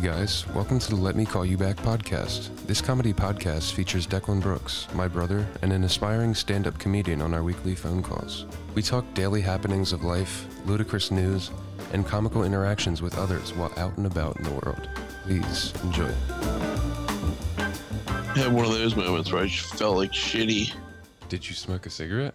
guys, 0.00 0.46
welcome 0.54 0.78
to 0.78 0.88
the 0.88 0.96
Let 0.96 1.14
Me 1.14 1.26
Call 1.26 1.44
You 1.44 1.58
Back 1.58 1.76
podcast. 1.76 2.48
This 2.66 2.80
comedy 2.80 3.12
podcast 3.12 3.74
features 3.74 4.06
Declan 4.06 4.40
Brooks, 4.40 4.86
my 4.94 5.06
brother, 5.06 5.46
and 5.60 5.74
an 5.74 5.84
aspiring 5.84 6.34
stand 6.34 6.66
up 6.66 6.78
comedian 6.78 7.20
on 7.20 7.34
our 7.34 7.42
weekly 7.42 7.74
phone 7.74 8.02
calls. 8.02 8.46
We 8.74 8.80
talk 8.80 9.04
daily 9.12 9.42
happenings 9.42 9.92
of 9.92 10.02
life, 10.02 10.46
ludicrous 10.64 11.10
news, 11.10 11.50
and 11.92 12.06
comical 12.06 12.44
interactions 12.44 13.02
with 13.02 13.18
others 13.18 13.52
while 13.52 13.72
out 13.76 13.98
and 13.98 14.06
about 14.06 14.38
in 14.38 14.44
the 14.44 14.52
world. 14.52 14.88
Please 15.24 15.74
enjoy. 15.82 16.10
I 17.58 18.38
had 18.38 18.54
one 18.54 18.64
of 18.64 18.72
those 18.72 18.96
moments 18.96 19.30
where 19.30 19.42
I 19.42 19.48
just 19.48 19.74
felt 19.74 19.98
like 19.98 20.12
shitty. 20.12 20.72
Did 21.28 21.46
you 21.46 21.54
smoke 21.54 21.84
a 21.84 21.90
cigarette? 21.90 22.34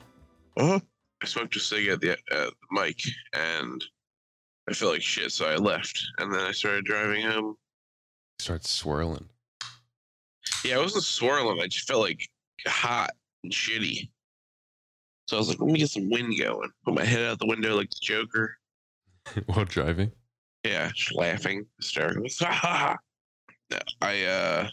Uh 0.56 0.68
huh. 0.68 0.80
I 1.24 1.26
smoked 1.26 1.56
a 1.56 1.60
cig 1.60 1.88
at 1.88 2.00
the, 2.00 2.12
at 2.12 2.20
the 2.30 2.52
mic 2.70 3.02
and 3.34 3.84
I 4.68 4.74
felt 4.74 4.94
like 4.94 5.02
shit, 5.02 5.32
so 5.32 5.48
I 5.48 5.56
left. 5.56 6.04
And 6.18 6.34
then 6.34 6.42
I 6.42 6.52
started 6.52 6.86
driving 6.86 7.24
home. 7.24 7.56
Start 8.40 8.66
swirling. 8.66 9.30
Yeah, 10.64 10.76
I 10.76 10.82
wasn't 10.82 11.04
swirling. 11.04 11.60
I 11.62 11.68
just 11.68 11.88
felt 11.88 12.02
like 12.02 12.28
hot 12.68 13.12
and 13.44 13.52
shitty. 13.52 14.10
So 15.28 15.38
I 15.38 15.40
was 15.40 15.50
like, 15.50 15.60
let 15.60 15.72
me 15.72 15.80
get 15.80 15.90
some 15.90 16.10
wind 16.10 16.38
going. 16.38 16.70
Put 16.84 16.94
my 16.94 17.06
head 17.06 17.24
out 17.24 17.40
the 17.40 17.48
window 17.48 17.76
like 17.76 17.90
the 17.90 18.00
Joker. 18.02 18.58
while 19.48 19.66
driving? 19.66 20.12
Yeah, 20.64 20.92
just 20.94 21.16
laughing, 21.16 21.66
hysterical. 21.78 22.26
I 24.02 24.24
uh 24.26 24.68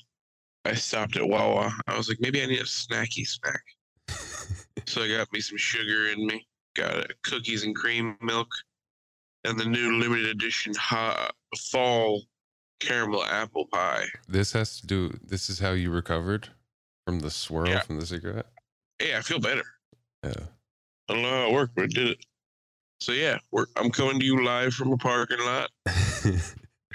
I 0.64 0.74
stopped 0.74 1.16
at 1.16 1.28
Wawa. 1.28 1.74
I 1.86 1.96
was 1.96 2.08
like, 2.08 2.20
maybe 2.20 2.42
I 2.42 2.46
need 2.46 2.60
a 2.60 2.64
snacky 2.64 3.26
snack. 3.26 3.62
So 4.86 5.02
I 5.02 5.08
got 5.08 5.32
me 5.32 5.40
some 5.40 5.58
sugar 5.58 6.08
in 6.08 6.26
me, 6.26 6.46
got 6.74 6.96
uh, 6.96 7.04
cookies 7.22 7.62
and 7.62 7.74
cream 7.74 8.16
milk, 8.20 8.48
and 9.44 9.58
the 9.58 9.64
new 9.64 9.98
limited 9.98 10.26
edition 10.26 10.74
hot 10.74 11.34
fall 11.70 12.22
caramel 12.82 13.24
apple 13.24 13.66
pie. 13.66 14.06
This 14.28 14.52
has 14.52 14.80
to 14.80 14.86
do, 14.86 15.18
this 15.24 15.48
is 15.48 15.58
how 15.60 15.72
you 15.72 15.90
recovered 15.90 16.48
from 17.06 17.20
the 17.20 17.30
swirl 17.30 17.68
Yeah. 17.68 17.80
from 17.82 17.98
the 18.00 18.06
cigarette? 18.06 18.46
Yeah, 19.00 19.18
I 19.18 19.22
feel 19.22 19.38
better. 19.40 19.64
Yeah. 20.22 20.32
I 21.08 21.12
don't 21.14 21.22
know 21.22 21.30
how 21.30 21.48
it 21.48 21.52
worked, 21.52 21.74
but 21.74 21.84
it 21.84 21.94
did 21.94 22.08
it. 22.08 22.24
So 23.00 23.12
yeah, 23.12 23.38
we're, 23.50 23.66
I'm 23.76 23.90
coming 23.90 24.20
to 24.20 24.24
you 24.24 24.44
live 24.44 24.74
from 24.74 24.92
a 24.92 24.96
parking 24.96 25.40
lot. 25.40 25.70
Are 26.24 26.30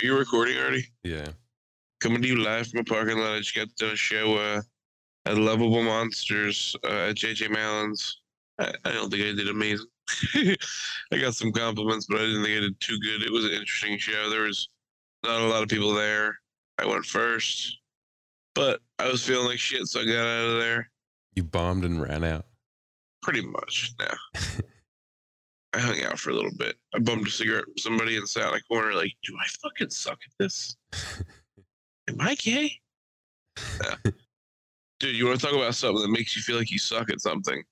you 0.01 0.17
recording 0.17 0.57
already? 0.57 0.85
yeah. 1.03 1.27
Coming 1.99 2.21
to 2.21 2.27
you 2.27 2.37
live 2.43 2.67
from 2.67 2.81
a 2.81 2.83
parking 2.83 3.17
lot. 3.17 3.33
I 3.33 3.39
just 3.39 3.55
got 3.55 3.67
done 3.75 3.93
a 3.93 3.95
show 3.95 4.35
uh, 4.37 4.61
at 5.25 5.35
Lovable 5.37 5.81
Monsters 5.83 6.75
uh, 6.83 7.09
at 7.09 7.15
JJ 7.15 7.49
Mallon's. 7.49 8.21
I, 8.59 8.71
I 8.85 8.91
don't 8.91 9.09
think 9.09 9.23
I 9.23 9.33
did 9.35 9.49
amazing. 9.49 9.87
I 11.11 11.17
got 11.19 11.33
some 11.35 11.51
compliments, 11.51 12.05
but 12.07 12.21
I 12.21 12.25
didn't 12.25 12.43
think 12.43 12.57
I 12.57 12.61
did 12.61 12.79
too 12.79 12.99
good. 12.99 13.23
It 13.23 13.31
was 13.31 13.45
an 13.45 13.51
interesting 13.51 13.97
show. 13.97 14.29
There 14.29 14.43
was 14.43 14.69
not 15.23 15.41
a 15.41 15.47
lot 15.47 15.63
of 15.63 15.69
people 15.69 15.93
there. 15.93 16.37
I 16.79 16.85
went 16.85 17.05
first, 17.05 17.79
but 18.53 18.81
I 18.99 19.09
was 19.09 19.23
feeling 19.23 19.47
like 19.47 19.59
shit, 19.59 19.87
so 19.87 20.01
I 20.01 20.05
got 20.05 20.25
out 20.25 20.49
of 20.49 20.59
there. 20.59 20.89
You 21.35 21.43
bombed 21.43 21.85
and 21.85 22.01
ran 22.01 22.23
out. 22.23 22.45
Pretty 23.21 23.41
much. 23.41 23.93
Now 23.99 24.13
I 25.73 25.79
hung 25.79 26.01
out 26.03 26.19
for 26.19 26.29
a 26.29 26.33
little 26.33 26.55
bit. 26.57 26.75
I 26.95 26.99
bummed 26.99 27.27
a 27.27 27.29
cigarette 27.29 27.67
with 27.67 27.79
somebody 27.79 28.17
and 28.17 28.27
sat 28.27 28.49
in 28.49 28.55
a 28.55 28.61
corner 28.61 28.93
like, 28.93 29.13
do 29.23 29.35
I 29.39 29.47
fucking 29.61 29.89
suck 29.89 30.19
at 30.25 30.33
this? 30.39 30.75
Am 32.09 32.19
I 32.19 32.35
gay? 32.35 32.71
Yeah. 33.83 34.11
Dude, 34.99 35.15
you 35.15 35.27
want 35.27 35.39
to 35.39 35.45
talk 35.45 35.55
about 35.55 35.75
something 35.75 36.01
that 36.01 36.09
makes 36.09 36.35
you 36.35 36.41
feel 36.41 36.57
like 36.57 36.71
you 36.71 36.79
suck 36.79 37.11
at 37.11 37.21
something? 37.21 37.63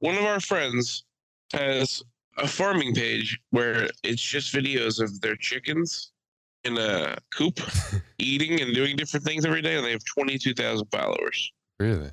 One 0.00 0.16
of 0.16 0.24
our 0.24 0.40
friends 0.40 1.04
has 1.52 2.02
a 2.36 2.46
farming 2.46 2.94
page 2.94 3.38
where 3.50 3.88
it's 4.02 4.22
just 4.22 4.54
videos 4.54 5.02
of 5.02 5.20
their 5.20 5.36
chickens 5.36 6.12
in 6.64 6.78
a 6.78 7.16
coop 7.34 7.60
eating 8.18 8.60
and 8.60 8.74
doing 8.74 8.96
different 8.96 9.24
things 9.24 9.44
every 9.44 9.62
day, 9.62 9.76
and 9.76 9.84
they 9.84 9.92
have 9.92 10.04
22,000 10.04 10.86
followers. 10.86 11.52
Really? 11.78 12.10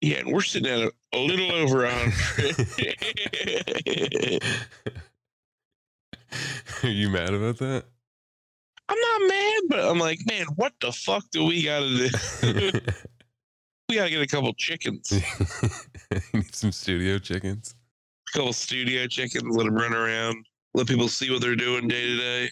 Yeah, 0.00 0.18
and 0.18 0.32
we're 0.32 0.42
sitting 0.42 0.70
at 0.70 0.80
a, 0.80 0.92
a 1.14 1.18
little 1.18 1.50
over 1.52 1.84
a 1.84 1.90
hundred. 1.90 2.68
Are 6.82 6.88
you 6.88 7.08
mad 7.08 7.32
about 7.32 7.58
that? 7.58 7.84
I'm 8.88 8.98
not 8.98 9.28
mad, 9.28 9.62
but 9.68 9.80
I'm 9.80 9.98
like, 9.98 10.20
man, 10.26 10.46
what 10.56 10.74
the 10.80 10.92
fuck 10.92 11.24
do 11.30 11.44
we 11.46 11.62
gotta 11.62 11.86
do? 11.86 12.10
we 13.88 13.94
gotta 13.94 14.10
get 14.10 14.20
a 14.20 14.26
couple 14.26 14.52
chickens, 14.54 15.10
need 16.34 16.54
some 16.54 16.72
studio 16.72 17.18
chickens. 17.18 17.74
couple 18.34 18.52
studio 18.52 19.06
chickens, 19.06 19.56
let 19.56 19.64
them 19.64 19.74
run 19.74 19.94
around, 19.94 20.44
let 20.74 20.86
people 20.86 21.08
see 21.08 21.30
what 21.30 21.40
they're 21.40 21.56
doing 21.56 21.88
day 21.88 22.08
to 22.08 22.16
day, 22.16 22.50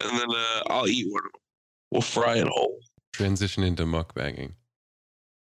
and 0.00 0.18
then 0.18 0.30
uh, 0.30 0.62
I'll 0.66 0.88
eat 0.88 1.10
one 1.10 1.22
of 1.26 1.32
them. 1.32 1.40
We'll 1.90 2.02
fry 2.02 2.36
it 2.36 2.48
whole. 2.48 2.78
Transition 3.12 3.62
into 3.62 3.84
mukbanging. 3.84 4.52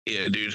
Yeah, 0.06 0.28
dude. 0.30 0.54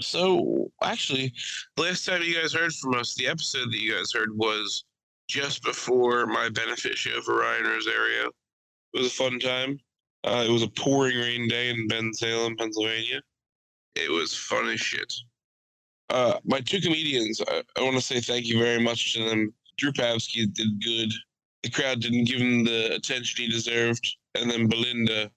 So 0.00 0.70
actually, 0.82 1.32
the 1.76 1.82
last 1.82 2.04
time 2.04 2.22
you 2.22 2.34
guys 2.34 2.52
heard 2.52 2.72
from 2.74 2.94
us, 2.94 3.14
the 3.14 3.28
episode 3.28 3.70
that 3.70 3.80
you 3.80 3.94
guys 3.94 4.12
heard 4.12 4.36
was 4.36 4.84
just 5.28 5.62
before 5.62 6.26
my 6.26 6.48
benefit 6.48 6.98
show 6.98 7.20
for 7.22 7.38
Ryan 7.38 7.64
Rosario. 7.64 8.26
It 8.92 8.98
was 8.98 9.06
a 9.06 9.10
fun 9.10 9.38
time. 9.38 9.78
Uh, 10.24 10.44
it 10.46 10.50
was 10.50 10.62
a 10.62 10.68
pouring 10.68 11.16
rain 11.16 11.48
day 11.48 11.70
in 11.70 11.88
Bensalem, 11.88 12.56
Pennsylvania. 12.58 13.20
It 13.94 14.10
was 14.10 14.34
fun 14.34 14.68
as 14.68 14.80
shit. 14.80 15.12
Uh, 16.10 16.38
my 16.44 16.60
two 16.60 16.80
comedians, 16.80 17.40
I, 17.48 17.62
I 17.76 17.82
want 17.82 17.96
to 17.96 18.02
say 18.02 18.20
thank 18.20 18.46
you 18.46 18.58
very 18.58 18.82
much 18.82 19.14
to 19.14 19.24
them. 19.24 19.52
Drew 19.78 19.92
Pavsky 19.92 20.52
did 20.52 20.82
good. 20.82 21.12
The 21.62 21.70
crowd 21.70 22.00
didn't 22.00 22.24
give 22.24 22.40
him 22.40 22.64
the 22.64 22.94
attention 22.94 23.44
he 23.44 23.50
deserved. 23.50 24.16
And 24.34 24.50
then 24.50 24.66
Belinda, 24.66 25.30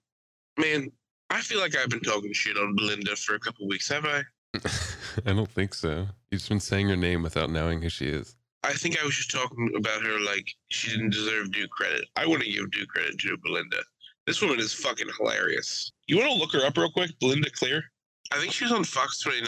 man, 0.58 0.90
I 1.30 1.40
feel 1.40 1.60
like 1.60 1.76
I've 1.76 1.88
been 1.88 2.00
talking 2.00 2.32
shit 2.32 2.56
on 2.56 2.74
Belinda 2.74 3.14
for 3.16 3.34
a 3.34 3.40
couple 3.40 3.66
weeks, 3.68 3.88
have 3.88 4.04
I? 4.04 4.22
I 5.26 5.32
don't 5.32 5.50
think 5.50 5.74
so. 5.74 6.06
You've 6.30 6.40
just 6.40 6.48
been 6.48 6.60
saying 6.60 6.88
her 6.88 6.96
name 6.96 7.22
without 7.22 7.50
knowing 7.50 7.82
who 7.82 7.88
she 7.88 8.06
is. 8.06 8.36
I 8.64 8.72
think 8.72 9.00
I 9.00 9.04
was 9.04 9.14
just 9.14 9.30
talking 9.30 9.72
about 9.76 10.02
her 10.02 10.18
like 10.18 10.50
she 10.70 10.90
didn't 10.90 11.10
deserve 11.10 11.52
due 11.52 11.68
credit. 11.68 12.06
I 12.16 12.26
wouldn't 12.26 12.50
give 12.50 12.70
due 12.70 12.86
credit 12.86 13.18
to 13.18 13.36
Belinda. 13.44 13.78
This 14.26 14.42
woman 14.42 14.58
is 14.58 14.72
fucking 14.72 15.08
hilarious. 15.18 15.92
You 16.08 16.16
want 16.16 16.30
to 16.30 16.36
look 16.36 16.52
her 16.52 16.66
up 16.66 16.76
real 16.76 16.90
quick? 16.90 17.12
Belinda 17.20 17.50
Clear? 17.50 17.84
I 18.32 18.38
think 18.38 18.52
she 18.52 18.64
was 18.64 18.72
on 18.72 18.82
Fox 18.82 19.20
29. 19.20 19.46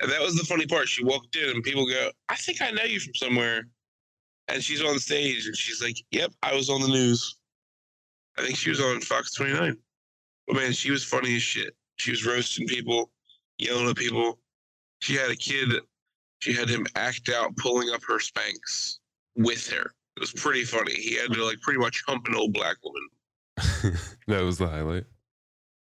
And 0.00 0.10
that 0.10 0.20
was 0.20 0.34
the 0.34 0.44
funny 0.44 0.66
part. 0.66 0.88
She 0.88 1.04
walked 1.04 1.36
in 1.36 1.50
and 1.50 1.62
people 1.62 1.86
go, 1.86 2.10
I 2.28 2.34
think 2.34 2.60
I 2.60 2.72
know 2.72 2.82
you 2.82 2.98
from 2.98 3.14
somewhere. 3.14 3.68
And 4.48 4.62
she's 4.62 4.82
on 4.82 4.98
stage 4.98 5.46
and 5.46 5.56
she's 5.56 5.82
like, 5.82 5.96
Yep, 6.10 6.32
I 6.42 6.54
was 6.54 6.68
on 6.68 6.80
the 6.80 6.88
news. 6.88 7.36
I 8.38 8.42
think 8.42 8.56
she 8.56 8.70
was 8.70 8.80
on 8.80 9.00
Fox 9.00 9.34
29. 9.34 9.76
But 10.46 10.56
man, 10.56 10.72
she 10.72 10.90
was 10.90 11.04
funny 11.04 11.36
as 11.36 11.42
shit. 11.42 11.74
She 11.96 12.10
was 12.10 12.26
roasting 12.26 12.66
people, 12.66 13.10
yelling 13.58 13.88
at 13.88 13.96
people. 13.96 14.38
She 15.00 15.14
had 15.14 15.30
a 15.30 15.36
kid 15.36 15.72
she 16.42 16.52
had 16.52 16.68
him 16.68 16.84
act 16.96 17.28
out 17.28 17.56
pulling 17.56 17.90
up 17.90 18.02
her 18.02 18.18
Spanx 18.18 18.98
with 19.36 19.70
her. 19.70 19.94
It 20.16 20.20
was 20.20 20.32
pretty 20.32 20.64
funny. 20.64 20.94
He 20.94 21.14
had 21.14 21.32
to 21.32 21.44
like 21.44 21.60
pretty 21.60 21.78
much 21.78 22.02
hump 22.04 22.26
an 22.26 22.34
old 22.34 22.52
black 22.52 22.78
woman. 22.82 23.96
that 24.26 24.42
was 24.42 24.58
the 24.58 24.66
highlight. 24.66 25.04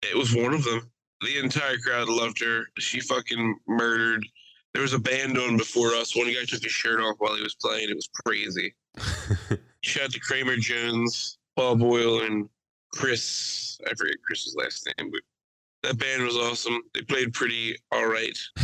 It 0.04 0.16
was 0.16 0.36
one 0.36 0.54
of 0.54 0.64
them. 0.64 0.88
The 1.22 1.40
entire 1.40 1.80
crowd 1.80 2.10
loved 2.10 2.40
her. 2.44 2.66
She 2.78 3.00
fucking 3.00 3.58
murdered. 3.68 4.24
There 4.74 4.82
was 4.82 4.94
a 4.94 5.00
band 5.00 5.38
on 5.38 5.58
before 5.58 5.94
us. 5.94 6.16
One 6.16 6.28
guy 6.28 6.46
took 6.48 6.64
his 6.64 6.72
shirt 6.72 7.02
off 7.02 7.18
while 7.20 7.36
he 7.36 7.44
was 7.44 7.56
playing. 7.56 7.90
It 7.90 7.96
was 7.96 8.10
crazy. 8.26 8.74
Shout 9.84 10.06
out 10.06 10.12
to 10.12 10.20
Kramer 10.20 10.56
Jones, 10.56 11.38
Paul 11.56 11.76
Boyle, 11.76 12.22
and 12.22 12.48
Chris. 12.94 13.80
I 13.86 13.94
forget 13.96 14.16
Chris's 14.26 14.56
last 14.56 14.88
name, 14.98 15.12
but 15.12 15.22
that 15.84 15.98
band 16.00 16.24
was 16.24 16.38
awesome. 16.38 16.82
They 16.94 17.02
played 17.02 17.34
pretty 17.34 17.76
all 17.92 18.08
right. 18.08 18.38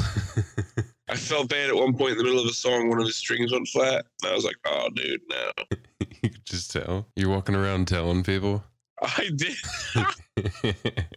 I 1.09 1.15
felt 1.15 1.49
bad 1.49 1.69
at 1.69 1.75
one 1.75 1.95
point 1.95 2.13
in 2.13 2.17
the 2.17 2.23
middle 2.23 2.41
of 2.41 2.47
a 2.47 2.53
song, 2.53 2.89
one 2.89 2.99
of 2.99 3.05
the 3.05 3.13
strings 3.13 3.51
went 3.51 3.67
flat. 3.67 4.05
And 4.23 4.31
I 4.31 4.35
was 4.35 4.43
like, 4.43 4.57
oh, 4.65 4.89
dude, 4.93 5.21
no. 5.29 5.51
you 6.21 6.29
could 6.29 6.45
just 6.45 6.71
tell. 6.71 7.07
You're 7.15 7.29
walking 7.29 7.55
around 7.55 7.87
telling 7.87 8.23
people. 8.23 8.63
I 9.01 9.29
did. 9.35 11.15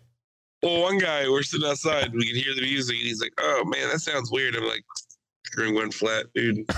Well, 0.63 0.83
one 0.83 0.99
guy, 0.99 1.29
we're 1.29 1.43
sitting 1.43 1.67
outside, 1.67 2.07
and 2.07 2.15
we 2.15 2.27
can 2.27 2.37
hear 2.37 2.55
the 2.55 2.61
music, 2.61 2.97
and 2.97 3.07
he's 3.07 3.21
like, 3.21 3.33
oh, 3.39 3.65
man, 3.65 3.89
that 3.89 4.01
sounds 4.01 4.31
weird. 4.31 4.57
I'm 4.57 4.67
like, 4.67 4.85
string 5.47 5.75
went 5.75 5.95
flat, 5.95 6.27
dude. 6.35 6.65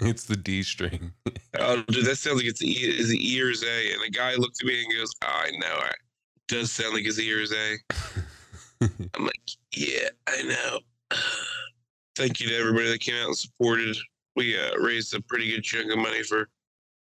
it's 0.00 0.24
the 0.24 0.36
D 0.36 0.62
string. 0.62 1.12
Oh, 1.60 1.82
dude, 1.88 2.04
that 2.04 2.16
sounds 2.16 2.36
like 2.36 2.44
it's 2.44 2.62
E, 2.62 2.70
is 2.70 3.10
it 3.10 3.20
E 3.20 3.42
or 3.42 3.50
is 3.50 3.64
A? 3.64 3.92
And 3.92 4.02
the 4.04 4.10
guy 4.10 4.34
looked 4.34 4.62
at 4.62 4.66
me 4.66 4.84
and 4.84 4.94
goes, 4.94 5.12
oh, 5.24 5.26
I 5.26 5.50
know. 5.58 5.80
It 5.86 5.96
does 6.46 6.70
sound 6.70 6.94
like 6.94 7.04
it's 7.04 7.18
E 7.18 7.32
or 7.32 7.40
is 7.40 7.52
A. 7.52 7.76
I'm 9.14 9.24
like, 9.24 9.50
yeah, 9.74 10.08
I 10.28 10.42
know. 10.42 10.78
Thank 12.16 12.38
you 12.38 12.48
to 12.48 12.56
everybody 12.56 12.90
that 12.90 13.00
came 13.00 13.16
out 13.16 13.28
and 13.28 13.36
supported. 13.36 13.96
We 14.36 14.56
uh, 14.56 14.76
raised 14.76 15.14
a 15.14 15.22
pretty 15.22 15.50
good 15.50 15.64
chunk 15.64 15.90
of 15.90 15.98
money 15.98 16.22
for 16.22 16.48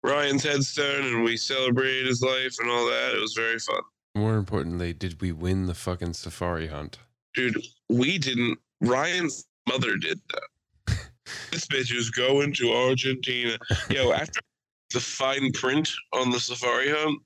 Ryan's 0.04 0.44
headstone, 0.44 1.08
and 1.08 1.24
we 1.24 1.36
celebrated 1.36 2.08
his 2.08 2.22
life 2.22 2.56
and 2.60 2.70
all 2.70 2.86
that. 2.86 3.16
It 3.16 3.20
was 3.20 3.34
very 3.34 3.60
fun. 3.60 3.82
More 4.18 4.36
importantly, 4.36 4.94
did 4.94 5.22
we 5.22 5.32
win 5.32 5.68
the 5.68 5.76
fucking 5.76 6.14
safari 6.14 6.66
hunt? 6.66 6.98
Dude, 7.36 7.64
we 7.88 8.18
didn't. 8.18 8.58
Ryan's 8.82 9.46
mother 9.70 9.96
did 9.96 10.20
that. 10.30 10.98
this 11.52 11.68
bitch 11.68 11.96
was 11.96 12.10
going 12.10 12.52
to 12.54 12.74
Argentina. 12.74 13.60
Yo, 13.92 14.12
after 14.14 14.40
the 14.92 15.00
fine 15.00 15.52
print 15.52 15.88
on 16.14 16.32
the 16.32 16.40
safari 16.40 16.90
hunt, 16.90 17.22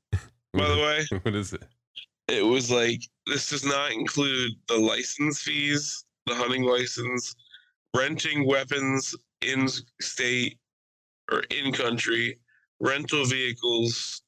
by 0.54 0.68
the 0.68 0.76
way. 0.76 1.06
What 1.22 1.34
is 1.34 1.54
it? 1.54 1.64
It 2.28 2.46
was 2.46 2.70
like 2.70 3.00
this 3.26 3.50
does 3.50 3.64
not 3.64 3.94
include 3.94 4.52
the 4.68 4.78
license 4.78 5.42
fees, 5.42 6.04
the 6.26 6.36
hunting 6.36 6.64
license, 6.64 7.34
renting 7.96 8.46
weapons 8.46 9.16
in 9.42 9.70
state 10.02 10.58
or 11.32 11.44
in 11.52 11.72
country, 11.72 12.38
rental 12.82 13.24
vehicles, 13.24 14.24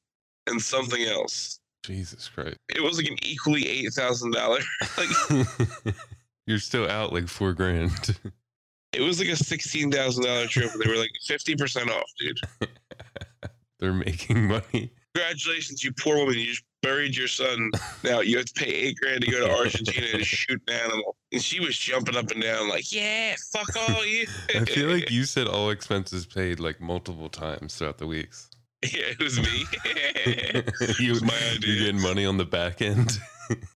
and 0.46 0.62
something 0.62 1.02
else. 1.02 1.60
Jesus 1.84 2.28
Christ. 2.28 2.56
It 2.74 2.82
was 2.82 2.96
like 2.96 3.06
an 3.06 3.16
equally 3.22 3.68
eight 3.68 3.92
thousand 3.92 4.32
dollar. 4.32 4.60
Like 4.98 5.94
You're 6.46 6.58
still 6.58 6.88
out 6.90 7.12
like 7.12 7.28
four 7.28 7.52
grand. 7.52 8.18
it 8.92 9.00
was 9.00 9.18
like 9.18 9.28
a 9.28 9.36
sixteen 9.36 9.90
thousand 9.90 10.24
dollar 10.24 10.46
trip. 10.46 10.72
and 10.72 10.80
They 10.82 10.88
were 10.90 10.96
like 10.98 11.10
fifty 11.26 11.54
percent 11.54 11.90
off, 11.90 12.10
dude. 12.18 12.40
They're 13.80 13.92
making 13.92 14.48
money. 14.48 14.92
Congratulations, 15.14 15.84
you 15.84 15.92
poor 15.92 16.16
woman. 16.16 16.38
You 16.38 16.46
just 16.46 16.64
buried 16.82 17.16
your 17.16 17.28
son. 17.28 17.70
Now 18.02 18.20
you 18.20 18.36
have 18.38 18.46
to 18.46 18.54
pay 18.54 18.70
eight 18.70 18.96
grand 19.00 19.22
to 19.22 19.30
go 19.30 19.46
to 19.46 19.54
Argentina 19.54 20.18
to 20.18 20.24
shoot 20.24 20.60
an 20.68 20.74
animal. 20.74 21.16
And 21.32 21.42
she 21.42 21.60
was 21.60 21.78
jumping 21.78 22.16
up 22.16 22.30
and 22.30 22.42
down 22.42 22.68
like, 22.68 22.92
yeah, 22.92 23.34
fuck 23.52 23.68
all 23.76 24.04
you. 24.06 24.26
I 24.54 24.64
feel 24.64 24.88
like 24.90 25.10
you 25.10 25.24
said 25.24 25.46
all 25.46 25.70
expenses 25.70 26.26
paid 26.26 26.60
like 26.60 26.80
multiple 26.80 27.28
times 27.28 27.76
throughout 27.76 27.98
the 27.98 28.06
weeks. 28.06 28.50
Yeah, 28.92 29.12
it 29.18 29.22
was 29.22 29.38
me. 29.38 29.64
it 29.84 30.98
you, 31.00 31.10
was 31.10 31.22
my 31.22 31.34
idea. 31.52 31.74
you're 31.74 31.86
getting 31.86 32.00
money 32.00 32.26
on 32.26 32.36
the 32.36 32.44
back 32.44 32.82
end. 32.82 33.18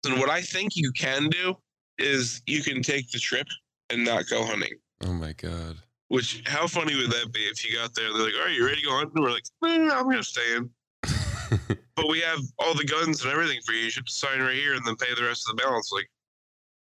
And 0.05 0.17
what 0.17 0.29
I 0.29 0.41
think 0.41 0.77
you 0.77 0.93
can 0.93 1.27
do 1.27 1.53
is 1.97 2.41
you 2.47 2.63
can 2.63 2.81
take 2.81 3.11
the 3.11 3.19
trip 3.19 3.47
and 3.89 4.05
not 4.05 4.29
go 4.29 4.45
hunting. 4.45 4.71
Oh 5.03 5.11
my 5.11 5.33
god. 5.33 5.75
Which, 6.07 6.41
how 6.45 6.67
funny 6.67 6.95
would 6.95 7.11
that 7.11 7.33
be 7.33 7.41
if 7.41 7.65
you 7.67 7.75
got 7.75 7.93
there? 7.93 8.13
They're 8.13 8.23
like, 8.23 8.33
"Are 8.41 8.47
you 8.49 8.65
ready 8.65 8.79
to 8.79 8.85
go 8.87 8.91
hunt?" 8.93 9.11
And 9.13 9.21
we're 9.21 9.31
like, 9.31 9.43
"Eh, 9.65 9.89
"I'm 9.91 10.05
gonna 10.09 10.23
stay 10.23 10.55
in." 10.55 10.69
But 11.97 12.07
we 12.09 12.21
have 12.21 12.39
all 12.59 12.75
the 12.75 12.85
guns 12.85 13.23
and 13.23 13.31
everything 13.33 13.59
for 13.65 13.73
you. 13.73 13.85
You 13.85 13.89
should 13.89 14.07
sign 14.07 14.39
right 14.39 14.55
here 14.55 14.75
and 14.75 14.85
then 14.87 14.95
pay 14.95 15.13
the 15.15 15.23
rest 15.23 15.49
of 15.49 15.57
the 15.57 15.63
balance. 15.63 15.91
Like, 15.91 16.09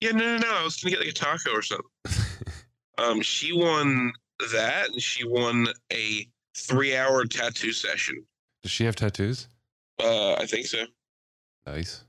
yeah, 0.00 0.10
no, 0.10 0.36
no, 0.36 0.38
no. 0.38 0.52
I 0.56 0.64
was 0.64 0.82
gonna 0.82 0.96
get 0.96 1.00
like 1.00 1.10
a 1.10 1.12
taco 1.12 1.52
or 1.52 1.62
something. 1.62 1.86
Um, 2.98 3.22
she 3.22 3.52
won 3.52 4.12
that, 4.52 4.88
and 4.90 5.00
she 5.02 5.26
won 5.26 5.68
a 5.92 6.26
three-hour 6.56 7.26
tattoo 7.26 7.72
session. 7.72 8.24
Does 8.62 8.72
she 8.72 8.84
have 8.84 8.96
tattoos? 8.96 9.48
Uh, 10.02 10.34
I 10.34 10.46
think 10.46 10.66
so. 10.66 10.84
Nice. 11.66 12.04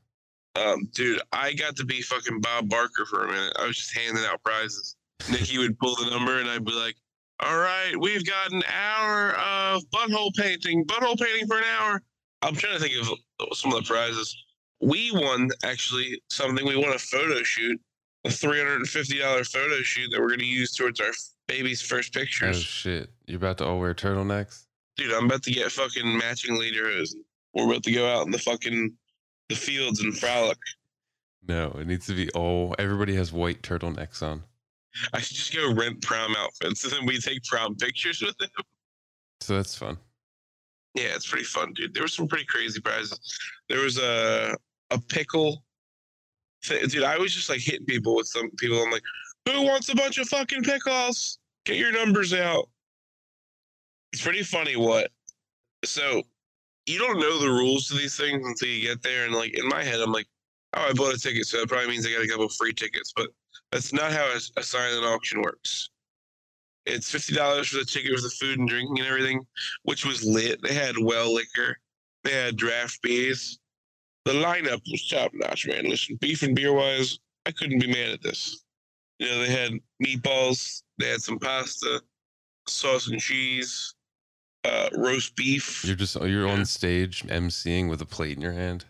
Um, 0.55 0.89
dude, 0.93 1.21
I 1.31 1.53
got 1.53 1.75
to 1.77 1.85
be 1.85 2.01
fucking 2.01 2.39
Bob 2.39 2.69
Barker 2.69 3.05
for 3.05 3.25
a 3.25 3.27
minute. 3.27 3.53
I 3.59 3.67
was 3.67 3.77
just 3.77 3.95
handing 3.95 4.23
out 4.25 4.41
prizes. 4.43 4.95
Nikki 5.29 5.57
would 5.57 5.77
pull 5.79 5.95
the 5.95 6.09
number, 6.09 6.39
and 6.39 6.49
I'd 6.49 6.63
be 6.63 6.71
like, 6.71 6.95
"All 7.41 7.57
right, 7.57 7.93
we've 7.99 8.25
got 8.25 8.51
an 8.51 8.63
hour 8.63 9.31
of 9.31 9.83
butthole 9.89 10.33
painting. 10.35 10.85
Butthole 10.85 11.19
painting 11.19 11.47
for 11.47 11.57
an 11.57 11.65
hour." 11.79 12.01
I'm 12.41 12.55
trying 12.55 12.77
to 12.77 12.79
think 12.79 12.93
of 13.01 13.57
some 13.57 13.73
of 13.73 13.83
the 13.83 13.87
prizes. 13.87 14.35
We 14.81 15.11
won 15.11 15.49
actually 15.63 16.21
something. 16.29 16.65
We 16.65 16.77
won 16.77 16.93
a 16.93 16.99
photo 16.99 17.43
shoot, 17.43 17.79
a 18.25 18.29
three 18.29 18.57
hundred 18.57 18.77
and 18.77 18.87
fifty 18.87 19.19
dollar 19.19 19.43
photo 19.43 19.75
shoot 19.81 20.09
that 20.11 20.19
we're 20.19 20.27
going 20.27 20.39
to 20.39 20.45
use 20.45 20.75
towards 20.75 20.99
our 20.99 21.11
baby's 21.47 21.81
first 21.81 22.15
oh, 22.15 22.19
pictures. 22.19 22.57
Oh 22.57 22.59
shit. 22.59 23.09
You're 23.27 23.37
about 23.37 23.59
to 23.59 23.65
all 23.65 23.79
wear 23.79 23.93
turtlenecks? 23.93 24.65
Dude, 24.97 25.13
I'm 25.13 25.25
about 25.25 25.43
to 25.43 25.51
get 25.51 25.71
fucking 25.71 26.17
matching 26.17 26.57
leaders. 26.57 27.15
We're 27.53 27.65
about 27.65 27.83
to 27.83 27.91
go 27.91 28.07
out 28.07 28.25
in 28.25 28.31
the 28.31 28.39
fucking 28.39 28.93
the 29.49 29.55
fields 29.55 30.01
and 30.01 30.17
frolic. 30.17 30.57
No, 31.47 31.67
it 31.79 31.87
needs 31.87 32.07
to 32.07 32.13
be 32.13 32.29
all 32.31 32.75
everybody 32.79 33.15
has 33.15 33.31
white 33.31 33.61
turtlenecks 33.61 34.23
on. 34.23 34.43
I 35.13 35.19
should 35.19 35.37
just 35.37 35.53
go 35.53 35.73
rent 35.73 36.01
prom 36.01 36.35
outfits 36.37 36.83
and 36.83 36.93
then 36.93 37.05
we 37.05 37.19
take 37.19 37.43
prom 37.43 37.75
pictures 37.75 38.21
with 38.21 38.37
them. 38.37 38.49
So 39.41 39.55
that's 39.55 39.77
fun. 39.77 39.97
Yeah, 40.95 41.13
it's 41.13 41.29
pretty 41.29 41.43
fun, 41.43 41.73
dude. 41.73 41.93
There 41.93 42.03
were 42.03 42.07
some 42.07 42.27
pretty 42.27 42.45
crazy 42.45 42.79
prizes. 42.79 43.19
There 43.67 43.81
was 43.81 43.97
a 43.97 44.55
a 44.91 44.99
pickle. 44.99 45.64
Dude, 46.67 47.03
I 47.03 47.17
was 47.17 47.33
just 47.33 47.49
like 47.49 47.59
hitting 47.59 47.85
people 47.85 48.15
with 48.15 48.27
some 48.27 48.49
people. 48.51 48.81
I'm 48.81 48.91
like, 48.91 49.03
who 49.47 49.61
wants 49.63 49.89
a 49.89 49.95
bunch 49.95 50.17
of 50.17 50.27
fucking 50.27 50.63
pickles? 50.63 51.39
Get 51.65 51.77
your 51.77 51.91
numbers 51.91 52.33
out. 52.33 52.69
It's 54.13 54.21
pretty 54.21 54.43
funny 54.43 54.75
what. 54.75 55.11
So 55.83 56.23
you 56.85 56.99
don't 56.99 57.19
know 57.19 57.39
the 57.39 57.49
rules 57.49 57.87
to 57.87 57.95
these 57.95 58.15
things 58.17 58.45
until 58.45 58.69
you 58.69 58.81
get 58.81 59.01
there. 59.03 59.25
And 59.25 59.33
like 59.33 59.57
in 59.57 59.67
my 59.67 59.83
head, 59.83 59.99
I'm 59.99 60.11
like, 60.11 60.27
oh, 60.75 60.87
I 60.89 60.93
bought 60.93 61.15
a 61.15 61.19
ticket, 61.19 61.45
so 61.45 61.59
that 61.59 61.69
probably 61.69 61.89
means 61.89 62.05
I 62.05 62.11
got 62.11 62.23
a 62.23 62.27
couple 62.27 62.49
free 62.49 62.73
tickets. 62.73 63.13
But 63.15 63.29
that's 63.71 63.93
not 63.93 64.11
how 64.11 64.25
a, 64.25 64.59
a 64.59 64.63
silent 64.63 65.05
auction 65.05 65.41
works. 65.41 65.89
It's 66.85 67.09
fifty 67.09 67.33
dollars 67.33 67.69
for 67.69 67.77
the 67.77 67.85
ticket 67.85 68.11
with 68.11 68.23
the 68.23 68.29
food 68.29 68.59
and 68.59 68.69
drinking 68.69 68.99
and 68.99 69.07
everything, 69.07 69.45
which 69.83 70.05
was 70.05 70.23
lit. 70.23 70.61
They 70.61 70.73
had 70.73 70.97
well 70.97 71.33
liquor, 71.33 71.77
they 72.23 72.31
had 72.31 72.57
draft 72.57 73.01
beers. 73.01 73.59
The 74.25 74.31
lineup 74.33 74.81
was 74.91 75.07
top 75.07 75.31
notch, 75.33 75.67
man. 75.67 75.85
Listen, 75.85 76.15
beef 76.19 76.41
and 76.43 76.55
beer 76.55 76.73
wise, 76.73 77.19
I 77.45 77.51
couldn't 77.51 77.79
be 77.79 77.87
mad 77.87 78.09
at 78.09 78.21
this. 78.23 78.63
You 79.19 79.27
know, 79.27 79.39
they 79.39 79.49
had 79.51 79.71
meatballs, 80.03 80.81
they 80.97 81.09
had 81.09 81.21
some 81.21 81.37
pasta, 81.39 82.01
sauce 82.67 83.07
and 83.07 83.21
cheese, 83.21 83.93
uh, 84.63 84.89
roast 84.95 85.35
beef. 85.35 85.85
You're 85.85 85.95
just 85.95 86.15
you're 86.19 86.47
Yeah. 86.47 86.53
on 86.53 86.65
stage 86.65 87.23
emceeing 87.27 87.87
with 87.89 88.01
a 88.01 88.05
plate 88.05 88.35
in 88.35 88.41
your 88.41 88.53
hand. 88.53 88.85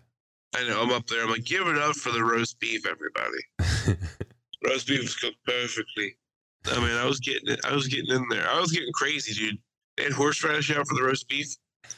I 0.56 0.64
know 0.68 0.82
I'm 0.82 0.92
up 0.94 1.06
there. 1.08 1.22
I'm 1.22 1.30
like, 1.30 1.44
give 1.44 1.68
it 1.68 1.78
up 1.78 1.98
for 1.98 2.12
the 2.12 2.24
roast 2.24 2.58
beef, 2.60 2.86
everybody. 2.88 3.98
Roast 4.66 4.88
beef 4.88 5.02
was 5.02 5.16
cooked 5.16 5.38
perfectly. 5.46 6.16
I 6.68 6.80
mean, 6.80 6.96
I 6.96 7.06
was 7.06 7.20
getting 7.20 7.50
it. 7.50 7.60
I 7.66 7.74
was 7.76 7.88
getting 7.88 8.10
in 8.10 8.26
there. 8.30 8.50
I 8.50 8.60
was 8.60 8.72
getting 8.72 8.92
crazy, 8.94 9.34
dude. 9.34 9.58
They 9.98 10.04
had 10.04 10.14
horseradish 10.14 10.72
out 10.72 10.88
for 10.88 10.96
the 10.96 11.04
roast 11.04 11.28
beef. 11.28 11.48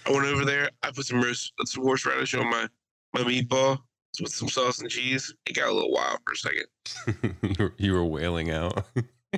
I 0.06 0.12
went 0.12 0.26
over 0.26 0.44
there. 0.44 0.72
I 0.84 0.92
put 0.92 1.06
some 1.06 1.22
roast, 1.22 1.54
some 1.66 1.84
horseradish 1.84 2.34
on 2.34 2.50
my 2.50 2.68
my 3.14 3.22
meatball 3.22 3.80
with 4.22 4.32
some 4.34 4.50
sauce 4.50 4.80
and 4.80 4.90
cheese. 4.90 5.34
It 5.46 5.54
got 5.54 5.70
a 5.70 5.74
little 5.74 5.92
wild 5.92 6.20
for 6.26 6.34
a 6.34 6.38
second. 6.38 7.74
you, 7.78 7.94
were, 7.94 8.06
wailing 8.06 8.52
out. 8.52 8.86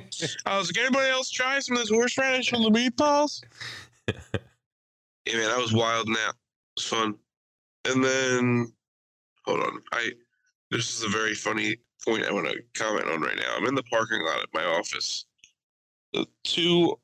I 0.46 0.58
was 0.58 0.68
like, 0.68 0.78
anybody 0.78 1.10
else 1.10 1.30
try 1.30 1.58
some 1.60 1.76
of 1.76 1.82
this 1.82 1.90
horseradish 1.90 2.52
on 2.52 2.62
the 2.62 2.70
meatballs? 2.70 3.42
yeah, 4.08 5.36
man, 5.36 5.50
I 5.50 5.58
was 5.58 5.72
wild 5.72 6.08
now. 6.08 6.30
It 6.30 6.76
was 6.76 6.86
fun. 6.86 7.14
And 7.86 8.04
then, 8.04 8.72
hold 9.44 9.60
on. 9.60 9.80
I 9.92 10.12
this 10.70 10.96
is 10.96 11.02
a 11.02 11.08
very 11.08 11.34
funny 11.34 11.76
point 12.04 12.24
I 12.24 12.32
want 12.32 12.48
to 12.48 12.62
comment 12.74 13.08
on 13.08 13.20
right 13.20 13.36
now. 13.36 13.56
I'm 13.56 13.66
in 13.66 13.74
the 13.74 13.82
parking 13.84 14.22
lot 14.22 14.40
at 14.40 14.48
my 14.54 14.64
office. 14.64 15.26
The 16.12 16.26
two 16.44 16.96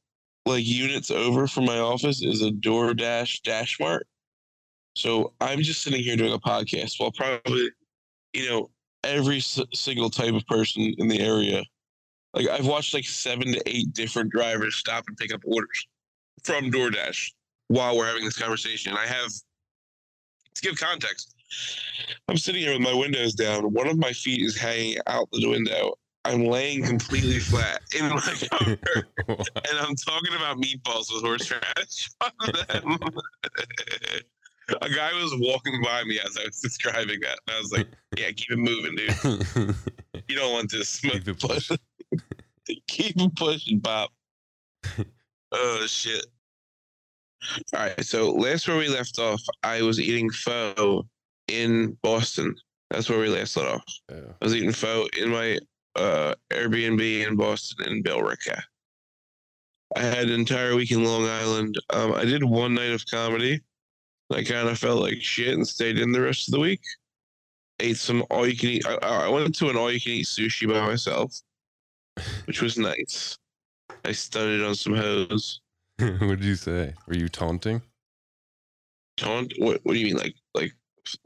like 0.46 0.64
units 0.64 1.10
over 1.10 1.48
from 1.48 1.64
my 1.64 1.78
office 1.78 2.22
is 2.22 2.42
a 2.42 2.50
DoorDash 2.50 3.42
Dash 3.42 3.78
Mart. 3.80 4.06
So 4.96 5.34
I'm 5.40 5.60
just 5.60 5.82
sitting 5.82 6.02
here 6.02 6.16
doing 6.16 6.32
a 6.32 6.38
podcast 6.38 6.98
while 6.98 7.12
probably, 7.12 7.70
you 8.32 8.48
know, 8.48 8.70
every 9.04 9.36
s- 9.38 9.60
single 9.74 10.10
type 10.10 10.34
of 10.34 10.46
person 10.46 10.94
in 10.98 11.06
the 11.08 11.20
area 11.20 11.62
like 12.36 12.48
I've 12.48 12.66
watched 12.66 12.92
like 12.92 13.06
seven 13.06 13.52
to 13.52 13.62
eight 13.66 13.92
different 13.94 14.30
drivers 14.30 14.76
stop 14.76 15.04
and 15.08 15.16
pick 15.16 15.32
up 15.32 15.40
orders 15.46 15.86
from 16.44 16.70
DoorDash 16.70 17.32
while 17.68 17.96
we're 17.96 18.06
having 18.06 18.24
this 18.24 18.38
conversation. 18.38 18.90
And 18.92 18.98
I 18.98 19.06
have 19.06 19.30
to 20.54 20.62
give 20.62 20.76
context. 20.76 21.34
I'm 22.28 22.36
sitting 22.36 22.60
here 22.60 22.72
with 22.72 22.82
my 22.82 22.92
windows 22.92 23.34
down. 23.34 23.72
One 23.72 23.88
of 23.88 23.96
my 23.98 24.12
feet 24.12 24.42
is 24.42 24.56
hanging 24.56 24.98
out 25.06 25.28
the 25.32 25.48
window. 25.48 25.94
I'm 26.26 26.44
laying 26.44 26.84
completely 26.84 27.38
flat 27.38 27.80
in 27.96 28.08
my 28.08 28.34
car, 28.50 28.76
and 29.28 29.78
I'm 29.78 29.94
talking 29.94 30.34
about 30.34 30.58
meatballs 30.58 31.06
with 31.14 31.22
horseradish 31.22 32.10
on 32.20 32.30
them. 32.68 32.98
A 34.82 34.88
guy 34.90 35.12
was 35.14 35.32
walking 35.38 35.80
by 35.82 36.02
me 36.04 36.18
as 36.18 36.36
I 36.36 36.44
was 36.46 36.60
describing 36.62 37.20
that. 37.20 37.38
And 37.46 37.56
I 37.56 37.60
was 37.60 37.72
like, 37.72 37.86
"Yeah, 38.18 38.30
keep 38.32 38.50
it 38.50 38.56
moving, 38.58 38.96
dude. 38.96 39.76
You 40.28 40.34
don't 40.34 40.52
want 40.52 40.72
this 40.72 40.88
smoke 40.88 41.12
Keep 41.12 41.28
it 41.28 41.40
pushing. 41.40 41.78
Keep 42.88 43.20
it 43.20 43.36
pushing, 43.36 43.78
Bob. 43.78 44.10
oh 45.52 45.86
shit. 45.86 46.26
All 47.74 47.80
right. 47.80 48.04
So 48.04 48.32
last 48.32 48.66
where 48.66 48.76
we 48.76 48.88
left 48.88 49.20
off, 49.20 49.40
I 49.62 49.82
was 49.82 50.00
eating 50.00 50.30
pho 50.30 51.06
in 51.46 51.96
Boston. 52.02 52.56
That's 52.90 53.08
where 53.08 53.20
we 53.20 53.28
last 53.28 53.56
let 53.56 53.68
off. 53.68 53.84
Yeah. 54.10 54.32
I 54.40 54.44
was 54.44 54.54
eating 54.56 54.72
pho 54.72 55.06
in 55.16 55.28
my 55.30 55.58
uh, 55.94 56.34
Airbnb 56.50 57.26
in 57.28 57.36
Boston 57.36 57.86
in 57.86 58.02
Billerica. 58.02 58.60
I 59.94 60.00
had 60.00 60.24
an 60.28 60.32
entire 60.32 60.74
week 60.74 60.90
in 60.90 61.04
Long 61.04 61.24
Island. 61.28 61.76
Um, 61.90 62.14
I 62.14 62.24
did 62.24 62.42
one 62.42 62.74
night 62.74 62.90
of 62.90 63.04
comedy. 63.06 63.60
I 64.32 64.42
kind 64.42 64.68
of 64.68 64.78
felt 64.78 65.00
like 65.00 65.20
shit 65.22 65.54
and 65.54 65.66
stayed 65.66 65.98
in 65.98 66.12
the 66.12 66.20
rest 66.20 66.48
of 66.48 66.52
the 66.52 66.60
week. 66.60 66.80
Ate 67.78 67.96
some 67.96 68.24
all 68.30 68.46
you 68.46 68.56
can 68.56 68.70
eat. 68.70 68.86
I, 68.86 68.94
I 68.94 69.28
went 69.28 69.54
to 69.56 69.68
an 69.68 69.76
all 69.76 69.92
you 69.92 70.00
can 70.00 70.12
eat 70.12 70.26
sushi 70.26 70.68
by 70.68 70.80
myself, 70.84 71.40
which 72.46 72.62
was 72.62 72.78
nice. 72.78 73.38
I 74.04 74.12
studied 74.12 74.64
on 74.64 74.74
some 74.74 74.94
hoes. 74.94 75.60
what 75.98 76.18
did 76.18 76.44
you 76.44 76.56
say? 76.56 76.94
Were 77.06 77.16
you 77.16 77.28
taunting? 77.28 77.82
Taunt? 79.16 79.52
What? 79.58 79.80
What 79.84 79.94
do 79.94 79.98
you 79.98 80.06
mean? 80.06 80.16
Like 80.16 80.34
like 80.54 80.72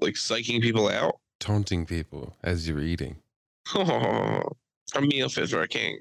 like 0.01 0.15
psyching 0.15 0.61
people 0.61 0.89
out? 0.89 1.19
Taunting 1.39 1.87
people 1.87 2.37
as 2.43 2.69
you're 2.69 2.83
eating. 2.83 3.17
Oh, 3.75 4.43
a 4.97 5.01
meal 5.01 5.29
fit 5.29 5.49
for 5.49 5.63
a 5.63 5.69
king. 5.69 5.99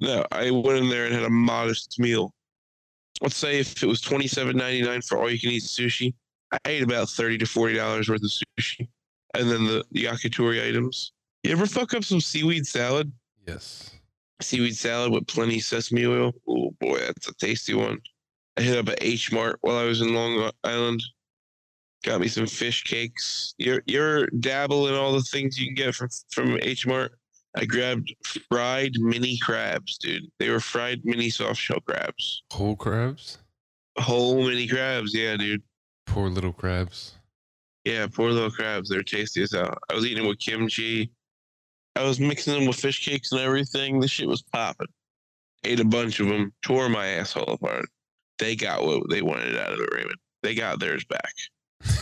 No, 0.00 0.24
I 0.32 0.50
went 0.50 0.78
in 0.78 0.88
there 0.88 1.06
and 1.06 1.14
had 1.14 1.24
a 1.24 1.30
modest 1.30 1.98
meal. 1.98 2.32
Let's 3.20 3.36
say 3.36 3.60
if 3.60 3.82
it 3.82 3.86
was 3.86 4.00
twenty 4.00 4.26
seven 4.26 4.56
ninety 4.56 4.82
nine 4.82 5.02
for 5.02 5.18
all 5.18 5.30
you 5.30 5.38
can 5.38 5.50
eat 5.50 5.62
sushi, 5.62 6.14
I 6.52 6.58
ate 6.64 6.82
about 6.82 7.10
thirty 7.10 7.36
to 7.38 7.46
forty 7.46 7.74
dollars 7.74 8.08
worth 8.08 8.22
of 8.22 8.30
sushi, 8.30 8.88
and 9.34 9.50
then 9.50 9.64
the, 9.66 9.84
the 9.92 10.04
yakitori 10.04 10.66
items. 10.66 11.12
You 11.42 11.52
ever 11.52 11.66
fuck 11.66 11.94
up 11.94 12.04
some 12.04 12.20
seaweed 12.20 12.66
salad? 12.66 13.12
Yes. 13.46 13.90
Seaweed 14.40 14.76
salad 14.76 15.12
with 15.12 15.26
plenty 15.26 15.60
sesame 15.60 16.06
oil. 16.06 16.32
Oh 16.48 16.70
boy, 16.80 16.98
that's 16.98 17.28
a 17.28 17.34
tasty 17.34 17.74
one. 17.74 17.98
I 18.56 18.62
hit 18.62 18.78
up 18.78 18.88
at 18.88 19.02
H 19.02 19.32
Mart 19.32 19.58
while 19.60 19.76
I 19.76 19.84
was 19.84 20.00
in 20.00 20.14
Long 20.14 20.50
Island. 20.64 21.02
Got 22.02 22.20
me 22.22 22.28
some 22.28 22.46
fish 22.46 22.84
cakes. 22.84 23.54
You're 23.58 23.82
you're 23.86 24.26
dabble 24.28 24.88
in 24.88 24.94
all 24.94 25.12
the 25.12 25.22
things 25.22 25.58
you 25.58 25.66
can 25.66 25.74
get 25.74 25.94
from 25.94 26.08
from 26.30 26.58
H 26.62 26.86
Mart. 26.86 27.18
I 27.56 27.64
grabbed 27.64 28.14
fried 28.48 28.92
mini 28.98 29.38
crabs, 29.38 29.98
dude. 29.98 30.30
They 30.38 30.50
were 30.50 30.60
fried 30.60 31.04
mini 31.04 31.30
soft 31.30 31.60
shell 31.60 31.80
crabs. 31.80 32.42
Whole 32.52 32.76
crabs? 32.76 33.38
Whole 33.98 34.46
mini 34.46 34.68
crabs, 34.68 35.14
yeah, 35.14 35.36
dude. 35.36 35.62
Poor 36.06 36.28
little 36.28 36.52
crabs. 36.52 37.14
Yeah, 37.84 38.06
poor 38.06 38.30
little 38.30 38.50
crabs. 38.50 38.88
They're 38.88 39.02
tasty 39.02 39.42
as 39.42 39.52
hell. 39.52 39.74
I 39.90 39.94
was 39.94 40.04
eating 40.04 40.18
them 40.18 40.28
with 40.28 40.38
kimchi. 40.38 41.10
I 41.96 42.04
was 42.04 42.20
mixing 42.20 42.54
them 42.54 42.66
with 42.66 42.76
fish 42.76 43.04
cakes 43.04 43.32
and 43.32 43.40
everything. 43.40 43.98
This 44.00 44.10
shit 44.12 44.28
was 44.28 44.42
popping. 44.42 44.86
Ate 45.64 45.80
a 45.80 45.84
bunch 45.84 46.20
of 46.20 46.28
them. 46.28 46.52
Tore 46.62 46.88
my 46.88 47.06
asshole 47.06 47.44
apart. 47.44 47.86
They 48.38 48.54
got 48.54 48.84
what 48.84 49.10
they 49.10 49.22
wanted 49.22 49.58
out 49.58 49.72
of 49.72 49.80
it, 49.80 49.88
Raymond. 49.92 50.16
They 50.42 50.54
got 50.54 50.78
theirs 50.80 51.04
back. 51.04 51.32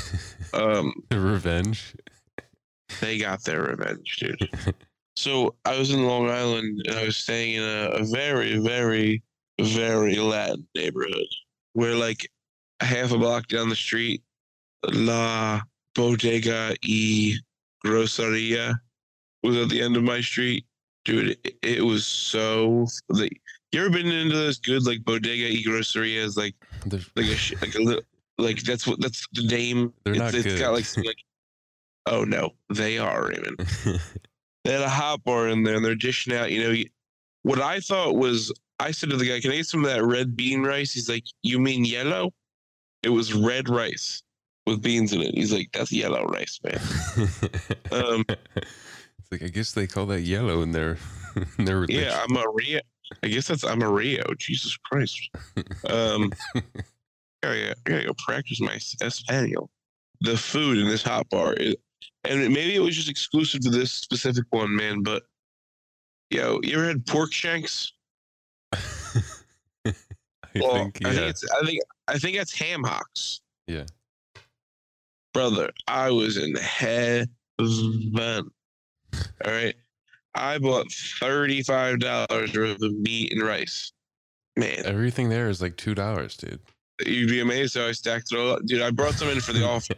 Um, 0.54 0.94
Revenge. 1.12 1.94
they 3.02 3.18
got 3.18 3.44
their 3.44 3.64
revenge, 3.64 4.16
dude. 4.16 4.48
so 5.18 5.56
I 5.64 5.76
was 5.76 5.90
in 5.90 6.06
Long 6.06 6.30
Island 6.30 6.82
and 6.86 6.96
I 6.96 7.04
was 7.04 7.16
staying 7.16 7.56
in 7.56 7.62
a, 7.62 7.90
a 7.90 8.04
very, 8.04 8.58
very, 8.58 9.22
very 9.60 10.14
Latin 10.16 10.66
neighborhood 10.76 11.26
where, 11.72 11.96
like, 11.96 12.30
a 12.80 12.84
half 12.84 13.10
a 13.10 13.18
block 13.18 13.48
down 13.48 13.68
the 13.68 13.74
street, 13.74 14.22
La 14.92 15.60
Bodega 15.96 16.76
y 16.86 17.34
Groceria 17.84 18.80
was 19.42 19.56
at 19.56 19.68
the 19.68 19.82
end 19.82 19.96
of 19.96 20.04
my 20.04 20.20
street. 20.20 20.64
Dude, 21.04 21.36
it, 21.42 21.56
it 21.62 21.84
was 21.84 22.06
so. 22.06 22.86
Like, 23.08 23.40
you 23.72 23.80
ever 23.80 23.90
been 23.90 24.06
into 24.06 24.36
those 24.36 24.58
good, 24.58 24.86
like, 24.86 25.04
Bodega 25.04 25.52
y 25.52 25.62
Groceria? 25.64 26.28
like, 26.36 26.54
They're, 26.86 27.00
like 27.16 27.26
a, 27.26 27.36
sh- 27.36 27.54
like 27.60 27.74
a 27.74 27.82
little, 27.82 28.02
like, 28.38 28.62
that's 28.62 28.86
what, 28.86 29.00
that's 29.00 29.26
the 29.32 29.42
name. 29.48 29.92
They're 30.04 30.14
it's, 30.14 30.20
not 30.20 30.34
it's 30.34 30.44
good. 30.44 30.60
got 30.60 30.74
like, 30.74 30.84
some, 30.84 31.02
like, 31.02 31.18
oh 32.06 32.22
no, 32.22 32.50
they 32.72 32.98
are, 32.98 33.28
Raymond 33.28 33.66
they 34.68 34.74
had 34.74 34.82
a 34.82 34.88
hot 34.88 35.24
bar 35.24 35.48
in 35.48 35.62
there 35.62 35.76
and 35.76 35.84
they're 35.84 35.94
dishing 35.94 36.34
out, 36.34 36.52
you 36.52 36.62
know, 36.62 36.82
what 37.42 37.58
I 37.58 37.80
thought 37.80 38.16
was, 38.16 38.52
I 38.78 38.90
said 38.90 39.08
to 39.08 39.16
the 39.16 39.26
guy, 39.26 39.40
can 39.40 39.50
I 39.50 39.56
get 39.56 39.66
some 39.66 39.82
of 39.82 39.90
that 39.90 40.04
red 40.04 40.36
bean 40.36 40.62
rice? 40.62 40.92
He's 40.92 41.08
like, 41.08 41.24
you 41.42 41.58
mean 41.58 41.86
yellow? 41.86 42.34
It 43.02 43.08
was 43.08 43.32
red 43.32 43.70
rice 43.70 44.22
with 44.66 44.82
beans 44.82 45.14
in 45.14 45.22
it. 45.22 45.34
He's 45.34 45.54
like, 45.54 45.70
that's 45.72 45.90
yellow 45.90 46.22
rice, 46.26 46.60
man. 46.62 46.78
Um, 47.92 48.24
it's 48.56 49.32
like 49.32 49.42
I 49.42 49.48
guess 49.48 49.72
they 49.72 49.86
call 49.86 50.04
that 50.06 50.20
yellow 50.20 50.60
in 50.60 50.72
their 50.72 50.98
in 51.58 51.64
their 51.64 51.78
religion. 51.78 52.02
yeah, 52.02 52.22
I'm 52.28 52.36
a 52.36 52.44
Rio. 52.52 52.80
I 53.22 53.28
guess 53.28 53.48
that's 53.48 53.64
I'm 53.64 53.80
a 53.80 53.90
Rio. 53.90 54.22
Jesus 54.38 54.76
Christ. 54.76 55.30
Um, 55.88 56.30
I 56.54 56.62
gotta, 57.42 57.70
I 57.70 57.74
gotta 57.90 58.04
go 58.04 58.14
practice 58.18 58.60
my 58.60 58.78
Espanol. 59.00 59.70
The 60.20 60.36
food 60.36 60.76
in 60.76 60.86
this 60.86 61.02
hot 61.02 61.30
bar, 61.30 61.54
is, 61.54 61.76
and 62.28 62.40
maybe 62.52 62.74
it 62.74 62.80
was 62.80 62.94
just 62.96 63.08
exclusive 63.08 63.60
to 63.62 63.70
this 63.70 63.92
specific 63.92 64.44
one, 64.50 64.74
man. 64.74 65.02
But 65.02 65.24
yo, 66.30 66.60
you 66.62 66.76
ever 66.76 66.86
had 66.88 67.06
pork 67.06 67.32
shanks? 67.32 67.92
I 68.72 69.92
Well, 70.60 70.74
think 70.74 71.06
I 71.06 71.10
think 71.14 71.26
it's 71.30 71.44
I 71.50 71.64
think 71.66 71.80
I 72.08 72.18
think 72.18 72.36
that's 72.36 72.52
ham 72.58 72.82
hocks. 72.82 73.40
Yeah. 73.66 73.84
Brother, 75.34 75.70
I 75.86 76.10
was 76.10 76.36
in 76.36 76.54
heaven. 76.56 77.28
All 77.60 78.42
right. 79.46 79.74
I 80.34 80.58
bought 80.58 80.90
thirty-five 81.20 81.98
dollars 82.00 82.54
worth 82.56 82.82
of 82.82 82.92
meat 82.94 83.32
and 83.32 83.42
rice. 83.42 83.92
Man, 84.56 84.82
Everything 84.84 85.28
there 85.28 85.48
is 85.48 85.62
like 85.62 85.76
two 85.76 85.94
dollars, 85.94 86.36
dude. 86.36 86.60
you'd 87.06 87.28
be 87.28 87.40
amazed 87.40 87.76
how 87.76 87.86
I 87.86 87.92
stacked 87.92 88.32
it 88.32 88.38
all 88.38 88.52
up. 88.54 88.64
Dude, 88.66 88.82
I 88.82 88.90
brought 88.90 89.14
some 89.14 89.28
in 89.28 89.40
for 89.40 89.52
the 89.52 89.64
office. 89.68 89.96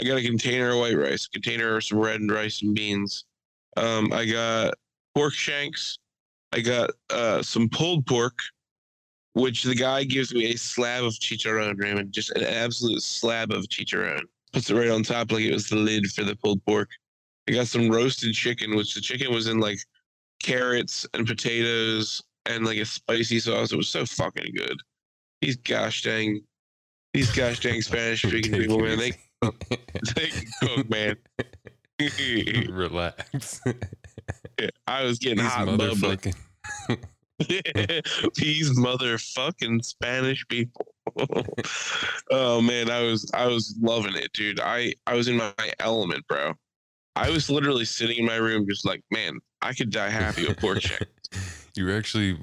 I 0.00 0.04
got 0.04 0.16
a 0.16 0.22
container 0.22 0.70
of 0.70 0.78
white 0.78 0.96
rice, 0.96 1.26
a 1.26 1.30
container 1.30 1.76
of 1.76 1.84
some 1.84 1.98
red 1.98 2.22
rice 2.30 2.62
and 2.62 2.74
beans. 2.74 3.26
Um, 3.76 4.10
I 4.14 4.24
got 4.24 4.74
pork 5.14 5.34
shanks. 5.34 5.98
I 6.52 6.60
got 6.60 6.90
uh, 7.10 7.42
some 7.42 7.68
pulled 7.68 8.06
pork, 8.06 8.38
which 9.34 9.62
the 9.62 9.74
guy 9.74 10.04
gives 10.04 10.32
me 10.32 10.46
a 10.46 10.56
slab 10.56 11.04
of 11.04 11.12
chicharron, 11.12 11.78
Raymond, 11.78 12.12
just 12.12 12.30
an 12.30 12.44
absolute 12.44 13.02
slab 13.02 13.52
of 13.52 13.64
chicharron. 13.64 14.22
Puts 14.54 14.70
it 14.70 14.74
right 14.74 14.88
on 14.88 15.02
top 15.02 15.32
like 15.32 15.44
it 15.44 15.52
was 15.52 15.68
the 15.68 15.76
lid 15.76 16.10
for 16.10 16.24
the 16.24 16.34
pulled 16.34 16.64
pork. 16.64 16.88
I 17.46 17.52
got 17.52 17.66
some 17.66 17.90
roasted 17.90 18.32
chicken, 18.34 18.76
which 18.76 18.94
the 18.94 19.02
chicken 19.02 19.34
was 19.34 19.48
in 19.48 19.60
like 19.60 19.78
carrots 20.42 21.06
and 21.12 21.26
potatoes 21.26 22.22
and 22.46 22.64
like 22.64 22.78
a 22.78 22.86
spicy 22.86 23.38
sauce. 23.38 23.72
It 23.72 23.76
was 23.76 23.88
so 23.90 24.06
fucking 24.06 24.54
good. 24.56 24.78
These 25.42 25.56
gosh 25.56 26.02
dang, 26.02 26.40
these 27.12 27.30
gosh 27.36 27.60
dang 27.60 27.82
Spanish 27.82 28.22
speaking 28.22 28.52
people, 28.52 28.78
man, 28.80 28.98
they 28.98 29.12
can 29.42 30.46
cook, 30.60 30.90
man. 30.90 31.16
Relax. 32.70 33.60
I 34.86 35.04
was 35.04 35.18
getting 35.18 35.38
These 35.38 35.48
hot 35.48 35.68
motherfucking. 35.68 36.34
These 38.34 38.78
motherfucking 38.78 39.84
Spanish 39.84 40.46
people. 40.48 40.86
oh 42.30 42.60
man, 42.60 42.90
I 42.90 43.02
was 43.02 43.30
I 43.34 43.46
was 43.46 43.76
loving 43.80 44.14
it, 44.14 44.32
dude. 44.32 44.60
I 44.60 44.94
I 45.06 45.14
was 45.14 45.28
in 45.28 45.36
my 45.36 45.52
element, 45.78 46.26
bro. 46.28 46.54
I 47.16 47.30
was 47.30 47.50
literally 47.50 47.84
sitting 47.84 48.18
in 48.18 48.26
my 48.26 48.36
room, 48.36 48.66
just 48.68 48.86
like, 48.86 49.02
man, 49.10 49.40
I 49.62 49.72
could 49.74 49.90
die 49.90 50.10
happy 50.10 50.46
with 50.46 50.58
pork 50.58 50.80
shank, 50.80 51.08
you 51.74 51.86
were 51.86 51.96
actually 51.96 52.38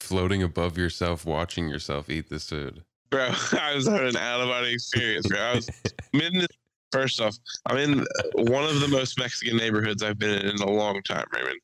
floating 0.00 0.42
above 0.42 0.76
yourself, 0.76 1.24
watching 1.24 1.68
yourself 1.68 2.10
eat 2.10 2.28
this 2.28 2.48
food. 2.48 2.82
Bro. 3.10 3.30
I 3.60 3.74
was 3.74 3.86
having 3.86 4.08
an 4.08 4.16
out 4.16 4.40
of 4.40 4.48
body 4.48 4.72
experience, 4.72 5.26
bro. 5.26 5.38
I 5.38 5.54
was 5.56 5.68
I'm 6.14 6.20
in 6.20 6.38
this, 6.38 6.48
first 6.92 7.20
off, 7.20 7.36
I'm 7.66 7.76
in 7.78 8.06
one 8.34 8.64
of 8.64 8.80
the 8.80 8.88
most 8.88 9.18
Mexican 9.18 9.56
neighborhoods 9.56 10.02
I've 10.02 10.18
been 10.18 10.38
in 10.40 10.46
in 10.46 10.62
a 10.62 10.70
long 10.70 11.02
time, 11.02 11.24
Raymond. 11.34 11.58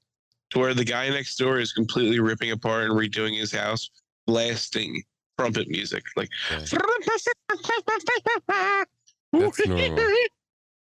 To 0.51 0.59
where 0.61 0.75
the 0.75 0.85
guy 0.85 1.09
next 1.09 1.37
door 1.37 1.59
is 1.59 1.73
completely 1.73 2.21
ripping 2.21 2.51
apart 2.53 2.85
and 2.85 2.93
redoing 2.93 3.37
his 3.39 3.53
house, 3.53 3.91
blasting 4.27 5.03
trumpet 5.39 5.69
music, 5.69 6.05
like. 6.17 6.29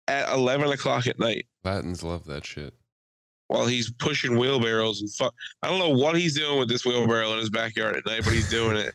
At 0.10 0.34
eleven 0.34 0.70
o'clock 0.70 1.08
at 1.08 1.18
night 1.18 1.46
Latins 1.64 2.04
love 2.04 2.26
that 2.26 2.46
shit. 2.46 2.74
while 3.48 3.66
he's 3.66 3.90
pushing 3.90 4.38
wheelbarrows 4.38 5.00
and 5.00 5.10
fuck. 5.14 5.34
I 5.62 5.70
don't 5.70 5.80
know 5.80 5.98
what 5.98 6.18
he's 6.18 6.36
doing 6.36 6.60
with 6.60 6.68
this 6.68 6.86
wheelbarrow 6.86 7.32
in 7.34 7.40
his 7.40 7.50
backyard 7.50 7.96
at 7.96 8.06
night, 8.06 8.22
but 8.26 8.34
he's 8.34 8.50
doing 8.50 8.76
it 8.76 8.94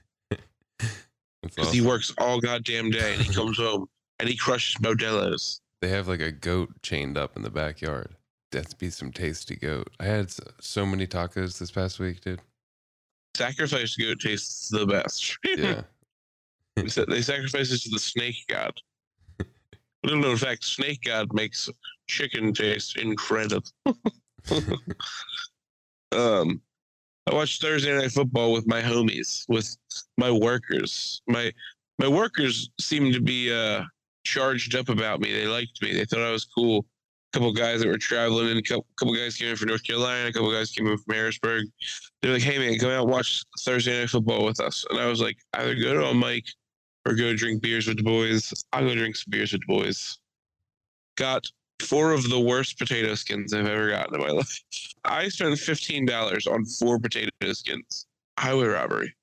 That's 1.42 1.54
because 1.54 1.72
he 1.72 1.80
works 1.80 2.12
all 2.18 2.40
goddamn 2.40 2.90
day 2.90 3.14
and 3.14 3.22
he 3.22 3.32
comes 3.32 3.58
home 3.58 3.88
and 4.18 4.28
he 4.28 4.36
crushes 4.36 4.76
Modelo's. 4.82 5.60
They 5.80 5.88
have 5.88 6.08
like 6.08 6.20
a 6.20 6.32
goat 6.32 6.70
chained 6.82 7.16
up 7.16 7.36
in 7.36 7.42
the 7.42 7.50
backyard. 7.50 8.16
That'd 8.50 8.78
be 8.78 8.90
some 8.90 9.12
tasty 9.12 9.56
goat. 9.56 9.90
I 10.00 10.04
had 10.06 10.32
so 10.60 10.86
many 10.86 11.06
tacos 11.06 11.58
this 11.58 11.70
past 11.70 12.00
week, 12.00 12.20
dude. 12.22 12.40
Sacrifice 13.36 13.94
goat 13.94 14.20
tastes 14.20 14.68
the 14.68 14.86
best. 14.86 15.38
Yeah. 15.44 15.82
They 16.76 17.04
they 17.08 17.22
sacrifice 17.22 17.72
it 17.72 17.82
to 17.82 17.88
the 17.90 17.98
snake 17.98 18.36
god. 18.48 18.72
Little 20.04 20.20
known 20.20 20.36
fact: 20.36 20.62
snake 20.62 21.00
god 21.04 21.32
makes 21.34 21.68
chicken 22.06 22.54
taste 22.54 22.96
incredible. 22.96 23.64
um, 26.12 26.60
I 27.28 27.34
watched 27.34 27.60
Thursday 27.60 27.94
night 27.94 28.10
football 28.10 28.52
with 28.52 28.66
my 28.66 28.80
homies, 28.80 29.44
with 29.48 29.76
my 30.16 30.30
workers. 30.30 31.20
My 31.26 31.52
my 31.98 32.08
workers 32.08 32.70
seemed 32.80 33.12
to 33.14 33.20
be 33.20 33.52
uh 33.52 33.84
charged 34.24 34.74
up 34.74 34.88
about 34.88 35.20
me. 35.20 35.32
They 35.32 35.46
liked 35.46 35.82
me. 35.82 35.92
They 35.92 36.06
thought 36.06 36.22
I 36.22 36.30
was 36.30 36.46
cool. 36.46 36.86
A 37.32 37.38
couple 37.38 37.52
guys 37.52 37.80
that 37.80 37.88
were 37.88 37.98
traveling 37.98 38.48
in, 38.48 38.56
a 38.56 38.62
couple, 38.62 38.86
couple 38.98 39.14
guys 39.14 39.36
came 39.36 39.48
in 39.48 39.56
from 39.56 39.68
North 39.68 39.84
Carolina, 39.84 40.28
a 40.28 40.32
couple 40.32 40.50
guys 40.50 40.70
came 40.70 40.86
in 40.86 40.96
from 40.96 41.14
Harrisburg. 41.14 41.66
They're 42.22 42.32
like, 42.32 42.42
"Hey 42.42 42.58
man, 42.58 42.78
come 42.78 42.90
out 42.90 43.02
and 43.02 43.10
watch 43.10 43.44
Thursday 43.60 44.00
night 44.00 44.08
football 44.08 44.46
with 44.46 44.60
us." 44.60 44.86
And 44.88 44.98
I 44.98 45.06
was 45.06 45.20
like, 45.20 45.36
"Either 45.52 45.74
go 45.74 45.94
to 45.94 46.06
a 46.06 46.14
mic 46.14 46.46
or 47.04 47.14
go 47.14 47.36
drink 47.36 47.60
beers 47.60 47.86
with 47.86 47.98
the 47.98 48.04
boys. 48.04 48.54
I'll 48.72 48.86
go 48.86 48.94
drink 48.94 49.16
some 49.16 49.30
beers 49.30 49.52
with 49.52 49.60
the 49.66 49.74
boys." 49.74 50.18
Got 51.16 51.46
four 51.80 52.12
of 52.12 52.28
the 52.28 52.40
worst 52.40 52.78
potato 52.78 53.14
skins 53.14 53.52
I've 53.54 53.66
ever 53.66 53.90
gotten 53.90 54.14
in 54.14 54.20
my 54.20 54.30
life. 54.32 54.62
I 55.04 55.28
spent 55.28 55.58
fifteen 55.58 56.06
dollars 56.06 56.46
on 56.46 56.64
four 56.64 56.98
potato 56.98 57.30
skins. 57.52 58.06
Highway 58.38 58.66
robbery. 58.66 59.14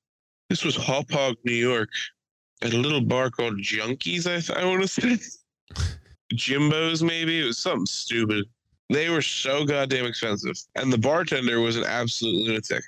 This 0.50 0.63
was 0.63 0.75
Hauppauge, 0.77 1.38
New 1.43 1.53
York, 1.53 1.89
at 2.62 2.74
a 2.74 2.77
little 2.77 3.01
bar 3.01 3.29
called 3.29 3.57
Junkies. 3.57 4.27
I 4.27 4.39
th- 4.41 4.51
I 4.51 4.65
want 4.65 4.81
to 4.81 4.88
say 4.88 5.17
Jimbo's. 6.33 7.03
Maybe 7.03 7.41
it 7.41 7.45
was 7.45 7.57
something 7.57 7.85
stupid. 7.85 8.45
They 8.89 9.09
were 9.09 9.21
so 9.21 9.65
goddamn 9.65 10.05
expensive, 10.05 10.55
and 10.75 10.93
the 10.93 10.97
bartender 10.97 11.59
was 11.59 11.75
an 11.75 11.85
absolute 11.85 12.35
lunatic. 12.45 12.83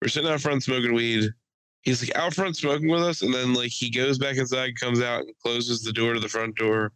We're 0.00 0.08
sitting 0.08 0.30
out 0.30 0.40
front 0.40 0.62
smoking 0.62 0.94
weed. 0.94 1.30
he's 1.82 2.00
like 2.06 2.16
out 2.16 2.34
front 2.34 2.56
smoking 2.56 2.88
with 2.88 3.02
us, 3.02 3.22
and 3.22 3.34
then 3.34 3.52
like 3.54 3.70
he 3.70 3.90
goes 3.90 4.18
back 4.18 4.36
inside, 4.36 4.78
comes 4.78 5.00
out, 5.00 5.22
and 5.22 5.34
closes 5.42 5.82
the 5.82 5.92
door 5.92 6.14
to 6.14 6.20
the 6.20 6.28
front 6.28 6.54
door. 6.54 6.92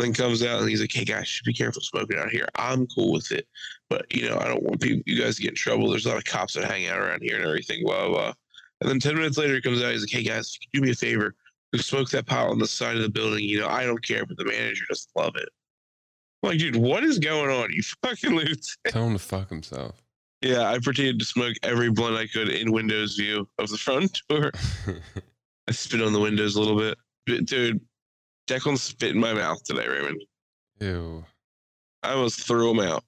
Then 0.00 0.14
comes 0.14 0.42
out 0.42 0.60
and 0.60 0.68
he's 0.68 0.80
like, 0.80 0.92
"Hey 0.92 1.04
guys, 1.04 1.40
be 1.44 1.52
careful 1.52 1.82
smoking 1.82 2.18
out 2.18 2.30
here. 2.30 2.46
I'm 2.56 2.86
cool 2.86 3.12
with 3.12 3.30
it, 3.32 3.46
but 3.88 4.06
you 4.14 4.28
know, 4.28 4.38
I 4.38 4.48
don't 4.48 4.62
want 4.62 4.80
people, 4.80 5.02
you 5.06 5.20
guys 5.20 5.36
to 5.36 5.42
get 5.42 5.50
in 5.50 5.56
trouble. 5.56 5.90
There's 5.90 6.06
a 6.06 6.10
lot 6.10 6.18
of 6.18 6.24
cops 6.24 6.54
that 6.54 6.64
hang 6.64 6.86
out 6.86 6.98
around 6.98 7.22
here 7.22 7.36
and 7.36 7.44
everything." 7.44 7.84
Blah 7.84 8.08
blah. 8.08 8.08
blah. 8.08 8.32
And 8.80 8.90
then 8.90 8.98
ten 8.98 9.16
minutes 9.16 9.36
later, 9.36 9.54
he 9.54 9.60
comes 9.60 9.82
out. 9.82 9.92
He's 9.92 10.02
like, 10.02 10.10
"Hey 10.10 10.22
guys, 10.22 10.58
do 10.72 10.80
me 10.80 10.90
a 10.90 10.94
favor. 10.94 11.34
Go 11.72 11.80
smoke 11.80 12.10
that 12.10 12.26
pot 12.26 12.48
on 12.48 12.58
the 12.58 12.66
side 12.66 12.96
of 12.96 13.02
the 13.02 13.08
building. 13.10 13.44
You 13.44 13.60
know, 13.60 13.68
I 13.68 13.84
don't 13.84 14.02
care, 14.02 14.24
but 14.26 14.36
the 14.36 14.44
manager 14.44 14.84
doesn't 14.88 15.10
love 15.14 15.36
it." 15.36 15.48
I'm 16.42 16.50
like, 16.50 16.58
dude, 16.58 16.76
what 16.76 17.04
is 17.04 17.18
going 17.18 17.50
on? 17.50 17.70
You 17.72 17.82
fucking 18.02 18.34
lose. 18.34 18.76
Tell 18.88 19.06
him 19.06 19.12
to 19.12 19.18
fuck 19.18 19.50
himself. 19.50 20.02
Yeah, 20.42 20.70
I 20.70 20.78
pretended 20.78 21.18
to 21.18 21.24
smoke 21.26 21.56
every 21.62 21.90
blunt 21.90 22.16
I 22.16 22.26
could 22.26 22.48
in 22.48 22.72
Windows 22.72 23.16
view 23.16 23.46
of 23.58 23.68
the 23.68 23.76
front 23.76 24.22
door. 24.28 24.50
I 25.68 25.72
spit 25.72 26.00
on 26.00 26.14
the 26.14 26.20
windows 26.20 26.56
a 26.56 26.60
little 26.60 26.78
bit. 26.78 26.96
But, 27.26 27.44
Dude, 27.44 27.80
Declan 28.50 28.76
spit 28.78 29.12
in 29.14 29.20
my 29.20 29.32
mouth 29.32 29.62
today, 29.64 29.86
Raymond. 29.86 30.22
Ew. 30.80 31.24
I 32.02 32.12
almost 32.12 32.40
threw 32.46 32.70
him 32.72 32.80
out. 32.80 33.04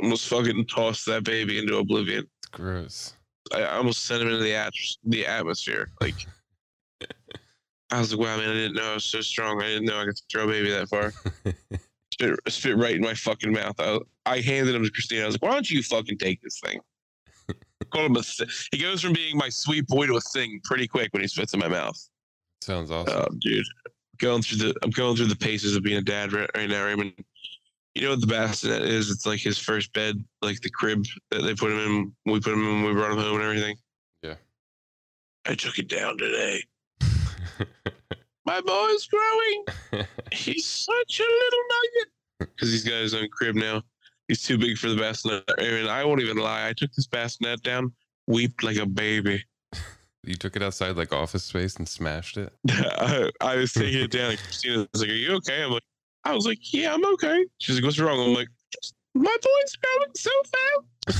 Almost 0.00 0.28
fucking 0.28 0.66
tossed 0.66 1.06
that 1.06 1.24
baby 1.24 1.58
into 1.58 1.76
oblivion. 1.78 2.26
It's 2.38 2.48
gross. 2.50 3.14
I 3.54 3.64
almost 3.64 4.04
sent 4.04 4.22
him 4.22 4.28
into 4.28 4.42
the, 4.42 4.54
at- 4.54 4.72
the 5.04 5.26
atmosphere. 5.26 5.90
Like, 6.00 6.14
I 7.90 7.98
was 7.98 8.12
like, 8.14 8.20
wow, 8.20 8.36
man, 8.36 8.50
I 8.50 8.54
didn't 8.54 8.74
know 8.76 8.90
I 8.92 8.94
was 8.94 9.04
so 9.04 9.20
strong. 9.20 9.60
I 9.60 9.66
didn't 9.66 9.86
know 9.86 10.00
I 10.00 10.04
could 10.04 10.20
throw 10.30 10.44
a 10.44 10.46
baby 10.46 10.70
that 10.70 10.88
far. 10.88 11.12
Spit, 12.12 12.38
spit 12.48 12.76
right 12.76 12.94
in 12.94 13.00
my 13.00 13.14
fucking 13.14 13.52
mouth. 13.52 13.74
I, 13.80 13.98
I 14.26 14.40
handed 14.40 14.74
him 14.74 14.84
to 14.84 14.90
Christina. 14.90 15.22
I 15.22 15.26
was 15.26 15.34
like, 15.36 15.42
why 15.42 15.52
don't 15.52 15.70
you 15.70 15.82
fucking 15.82 16.18
take 16.18 16.42
this 16.42 16.60
thing? 16.60 16.78
Called 17.90 18.10
him 18.10 18.16
a 18.16 18.22
th- 18.22 18.68
he 18.70 18.76
goes 18.76 19.00
from 19.00 19.14
being 19.14 19.36
my 19.38 19.48
sweet 19.48 19.86
boy 19.86 20.06
to 20.06 20.16
a 20.16 20.20
thing 20.20 20.60
pretty 20.62 20.86
quick 20.86 21.08
when 21.14 21.22
he 21.22 21.26
spits 21.26 21.54
in 21.54 21.60
my 21.60 21.68
mouth. 21.68 21.98
Sounds 22.60 22.90
awesome. 22.90 23.14
Oh, 23.16 23.34
dude, 23.40 23.64
going 24.18 24.42
through 24.42 24.58
the 24.58 24.74
I'm 24.82 24.90
going 24.90 25.16
through 25.16 25.26
the 25.26 25.36
paces 25.36 25.76
of 25.76 25.82
being 25.82 25.98
a 25.98 26.02
dad 26.02 26.32
right, 26.32 26.50
right 26.56 26.68
now, 26.68 26.84
Raymond. 26.84 27.12
You 27.94 28.02
know 28.02 28.10
what 28.10 28.20
the 28.20 28.26
bassinet 28.26 28.82
is? 28.82 29.10
It's 29.10 29.26
like 29.26 29.40
his 29.40 29.58
first 29.58 29.92
bed, 29.92 30.22
like 30.40 30.60
the 30.60 30.70
crib 30.70 31.04
that 31.30 31.42
they 31.42 31.54
put 31.54 31.72
him 31.72 31.78
in. 31.78 32.12
We 32.24 32.40
put 32.40 32.54
him 32.54 32.66
in 32.66 32.84
we 32.84 32.92
brought 32.92 33.12
him 33.12 33.18
home 33.18 33.34
and 33.36 33.44
everything. 33.44 33.76
Yeah. 34.22 34.36
I 35.46 35.54
took 35.54 35.78
it 35.78 35.88
down 35.88 36.16
today. 36.16 36.62
My 38.46 38.60
boy's 38.60 39.06
growing. 39.06 40.06
He's 40.32 40.66
such 40.66 41.20
a 41.20 41.22
little 41.22 41.64
nugget. 41.70 42.08
Because 42.38 42.72
he's 42.72 42.84
got 42.84 43.02
his 43.02 43.14
own 43.14 43.28
crib 43.28 43.54
now. 43.54 43.82
He's 44.26 44.42
too 44.42 44.58
big 44.58 44.78
for 44.78 44.88
the 44.88 44.96
bassinet. 44.96 45.44
I 45.58 45.62
mean, 45.62 45.86
I 45.86 46.04
won't 46.04 46.22
even 46.22 46.38
lie. 46.38 46.68
I 46.68 46.72
took 46.72 46.92
this 46.92 47.06
bassinet 47.06 47.62
down, 47.62 47.92
weeped 48.26 48.64
like 48.64 48.78
a 48.78 48.86
baby. 48.86 49.44
You 50.24 50.34
took 50.34 50.56
it 50.56 50.62
outside 50.62 50.96
like 50.96 51.12
office 51.12 51.44
space 51.44 51.76
and 51.76 51.88
smashed 51.88 52.36
it. 52.36 52.52
I, 52.70 53.30
I 53.40 53.56
was 53.56 53.72
taking 53.72 54.02
it 54.02 54.10
down. 54.10 54.30
And 54.30 54.38
Christina 54.38 54.88
was 54.92 55.02
like, 55.02 55.10
"Are 55.10 55.14
you 55.14 55.34
okay?" 55.36 55.62
I'm 55.62 55.70
like, 55.72 55.82
"I 56.24 56.34
was 56.34 56.46
like, 56.46 56.58
yeah, 56.72 56.94
I'm 56.94 57.04
okay." 57.14 57.44
She's 57.58 57.76
like, 57.76 57.84
"What's 57.84 57.98
wrong?" 57.98 58.20
I'm 58.20 58.34
like, 58.34 58.48
"My 59.14 59.36
boy's 59.42 59.76
growing 59.76 60.12
so 60.14 60.30
fast." 60.44 60.86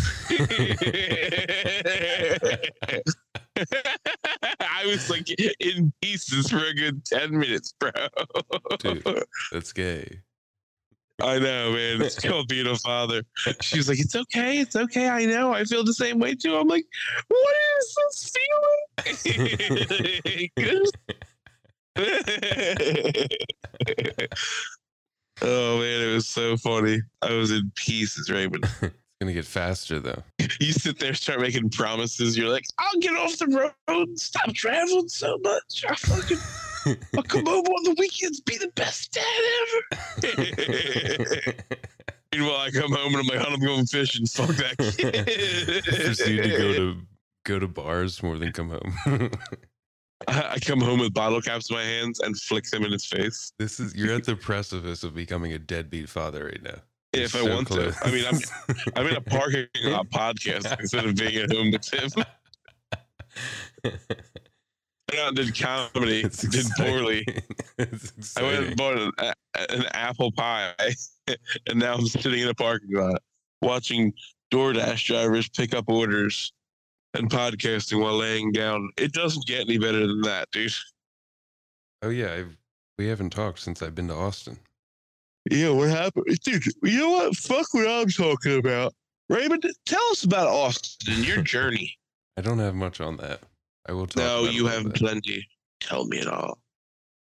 I 4.60 4.86
was 4.86 5.10
like 5.10 5.28
in 5.60 5.92
pieces 6.00 6.48
for 6.50 6.64
a 6.64 6.72
good 6.74 7.04
ten 7.04 7.36
minutes, 7.36 7.74
bro. 7.78 7.90
Dude. 8.78 9.04
That's 9.50 9.72
gay. 9.72 10.20
I 11.22 11.38
know, 11.38 11.72
man. 11.72 12.02
It's 12.02 12.20
called 12.24 12.48
being 12.48 12.66
a 12.66 12.76
father. 12.76 13.22
She 13.60 13.78
was 13.78 13.88
like, 13.88 14.00
"It's 14.00 14.14
okay, 14.14 14.58
it's 14.58 14.76
okay. 14.76 15.08
I 15.08 15.24
know. 15.24 15.52
I 15.52 15.64
feel 15.64 15.84
the 15.84 15.94
same 15.94 16.18
way 16.18 16.34
too." 16.34 16.56
I'm 16.56 16.68
like, 16.68 16.84
"What 17.28 17.54
is 17.78 17.96
this 17.96 18.32
feeling?" 18.34 18.82
oh 25.42 25.78
man, 25.78 26.00
it 26.00 26.14
was 26.14 26.26
so 26.26 26.56
funny. 26.56 27.02
I 27.20 27.34
was 27.34 27.50
in 27.50 27.70
pieces, 27.74 28.30
Raymond. 28.30 28.64
It's 29.22 29.26
gonna 29.26 29.34
get 29.34 29.44
faster 29.44 30.00
though. 30.00 30.20
You 30.58 30.72
sit 30.72 30.98
there, 30.98 31.14
start 31.14 31.40
making 31.40 31.70
promises. 31.70 32.36
You're 32.36 32.48
like, 32.48 32.64
"I'll 32.80 32.98
get 32.98 33.14
off 33.14 33.38
the 33.38 33.72
road. 33.88 34.18
Stop 34.18 34.52
traveling 34.52 35.08
so 35.08 35.38
much. 35.44 35.84
I 35.88 35.94
fucking." 35.94 36.38
I'll 37.16 37.22
come 37.22 37.46
over 37.48 37.68
on 37.70 37.84
the 37.84 37.94
weekends, 37.98 38.40
be 38.40 38.56
the 38.58 38.68
best 38.74 39.12
dad 39.12 39.24
ever. 39.62 41.54
Meanwhile, 42.34 42.56
I 42.56 42.70
come 42.70 42.92
home 42.92 43.14
and 43.14 43.16
I'm 43.16 43.26
like, 43.38 43.46
I'm 43.46 43.60
going 43.60 43.84
fishing. 43.86 44.26
Fuck 44.26 44.56
that 44.56 44.76
kid. 44.96 45.84
Proceed 45.84 46.42
to 46.42 46.48
go 46.48 46.72
to 46.74 46.96
go 47.44 47.58
to 47.58 47.68
bars 47.68 48.22
more 48.22 48.38
than 48.38 48.52
come 48.52 48.70
home. 48.70 49.30
I 50.28 50.52
I 50.52 50.58
come 50.60 50.80
home 50.80 51.00
with 51.00 51.12
bottle 51.12 51.40
caps 51.42 51.68
in 51.70 51.76
my 51.76 51.84
hands 51.84 52.20
and 52.20 52.38
flick 52.40 52.64
them 52.70 52.84
in 52.84 52.92
his 52.92 53.04
face. 53.04 53.52
this 53.58 53.78
is 53.80 53.94
you're 53.94 54.14
at 54.14 54.24
the 54.24 54.36
precipice 54.36 55.02
of 55.04 55.14
becoming 55.14 55.52
a 55.52 55.58
deadbeat 55.58 56.08
father 56.08 56.44
right 56.46 56.62
now. 56.62 56.78
You're 57.12 57.24
If 57.24 57.34
I 57.36 57.40
so 57.40 57.54
want 57.54 57.66
close. 57.66 57.96
to. 57.98 58.06
I 58.06 58.10
mean, 58.10 58.24
I'm 58.26 58.38
I'm 58.96 59.06
in 59.08 59.16
a 59.16 59.20
parking 59.20 59.66
lot 59.82 60.08
podcast 60.08 60.78
instead 60.80 61.04
of 61.04 61.14
being 61.16 61.36
at 61.36 61.52
home 61.52 61.70
with 61.70 61.92
him. 61.92 62.24
I 65.12 65.16
went 65.16 65.20
out 65.20 65.28
and 65.28 65.36
did 65.36 65.58
comedy, 65.58 66.20
It's 66.22 66.42
did 66.42 66.66
poorly. 66.76 67.26
I 67.78 68.42
went 68.42 68.66
and 68.66 68.76
bought 68.76 68.98
an, 68.98 69.12
an 69.68 69.84
apple 69.92 70.32
pie, 70.32 70.72
and 71.66 71.78
now 71.78 71.94
I'm 71.94 72.06
sitting 72.06 72.40
in 72.40 72.48
a 72.48 72.54
parking 72.54 72.94
lot 72.94 73.20
watching 73.60 74.12
DoorDash 74.52 75.04
drivers 75.06 75.48
pick 75.48 75.74
up 75.74 75.88
orders 75.88 76.52
and 77.14 77.30
podcasting 77.30 78.00
while 78.00 78.16
laying 78.16 78.52
down. 78.52 78.90
It 78.96 79.12
doesn't 79.12 79.46
get 79.46 79.62
any 79.62 79.78
better 79.78 80.06
than 80.06 80.22
that, 80.22 80.50
dude. 80.50 80.72
Oh 82.02 82.10
yeah, 82.10 82.32
I've, 82.32 82.56
we 82.98 83.06
haven't 83.06 83.30
talked 83.30 83.58
since 83.58 83.82
I've 83.82 83.94
been 83.94 84.08
to 84.08 84.14
Austin. 84.14 84.58
Yeah, 85.50 85.70
what 85.70 85.88
happened, 85.88 86.26
dude? 86.42 86.64
You 86.82 86.98
know 86.98 87.10
what? 87.10 87.36
Fuck 87.36 87.74
what 87.74 87.88
I'm 87.88 88.08
talking 88.08 88.58
about. 88.58 88.94
Raymond, 89.28 89.64
tell 89.86 90.04
us 90.10 90.24
about 90.24 90.48
Austin, 90.48 91.22
your 91.22 91.42
journey. 91.42 91.98
I 92.36 92.40
don't 92.40 92.58
have 92.58 92.74
much 92.74 93.00
on 93.00 93.16
that. 93.18 93.40
I 93.88 93.92
will 93.92 94.06
talk. 94.06 94.16
no, 94.16 94.44
you 94.44 94.66
have 94.66 94.84
bit. 94.84 94.94
plenty. 94.94 95.46
Tell 95.80 96.04
me 96.04 96.18
it 96.18 96.28
all. 96.28 96.58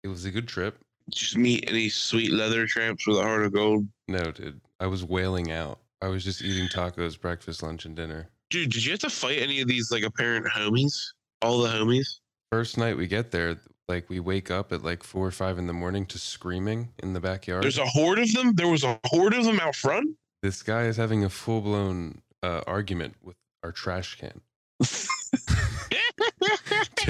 It 0.04 0.08
was 0.08 0.24
a 0.24 0.30
good 0.30 0.48
trip. 0.48 0.78
Just 1.10 1.36
meet 1.36 1.64
any 1.68 1.88
sweet 1.88 2.32
leather 2.32 2.66
tramps 2.66 3.06
with 3.06 3.18
a 3.18 3.22
heart 3.22 3.44
of 3.44 3.52
gold. 3.52 3.86
No, 4.08 4.30
dude, 4.30 4.60
I 4.80 4.86
was 4.86 5.04
wailing 5.04 5.50
out. 5.50 5.78
I 6.00 6.08
was 6.08 6.24
just 6.24 6.42
eating 6.42 6.68
tacos, 6.68 7.20
breakfast, 7.20 7.62
lunch, 7.62 7.84
and 7.86 7.96
dinner. 7.96 8.28
Dude, 8.50 8.70
did 8.70 8.84
you 8.84 8.90
have 8.92 9.00
to 9.00 9.10
fight 9.10 9.38
any 9.38 9.60
of 9.60 9.68
these 9.68 9.90
like 9.90 10.02
apparent 10.02 10.46
homies? 10.46 10.96
All 11.40 11.62
the 11.62 11.68
homies? 11.68 12.18
First 12.50 12.76
night 12.76 12.96
we 12.96 13.06
get 13.06 13.30
there, 13.30 13.58
like 13.88 14.08
we 14.10 14.20
wake 14.20 14.50
up 14.50 14.72
at 14.72 14.84
like 14.84 15.02
four 15.02 15.26
or 15.26 15.30
five 15.30 15.58
in 15.58 15.66
the 15.66 15.72
morning 15.72 16.04
to 16.06 16.18
screaming 16.18 16.90
in 17.02 17.14
the 17.14 17.20
backyard. 17.20 17.62
There's 17.64 17.78
a 17.78 17.86
horde 17.86 18.18
of 18.18 18.32
them. 18.32 18.54
There 18.54 18.68
was 18.68 18.84
a 18.84 18.98
horde 19.06 19.34
of 19.34 19.44
them 19.44 19.58
out 19.60 19.74
front. 19.74 20.16
this 20.42 20.62
guy 20.62 20.82
is 20.82 20.96
having 20.96 21.24
a 21.24 21.30
full 21.30 21.60
blown 21.62 22.20
uh, 22.42 22.60
argument 22.66 23.14
with 23.22 23.36
our 23.64 23.72
trash 23.72 24.18
can, 24.18 24.40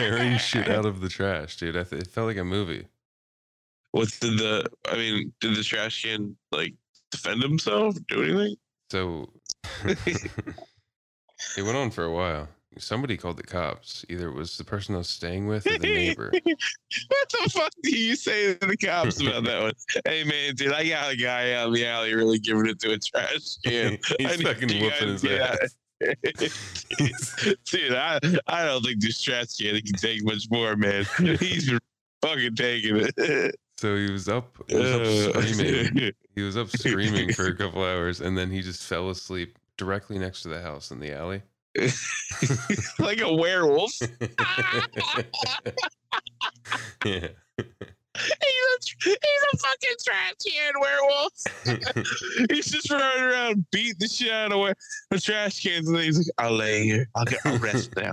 tearing 0.02 0.38
shit 0.38 0.68
out 0.68 0.86
of 0.86 1.00
the 1.00 1.08
trash, 1.08 1.56
dude. 1.56 1.76
I 1.76 1.84
th- 1.84 2.02
it 2.02 2.08
felt 2.08 2.28
like 2.28 2.36
a 2.36 2.44
movie. 2.44 2.86
What 3.92 4.08
did 4.20 4.38
the? 4.38 4.66
I 4.90 4.96
mean, 4.96 5.32
did 5.40 5.56
the 5.56 5.62
trash 5.62 6.02
can 6.02 6.36
like 6.50 6.74
defend 7.10 7.42
himself? 7.42 7.96
Do 8.08 8.22
anything? 8.22 8.56
So 8.90 9.30
it 9.84 11.62
went 11.62 11.76
on 11.76 11.90
for 11.90 12.04
a 12.04 12.12
while. 12.12 12.48
Somebody 12.78 13.18
called 13.18 13.36
the 13.36 13.42
cops. 13.42 14.04
Either 14.08 14.28
it 14.28 14.34
was 14.34 14.56
the 14.56 14.64
person 14.64 14.94
I 14.94 14.98
was 14.98 15.08
staying 15.08 15.46
with 15.46 15.66
or 15.66 15.78
the 15.78 15.86
neighbor. 15.86 16.32
what 16.42 17.28
the 17.28 17.50
fuck 17.50 17.72
do 17.82 17.94
you 17.94 18.16
say 18.16 18.54
to 18.54 18.66
the 18.66 18.78
cops 18.78 19.20
about 19.20 19.44
that 19.44 19.62
one? 19.62 19.72
Hey 20.06 20.24
man, 20.24 20.54
dude, 20.54 20.72
I 20.72 20.88
got 20.88 21.12
a 21.12 21.16
guy 21.16 21.52
out 21.52 21.68
in 21.68 21.74
the 21.74 21.86
alley 21.86 22.14
really 22.14 22.38
giving 22.38 22.66
it 22.66 22.80
to 22.80 22.92
a 22.92 22.98
trash 22.98 23.56
can. 23.62 23.98
He's 24.18 24.40
fucking 24.40 24.80
whooping 24.80 25.08
his 25.08 25.24
ass. 25.24 25.76
Dude, 27.64 27.94
I, 27.94 28.18
I 28.46 28.64
don't 28.64 28.84
think 28.84 29.00
this 29.00 29.20
trash 29.20 29.56
can 29.56 29.80
can 29.80 29.94
take 29.94 30.24
much 30.24 30.50
more, 30.50 30.76
man. 30.76 31.04
He's 31.18 31.68
been 31.68 31.78
fucking 32.22 32.54
taking 32.56 32.96
it. 33.16 33.54
So 33.78 33.96
he 33.96 34.10
was 34.10 34.28
up, 34.28 34.54
he 34.68 34.76
was 34.76 34.92
up 34.92 35.36
Uh, 35.36 35.42
screaming. 35.42 36.12
He 36.34 36.40
was 36.40 36.56
up 36.56 36.70
screaming 36.70 37.32
for 37.34 37.46
a 37.48 37.54
couple 37.54 37.84
hours, 37.84 38.22
and 38.22 38.38
then 38.38 38.50
he 38.50 38.62
just 38.62 38.84
fell 38.84 39.10
asleep 39.10 39.58
directly 39.76 40.18
next 40.18 40.42
to 40.42 40.48
the 40.48 40.62
house 40.62 40.90
in 40.90 40.98
the 40.98 41.12
alley. 41.12 41.42
like 42.98 43.20
a 43.20 43.30
werewolf. 43.34 43.92
yeah. 47.04 47.28
He's 48.14 48.34
a, 48.34 48.36
he's 49.04 49.18
a 49.52 49.56
fucking 49.56 49.96
trash 50.04 50.34
can 50.46 50.74
werewolf. 50.80 51.32
he's 52.50 52.66
just 52.66 52.90
running 52.90 53.22
around 53.22 53.64
beating 53.70 53.94
the 53.98 54.08
shit 54.08 54.30
out 54.30 54.52
of 54.52 54.76
the 55.10 55.18
trash 55.18 55.62
cans, 55.62 55.88
and 55.88 55.98
he's 55.98 56.18
like, 56.18 56.26
"I'll 56.38 56.54
lay 56.56 56.84
here. 56.84 57.08
I'll 57.14 57.24
get. 57.24 57.40
I'll 57.44 57.58
rest 57.58 57.90
now. 57.96 58.12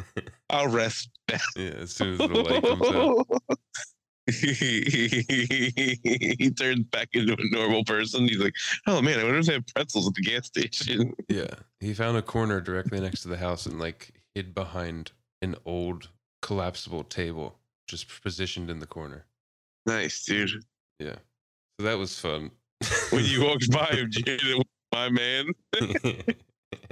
I'll 0.50 0.70
rest 0.70 1.10
down. 1.28 1.40
Yeah, 1.58 1.72
as 1.82 1.92
soon 1.92 2.14
as 2.14 2.20
the 2.20 2.28
light 2.28 2.64
comes 2.64 2.88
out. 2.88 3.28
he 6.40 6.52
turns 6.52 6.86
back 6.86 7.10
into 7.14 7.34
a 7.34 7.56
normal 7.56 7.84
person. 7.84 8.28
He's 8.28 8.40
like, 8.40 8.54
"Oh 8.88 9.02
man, 9.02 9.20
I 9.20 9.24
wonder 9.24 9.40
if 9.40 9.48
they 9.48 9.54
have 9.54 9.68
pretzels 9.68 10.08
at 10.08 10.14
the 10.14 10.22
gas 10.22 10.48
station." 10.48 11.14
Yeah. 11.28 11.54
He 11.80 11.94
found 11.94 12.18
a 12.18 12.22
corner 12.22 12.62
directly 12.62 13.00
next 13.00 13.24
to 13.24 13.28
the 13.28 13.38
house 13.38 13.66
and 13.66 13.80
like 13.80 14.14
hid 14.36 14.54
behind 14.54 15.12
an 15.42 15.56
old 15.66 16.10
collapsible 16.42 17.04
table 17.04 17.58
just 17.88 18.22
positioned 18.22 18.70
in 18.70 18.80
the 18.80 18.88
corner. 18.88 19.26
Nice, 19.90 20.24
dude. 20.24 20.52
Yeah. 21.00 21.16
So 21.80 21.86
that 21.86 21.98
was 21.98 22.20
fun. 22.20 22.52
When 23.10 23.26
you 23.26 23.44
walked 23.44 23.72
by 23.72 23.88
him, 23.88 24.10
you 24.14 24.24
hit 24.26 24.68
my 24.94 25.10
man, 25.10 25.48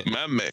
my 0.08 0.28
man. 0.28 0.52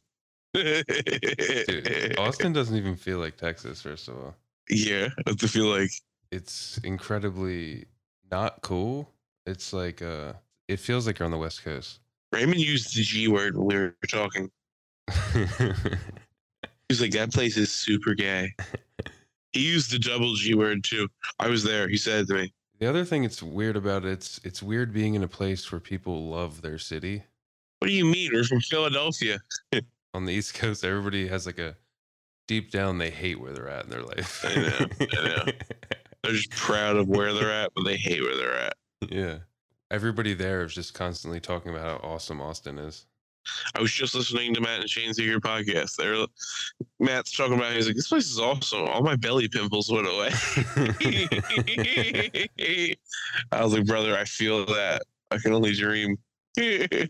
Dude, 0.55 2.19
Austin 2.19 2.53
doesn't 2.53 2.77
even 2.77 2.97
feel 2.97 3.19
like 3.19 3.37
Texas, 3.37 3.81
first 3.81 4.09
of 4.09 4.17
all. 4.17 4.35
Yeah, 4.69 5.09
what's 5.25 5.43
it 5.43 5.49
feel 5.49 5.67
like? 5.67 5.91
It's 6.31 6.79
incredibly 6.85 7.87
not 8.31 8.63
cool. 8.63 9.11
It's 9.47 9.73
like 9.73 10.03
uh 10.03 10.35
it 10.69 10.79
feels 10.79 11.07
like 11.07 11.19
you're 11.19 11.27
on 11.27 11.33
the 11.33 11.39
West 11.39 11.65
Coast. 11.65 12.01
Raymond 12.33 12.61
used 12.61 12.95
the 12.97 13.03
G 13.03 13.27
word 13.29 13.57
when 13.57 13.67
we 13.67 13.77
were 13.77 13.95
talking. 14.09 14.51
He 15.33 16.93
was 16.93 17.01
like, 17.01 17.13
that 17.13 17.33
place 17.33 17.57
is 17.57 17.73
super 17.73 18.15
gay. 18.15 18.55
He 19.55 19.61
used 19.67 19.91
the 19.91 19.99
double 19.99 20.35
G 20.35 20.55
word 20.55 20.85
too. 20.85 21.09
I 21.39 21.49
was 21.49 21.63
there. 21.65 21.89
He 21.89 21.97
said 21.97 22.23
it 22.23 22.27
to 22.29 22.35
me. 22.35 22.53
the 22.81 22.89
other 22.89 23.05
thing 23.05 23.25
it's 23.25 23.43
weird 23.43 23.77
about 23.77 24.05
it, 24.05 24.11
it's 24.13 24.41
it's 24.45 24.63
weird 24.63 24.93
being 24.93 25.15
in 25.15 25.23
a 25.23 25.29
place 25.29 25.71
where 25.71 25.81
people 25.81 26.29
love 26.29 26.61
their 26.61 26.77
city. 26.79 27.23
What 27.79 27.89
do 27.89 27.95
you 27.95 28.05
mean? 28.05 28.31
We're 28.33 28.45
from 28.45 28.61
Philadelphia. 28.61 29.39
On 30.15 30.25
the 30.25 30.33
East 30.33 30.55
Coast, 30.55 30.85
everybody 30.85 31.27
has 31.29 31.47
like 31.47 31.59
a 31.59 31.77
deep 32.47 32.71
down 32.71 32.99
they 32.99 33.11
hate 33.11 33.41
where 33.41 33.53
they're 33.53 33.69
at 33.69 33.85
in 33.85 33.91
their 33.91 34.03
life. 34.03 34.45
I 34.47 34.55
know, 34.55 34.87
I 35.01 35.29
know. 35.29 35.45
They're 36.23 36.33
just 36.33 36.51
proud 36.53 36.97
of 36.97 37.07
where 37.07 37.35
they're 37.35 37.53
at, 37.53 37.73
but 37.75 37.85
they 37.85 37.97
hate 37.97 38.23
where 38.23 38.35
they're 38.37 38.59
at. 38.59 38.73
yeah. 39.11 39.39
Everybody 39.91 40.33
there 40.33 40.65
is 40.65 40.75
just 40.75 40.95
constantly 40.95 41.39
talking 41.39 41.71
about 41.71 42.01
how 42.03 42.09
awesome 42.09 42.41
Austin 42.41 42.79
is. 42.79 43.05
I 43.75 43.81
was 43.81 43.93
just 43.93 44.15
listening 44.15 44.55
to 44.55 44.61
Matt 44.61 44.81
and 44.81 44.91
Shane's 44.91 45.19
Your 45.19 45.41
podcast. 45.41 45.97
They're 45.97 46.27
Matt's 47.01 47.33
talking 47.37 47.55
about. 47.55 47.73
He's 47.73 47.87
like, 47.87 47.97
"This 47.97 48.09
place 48.09 48.31
is 48.31 48.39
awesome. 48.39 48.87
All 48.89 49.03
my 49.03 49.17
belly 49.17 49.49
pimples 49.49 49.91
went 49.91 50.07
away." 50.07 50.31
I 53.53 53.65
was 53.65 53.73
like, 53.75 53.87
"Brother, 53.87 54.17
I 54.17 54.25
feel 54.25 54.65
that. 54.67 55.03
I 55.31 55.39
can 55.39 55.53
only 55.53 55.75
dream." 55.75 56.17
the 56.57 57.09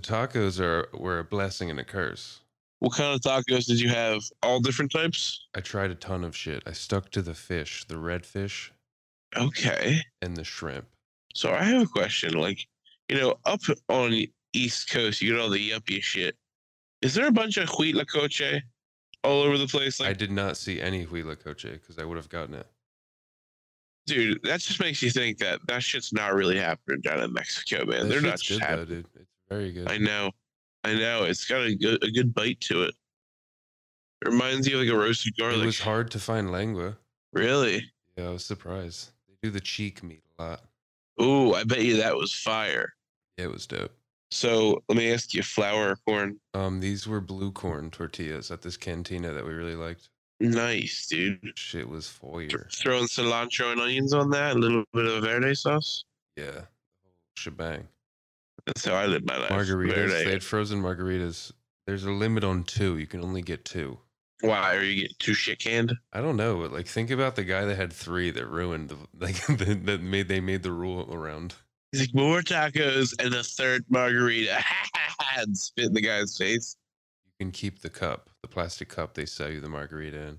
tacos 0.00 0.60
are 0.60 0.88
were 0.94 1.18
a 1.18 1.24
blessing 1.24 1.70
and 1.70 1.78
a 1.78 1.84
curse. 1.84 2.40
what 2.78 2.94
kind 2.94 3.14
of 3.14 3.20
tacos 3.20 3.66
did 3.66 3.80
you 3.80 3.88
have? 3.88 4.22
All 4.42 4.60
different 4.60 4.92
types. 4.92 5.46
I 5.54 5.60
tried 5.60 5.90
a 5.90 5.94
ton 5.94 6.24
of 6.24 6.36
shit. 6.36 6.62
I 6.66 6.72
stuck 6.72 7.10
to 7.10 7.22
the 7.22 7.34
fish, 7.34 7.84
the 7.86 7.98
red 7.98 8.24
fish 8.24 8.72
Okay. 9.36 10.00
and 10.22 10.36
the 10.36 10.44
shrimp. 10.44 10.86
So 11.34 11.52
I 11.52 11.64
have 11.64 11.82
a 11.82 11.86
question. 11.86 12.32
Like, 12.32 12.66
you 13.10 13.18
know, 13.18 13.34
up 13.44 13.60
on 13.90 14.10
the 14.10 14.30
East 14.52 14.90
Coast, 14.90 15.20
you 15.22 15.32
get 15.32 15.40
all 15.40 15.50
the 15.50 15.70
yuppie 15.70 16.02
shit. 16.02 16.36
Is 17.02 17.14
there 17.14 17.26
a 17.28 17.32
bunch 17.32 17.56
of 17.58 17.68
huitlacoche 17.68 18.60
all 19.24 19.42
over 19.42 19.56
the 19.58 19.66
place? 19.66 20.00
I 20.00 20.12
did 20.12 20.30
not 20.30 20.56
see 20.56 20.80
any 20.80 21.04
huitlacoche 21.06 21.72
because 21.72 21.98
I 21.98 22.04
would 22.04 22.16
have 22.16 22.28
gotten 22.28 22.54
it. 22.54 22.66
dude, 24.06 24.42
that 24.44 24.60
just 24.60 24.80
makes 24.80 25.02
you 25.02 25.10
think 25.10 25.38
that 25.38 25.60
that 25.66 25.82
shit's 25.82 26.12
not 26.12 26.34
really 26.34 26.58
happening 26.58 27.00
down 27.02 27.20
in 27.20 27.32
Mexico, 27.32 27.84
man. 27.84 28.02
That 28.02 28.08
They're 28.08 28.20
not 28.20 28.40
just 28.40 28.48
good 28.48 28.60
though, 28.62 28.66
happening. 28.66 28.86
dude. 29.02 29.06
It's 29.16 29.30
very 29.48 29.72
good. 29.72 29.90
I 29.90 29.98
know, 29.98 30.30
I 30.84 30.94
know. 30.94 31.24
It's 31.24 31.44
got 31.44 31.66
a 31.66 31.74
good, 31.74 32.02
a 32.02 32.10
good 32.10 32.34
bite 32.34 32.60
to 32.62 32.84
it. 32.84 32.94
It 34.22 34.28
reminds 34.28 34.66
you 34.66 34.80
of 34.80 34.84
like 34.84 34.92
a 34.92 34.98
roasted 34.98 35.36
garlic. 35.36 35.62
It 35.62 35.66
was 35.66 35.78
hard 35.80 36.10
to 36.12 36.18
find 36.18 36.50
lengua. 36.50 36.96
Really? 37.32 37.84
Yeah, 38.16 38.28
I 38.28 38.30
was 38.30 38.44
surprised. 38.44 39.10
They 39.28 39.34
do 39.42 39.50
the 39.52 39.60
cheek 39.60 40.02
meat 40.02 40.24
a 40.38 40.42
lot. 40.42 40.62
Ooh, 41.22 41.54
I 41.54 41.62
bet 41.64 41.82
you 41.82 41.98
that 41.98 42.16
was 42.16 42.32
fire. 42.32 42.94
Yeah, 43.36 43.44
it 43.44 43.52
was 43.52 43.66
dope. 43.66 43.92
So 44.30 44.82
let 44.88 44.98
me 44.98 45.12
ask 45.12 45.32
you, 45.32 45.42
flour 45.42 45.90
or 45.90 45.96
corn? 46.06 46.38
Um, 46.54 46.80
these 46.80 47.06
were 47.06 47.20
blue 47.20 47.50
corn 47.50 47.90
tortillas 47.90 48.50
at 48.50 48.62
this 48.62 48.76
cantina 48.76 49.32
that 49.32 49.44
we 49.44 49.52
really 49.52 49.76
liked. 49.76 50.10
Nice, 50.40 51.06
dude. 51.08 51.52
Shit 51.56 51.88
was 51.88 52.08
fire. 52.08 52.68
Throwing 52.72 53.06
cilantro 53.06 53.72
and 53.72 53.80
onions 53.80 54.12
on 54.12 54.30
that, 54.30 54.56
a 54.56 54.58
little 54.58 54.84
bit 54.92 55.06
of 55.06 55.24
verde 55.24 55.54
sauce. 55.54 56.04
Yeah, 56.36 56.62
shebang. 57.36 57.88
That's 58.66 58.84
how 58.84 58.94
I 58.94 59.06
live 59.06 59.24
my 59.24 59.38
life. 59.38 59.50
Margaritas. 59.50 59.94
Verde. 59.94 60.24
They 60.24 60.30
had 60.30 60.44
frozen 60.44 60.82
margaritas. 60.82 61.52
There's 61.86 62.04
a 62.04 62.10
limit 62.10 62.44
on 62.44 62.64
two. 62.64 62.98
You 62.98 63.06
can 63.06 63.24
only 63.24 63.42
get 63.42 63.64
two. 63.64 63.98
Why 64.42 64.76
are 64.76 64.82
you 64.82 65.02
getting 65.02 65.16
too 65.18 65.34
shit 65.34 65.58
canned? 65.58 65.92
I 66.12 66.20
don't 66.20 66.36
know, 66.36 66.60
but 66.60 66.72
like 66.72 66.86
think 66.86 67.10
about 67.10 67.34
the 67.34 67.44
guy 67.44 67.64
that 67.64 67.76
had 67.76 67.92
three 67.92 68.30
that 68.30 68.46
ruined 68.46 68.90
the 68.90 68.96
like 69.18 69.44
that 69.46 70.00
made 70.02 70.28
they 70.28 70.40
made 70.40 70.62
the 70.62 70.72
rule 70.72 71.08
around. 71.12 71.54
He's 71.92 72.02
like 72.02 72.14
more 72.14 72.42
tacos 72.42 73.14
and 73.24 73.34
a 73.34 73.42
third 73.42 73.84
margarita, 73.88 74.62
and 75.36 75.56
spit 75.56 75.86
in 75.86 75.94
the 75.94 76.02
guy's 76.02 76.36
face. 76.36 76.76
You 77.26 77.46
can 77.46 77.52
keep 77.52 77.80
the 77.80 77.90
cup, 77.90 78.28
the 78.42 78.48
plastic 78.48 78.88
cup 78.88 79.14
they 79.14 79.26
sell 79.26 79.50
you 79.50 79.60
the 79.60 79.68
margarita 79.68 80.20
in. 80.20 80.38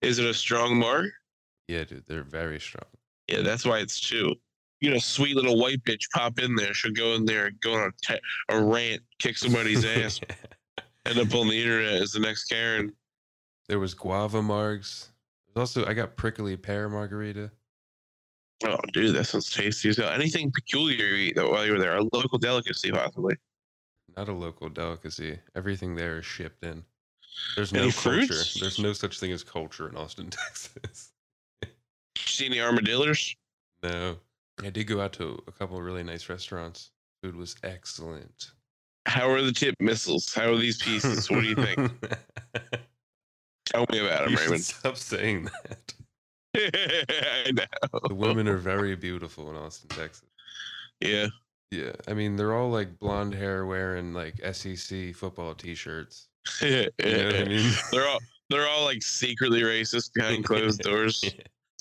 Is 0.00 0.18
it 0.18 0.26
a 0.26 0.34
strong 0.34 0.76
marg? 0.78 1.10
Yeah, 1.68 1.84
dude, 1.84 2.04
they're 2.08 2.24
very 2.24 2.58
strong. 2.58 2.86
Yeah, 3.28 3.42
that's 3.42 3.64
why 3.64 3.78
it's 3.78 4.00
two. 4.00 4.34
You 4.80 4.90
know, 4.90 4.98
sweet 4.98 5.36
little 5.36 5.60
white 5.60 5.84
bitch 5.84 6.10
pop 6.12 6.40
in 6.40 6.56
there. 6.56 6.74
She'll 6.74 6.92
go 6.92 7.14
in 7.14 7.24
there 7.24 7.52
go 7.62 7.74
on 7.74 7.92
a, 8.48 8.60
rant, 8.60 9.00
kick 9.20 9.38
somebody's 9.38 9.84
ass, 9.84 10.20
end 11.06 11.18
up 11.18 11.32
on 11.36 11.48
the 11.48 11.60
internet 11.60 12.02
as 12.02 12.12
the 12.12 12.20
next 12.20 12.44
Karen. 12.46 12.92
there 13.68 13.78
was 13.78 13.94
guava 13.94 14.42
margs. 14.42 15.10
There's 15.46 15.60
also 15.60 15.86
I 15.86 15.94
got 15.94 16.16
prickly 16.16 16.56
pear 16.56 16.88
margarita. 16.88 17.52
Oh, 18.64 18.76
dude, 18.92 19.14
that 19.16 19.24
sounds 19.24 19.50
tasty 19.50 19.88
as 19.88 19.96
hell. 19.96 20.10
Anything 20.10 20.50
peculiar 20.52 21.06
you 21.06 21.14
eat 21.14 21.36
while 21.36 21.64
you 21.66 21.72
were 21.72 21.78
there? 21.78 21.96
A 21.96 22.02
local 22.12 22.38
delicacy, 22.38 22.90
possibly. 22.90 23.34
Not 24.16 24.28
a 24.28 24.32
local 24.32 24.68
delicacy. 24.68 25.38
Everything 25.54 25.94
there 25.96 26.18
is 26.18 26.24
shipped 26.24 26.64
in. 26.64 26.84
There's 27.56 27.72
Any 27.72 27.86
no 27.86 27.92
culture. 27.92 28.34
There's 28.60 28.78
no 28.78 28.92
such 28.92 29.18
thing 29.18 29.32
as 29.32 29.42
culture 29.42 29.88
in 29.88 29.96
Austin, 29.96 30.30
Texas. 30.30 31.12
See 32.18 32.46
any 32.46 32.60
armadillos? 32.60 33.34
No. 33.82 34.16
I 34.62 34.70
did 34.70 34.86
go 34.86 35.00
out 35.00 35.14
to 35.14 35.42
a 35.48 35.52
couple 35.52 35.78
of 35.78 35.84
really 35.84 36.02
nice 36.04 36.28
restaurants. 36.28 36.90
Food 37.22 37.36
was 37.36 37.56
excellent. 37.62 38.52
How 39.06 39.28
are 39.30 39.42
the 39.42 39.52
tip 39.52 39.74
missiles? 39.80 40.32
How 40.32 40.52
are 40.52 40.56
these 40.56 40.80
pieces? 40.82 41.30
what 41.30 41.40
do 41.40 41.48
you 41.48 41.54
think? 41.56 41.76
Tell 43.66 43.86
me 43.90 43.98
about 44.06 44.24
them, 44.26 44.34
Raymond. 44.34 44.62
stop 44.62 44.96
saying 44.96 45.44
that. 45.44 45.94
The 46.54 48.14
women 48.14 48.46
are 48.48 48.58
very 48.58 48.94
beautiful 48.94 49.50
in 49.50 49.56
Austin, 49.56 49.88
Texas. 49.88 50.28
Yeah. 51.00 51.26
Yeah, 51.70 51.92
I 52.06 52.12
mean 52.12 52.36
they're 52.36 52.52
all 52.52 52.70
like 52.70 52.98
blonde 52.98 53.34
hair 53.34 53.64
wearing 53.64 54.12
like 54.12 54.34
SEC 54.52 55.14
football 55.14 55.54
T-shirts. 55.54 56.28
yeah. 56.62 56.88
You 57.02 57.16
know 57.16 57.28
I 57.30 57.44
mean? 57.44 57.72
They're 57.92 58.06
all 58.06 58.18
they're 58.50 58.68
all 58.68 58.84
like 58.84 59.02
secretly 59.02 59.62
racist 59.62 60.12
behind 60.12 60.44
closed 60.44 60.80
doors. 60.80 61.24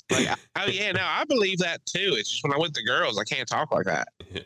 Like, 0.09 0.29
oh 0.57 0.67
yeah, 0.67 0.93
no, 0.93 1.01
I 1.03 1.25
believe 1.25 1.57
that 1.57 1.85
too. 1.85 2.15
It's 2.17 2.31
just 2.31 2.43
when 2.43 2.53
I 2.53 2.57
went 2.57 2.73
to 2.75 2.83
girls, 2.83 3.19
I 3.19 3.25
can't 3.25 3.47
talk 3.47 3.73
like 3.73 3.85
that. 3.85 4.07
Yeah. 4.33 4.41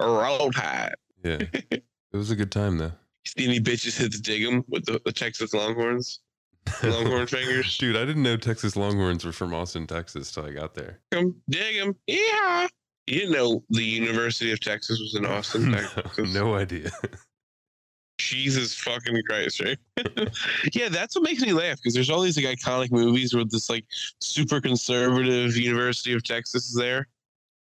Roll 0.00 0.50
tide. 0.50 0.94
Yeah, 1.22 1.40
it 1.70 1.84
was 2.12 2.30
a 2.30 2.36
good 2.36 2.50
time 2.50 2.78
though. 2.78 2.92
See 3.26 3.44
any 3.44 3.60
bitches 3.60 3.98
hit 3.98 4.12
the 4.12 4.18
dig 4.18 4.44
'em 4.44 4.64
with 4.68 4.86
the, 4.86 5.00
the 5.04 5.12
Texas 5.12 5.52
Longhorns, 5.52 6.20
Longhorn 6.82 7.26
fingers. 7.26 7.76
Dude, 7.78 7.96
I 7.96 8.04
didn't 8.04 8.22
know 8.22 8.36
Texas 8.36 8.76
Longhorns 8.76 9.24
were 9.24 9.32
from 9.32 9.52
Austin, 9.54 9.86
Texas, 9.86 10.32
till 10.32 10.44
I 10.46 10.50
got 10.52 10.74
there. 10.74 11.00
Come 11.12 11.34
dig 11.48 11.76
'em. 11.76 11.94
Yeah. 12.06 12.68
You 13.06 13.20
didn't 13.20 13.32
know 13.32 13.62
the 13.70 13.84
University 13.84 14.50
of 14.50 14.60
Texas 14.60 14.98
was 14.98 15.14
in 15.14 15.26
Austin, 15.26 15.70
no, 15.72 15.78
Texas. 15.82 16.32
no 16.32 16.54
idea. 16.54 16.90
Jesus 18.18 18.74
fucking 18.74 19.20
Christ, 19.28 19.60
right? 19.60 19.78
yeah, 20.72 20.88
that's 20.88 21.16
what 21.16 21.24
makes 21.24 21.42
me 21.42 21.52
laugh 21.52 21.78
because 21.78 21.94
there's 21.94 22.08
all 22.10 22.20
these 22.22 22.36
like 22.42 22.58
iconic 22.58 22.92
movies 22.92 23.34
where 23.34 23.44
this 23.44 23.68
like 23.68 23.84
super 24.20 24.60
conservative 24.60 25.56
University 25.56 26.12
of 26.14 26.22
Texas 26.22 26.68
is 26.68 26.74
there, 26.76 27.08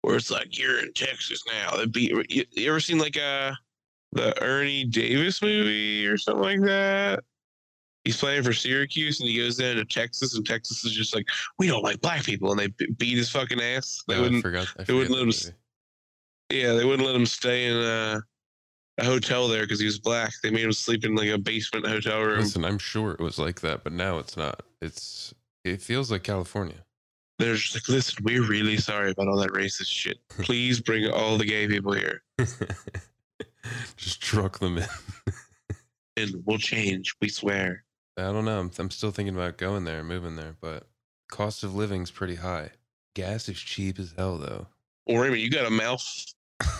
where 0.01 0.15
it's 0.15 0.31
like 0.31 0.57
you're 0.57 0.79
in 0.79 0.93
Texas 0.93 1.43
now. 1.45 1.75
That 1.75 1.91
be 1.91 2.13
you, 2.29 2.45
you 2.51 2.69
ever 2.69 2.79
seen 2.79 2.97
like 2.99 3.17
uh 3.17 3.51
the 4.13 4.41
Ernie 4.41 4.85
Davis 4.85 5.41
movie 5.41 6.07
or 6.07 6.17
something 6.17 6.41
like 6.41 6.61
that? 6.61 7.19
He's 8.05 8.17
playing 8.17 8.43
for 8.43 8.53
Syracuse 8.53 9.19
and 9.19 9.29
he 9.29 9.37
goes 9.37 9.57
down 9.57 9.75
to 9.75 9.85
Texas 9.85 10.35
and 10.35 10.45
Texas 10.45 10.85
is 10.85 10.93
just 10.93 11.13
like 11.13 11.27
we 11.57 11.67
don't 11.67 11.83
like 11.83 12.01
black 12.01 12.23
people 12.23 12.51
and 12.51 12.59
they 12.59 12.85
beat 12.97 13.17
his 13.17 13.29
fucking 13.29 13.61
ass. 13.61 14.03
They 14.07 14.15
No, 14.15 14.19
I 14.19 14.23
wouldn't. 14.23 14.41
forgot. 14.41 14.67
I 14.79 14.83
they 14.83 14.93
wouldn't 14.93 15.11
let 15.11 15.21
him 15.21 15.27
movie. 15.27 15.51
Yeah, 16.51 16.73
they 16.73 16.85
wouldn't 16.85 17.05
let 17.05 17.15
him 17.15 17.25
stay 17.25 17.67
in 17.67 17.75
uh, 17.75 18.21
a 18.97 19.03
hotel 19.03 19.47
there 19.47 19.63
because 19.63 19.79
he 19.79 19.85
was 19.85 19.99
black. 19.99 20.31
They 20.41 20.49
made 20.49 20.63
him 20.63 20.71
sleep 20.71 21.05
in 21.05 21.15
like 21.15 21.29
a 21.29 21.37
basement 21.37 21.85
hotel 21.85 22.21
room. 22.21 22.39
Listen, 22.39 22.65
I'm 22.65 22.79
sure 22.79 23.11
it 23.11 23.19
was 23.19 23.37
like 23.37 23.61
that, 23.61 23.83
but 23.83 23.93
now 23.93 24.17
it's 24.17 24.35
not. 24.35 24.63
It's 24.81 25.33
it 25.63 25.81
feels 25.81 26.09
like 26.09 26.23
California. 26.23 26.85
They're 27.37 27.55
just 27.55 27.75
like, 27.75 27.87
listen, 27.87 28.23
we're 28.23 28.45
really 28.45 28.77
sorry 28.77 29.11
about 29.11 29.27
all 29.27 29.37
that 29.37 29.51
racist 29.51 29.87
shit. 29.87 30.19
Please 30.29 30.81
bring 30.81 31.09
all 31.09 31.37
the 31.37 31.45
gay 31.45 31.67
people 31.67 31.93
here 31.93 32.21
Just 33.95 34.21
truck 34.21 34.59
them 34.59 34.77
in. 34.77 34.87
and 36.17 36.43
we'll 36.45 36.57
change. 36.57 37.15
We 37.21 37.29
swear. 37.29 37.83
I 38.17 38.23
don't 38.23 38.45
know. 38.45 38.59
I'm, 38.59 38.71
I'm 38.77 38.91
still 38.91 39.11
thinking 39.11 39.35
about 39.35 39.57
going 39.57 39.85
there, 39.85 40.03
moving 40.03 40.35
there, 40.35 40.55
but 40.59 40.87
cost 41.29 41.63
of 41.63 41.75
living's 41.75 42.11
pretty 42.11 42.35
high. 42.35 42.71
Gas 43.15 43.47
is 43.49 43.57
cheap 43.57 43.99
as 43.99 44.13
hell, 44.17 44.37
though. 44.37 44.67
Well, 45.07 45.17
Raymond, 45.17 45.41
you 45.41 45.49
got 45.49 45.65
a 45.65 45.69
mouth. 45.69 46.25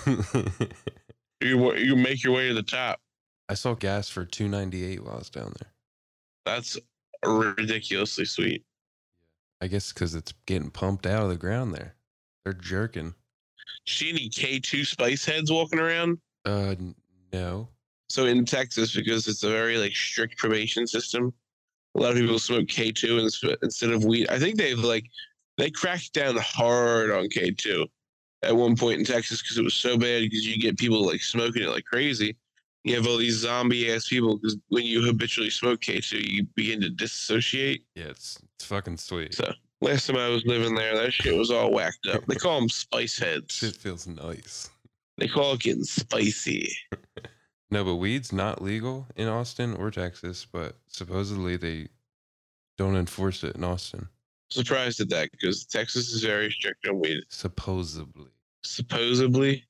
You 1.42 1.74
you 1.76 1.96
make 1.96 2.24
your 2.24 2.34
way 2.34 2.50
to 2.50 2.54
the 2.54 2.64
top. 2.64 3.00
I 3.48 3.54
saw 3.54 3.74
gas 3.74 4.10
for 4.10 4.26
two 4.26 4.48
ninety 4.48 4.84
eight 4.84 5.04
while 5.04 5.16
I 5.16 5.20
was 5.20 5.30
down 5.30 5.54
there. 5.60 5.72
That's 6.46 6.78
ridiculously 7.26 8.26
sweet. 8.26 8.66
I 9.62 9.68
guess 9.68 9.94
because 9.94 10.16
it's 10.16 10.34
getting 10.46 10.70
pumped 10.70 11.06
out 11.06 11.24
of 11.24 11.30
the 11.30 11.38
ground 11.38 11.74
there. 11.74 11.96
They're 12.44 12.54
jerking. 12.54 13.14
See 13.88 14.10
any 14.10 14.30
K2 14.30 14.86
spice 14.86 15.26
heads 15.26 15.52
walking 15.52 15.80
around? 15.80 16.20
Uh, 16.46 16.76
no. 17.34 17.68
So 18.10 18.26
in 18.26 18.44
Texas, 18.46 18.96
because 18.96 19.28
it's 19.28 19.44
a 19.44 19.50
very 19.50 19.78
like 19.78 19.96
strict 19.96 20.38
probation 20.38 20.88
system, 20.88 21.34
a 21.96 22.00
lot 22.00 22.12
of 22.12 22.18
people 22.18 22.40
smoke 22.40 22.68
K2 22.68 23.58
instead 23.62 23.92
of 23.92 24.04
weed. 24.04 24.28
I 24.30 24.40
think 24.40 24.58
they've 24.58 24.78
like 24.78 25.06
they 25.58 25.70
cracked 25.70 26.14
down 26.14 26.38
hard 26.38 27.12
on 27.12 27.26
K2 27.26 27.86
at 28.44 28.56
one 28.56 28.76
point 28.76 29.00
in 29.00 29.06
Texas 29.06 29.42
because 29.42 29.58
it 29.58 29.64
was 29.64 29.74
so 29.74 29.98
bad 29.98 30.22
because 30.22 30.46
you 30.46 30.58
get 30.58 30.78
people 30.78 31.06
like 31.06 31.22
smoking 31.22 31.64
it 31.64 31.70
like 31.70 31.86
crazy. 31.86 32.36
You 32.84 32.96
have 32.96 33.08
all 33.08 33.18
these 33.18 33.36
zombie 33.36 33.92
ass 33.92 34.08
people 34.08 34.38
because 34.38 34.58
when 34.70 34.86
you 34.86 35.04
habitually 35.04 35.50
smoke 35.50 35.82
K2, 35.82 36.32
you 36.32 36.46
begin 36.56 36.82
to 36.82 36.90
dissociate. 36.90 37.84
Yeah, 37.96 38.06
it's 38.06 38.40
it's 38.56 38.66
fucking 38.66 38.98
sweet. 38.98 39.36
So 39.36 39.54
last 39.82 40.08
time 40.08 40.18
I 40.18 40.30
was 40.30 40.46
living 40.46 40.76
there, 40.76 40.96
that 40.96 41.14
shit 41.14 41.38
was 41.38 41.52
all 41.52 41.72
whacked 41.72 42.08
up. 42.08 42.26
They 42.26 42.36
call 42.36 42.60
them 42.60 42.70
spice 42.70 43.20
heads. 43.20 43.56
Shit 43.56 43.76
feels 43.76 44.08
nice. 44.08 44.70
They 45.18 45.28
call 45.28 45.54
it 45.54 45.60
getting 45.60 45.84
spicy. 45.84 46.74
No, 47.72 47.84
but 47.84 47.96
weed's 47.96 48.34
not 48.34 48.62
legal 48.62 49.08
in 49.16 49.28
Austin 49.28 49.76
or 49.76 49.92
Texas, 49.92 50.46
but 50.52 50.78
supposedly 50.88 51.56
they 51.56 51.90
don't 52.78 52.96
enforce 52.96 53.44
it 53.44 53.56
in 53.56 53.64
Austin. 53.64 54.08
Surprised 54.50 55.00
at 55.02 55.10
that 55.10 55.30
because 55.32 55.66
Texas 55.66 56.10
is 56.10 56.24
very 56.24 56.50
strict 56.52 56.88
on 56.88 57.00
weed. 57.00 57.22
Supposedly. 57.30 58.32
Supposedly, 58.64 59.64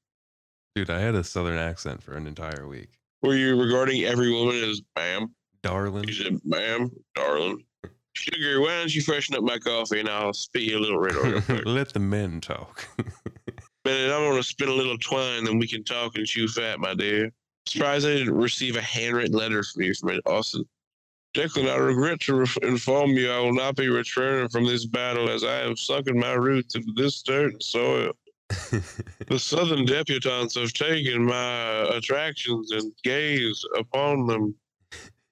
Dude, 0.75 0.89
I 0.89 0.99
had 0.99 1.15
a 1.15 1.23
southern 1.23 1.57
accent 1.57 2.01
for 2.01 2.15
an 2.15 2.27
entire 2.27 2.67
week. 2.67 2.89
were 3.21 3.35
you 3.35 3.59
regarding 3.59 4.03
every 4.03 4.31
woman 4.31 4.55
as 4.63 4.81
ma'am? 4.95 5.33
Darling. 5.61 6.05
You 6.07 6.13
said, 6.13 6.39
ma'am, 6.45 6.89
darling. 7.15 7.65
Sugar, 8.13 8.61
why 8.61 8.77
don't 8.79 8.93
you 8.93 9.01
freshen 9.01 9.35
up 9.35 9.43
my 9.43 9.57
coffee 9.57 9.99
and 9.99 10.07
I'll 10.07 10.33
spit 10.33 10.63
you 10.63 10.77
a 10.77 10.79
little 10.79 10.99
red 10.99 11.15
oil. 11.15 11.61
Let 11.65 11.93
the 11.93 11.99
men 11.99 12.39
talk. 12.39 12.87
Minute, 13.85 14.13
I'm 14.13 14.29
gonna 14.29 14.43
spin 14.43 14.69
a 14.69 14.73
little 14.73 14.97
twine, 14.97 15.43
then 15.43 15.57
we 15.57 15.67
can 15.67 15.83
talk 15.83 16.17
and 16.17 16.25
chew 16.25 16.47
fat, 16.47 16.79
my 16.79 16.93
dear. 16.93 17.31
Surprised 17.69 18.07
I 18.07 18.15
didn't 18.15 18.35
receive 18.35 18.75
a 18.75 18.81
handwritten 18.81 19.37
letter 19.37 19.61
from 19.61 19.83
you 19.83 19.93
from 19.93 20.19
Austin. 20.25 20.65
Declan, 21.35 21.69
I 21.69 21.77
regret 21.77 22.19
to 22.21 22.33
ref- 22.33 22.57
inform 22.63 23.11
you 23.11 23.29
I 23.29 23.39
will 23.39 23.53
not 23.53 23.75
be 23.75 23.89
returning 23.89 24.49
from 24.49 24.65
this 24.65 24.87
battle 24.87 25.29
as 25.29 25.43
I 25.43 25.57
have 25.57 25.77
sunken 25.77 26.19
my 26.19 26.33
roots 26.33 26.73
into 26.73 26.91
this 26.95 27.21
dirt 27.21 27.53
and 27.53 27.63
soil. 27.63 28.13
The 29.27 29.37
southern 29.37 29.85
debutantes 29.85 30.59
have 30.59 30.73
taken 30.73 31.25
my 31.25 31.81
attractions 31.95 32.71
and 32.71 32.91
gaze 33.03 33.63
upon 33.77 34.25
them, 34.25 34.55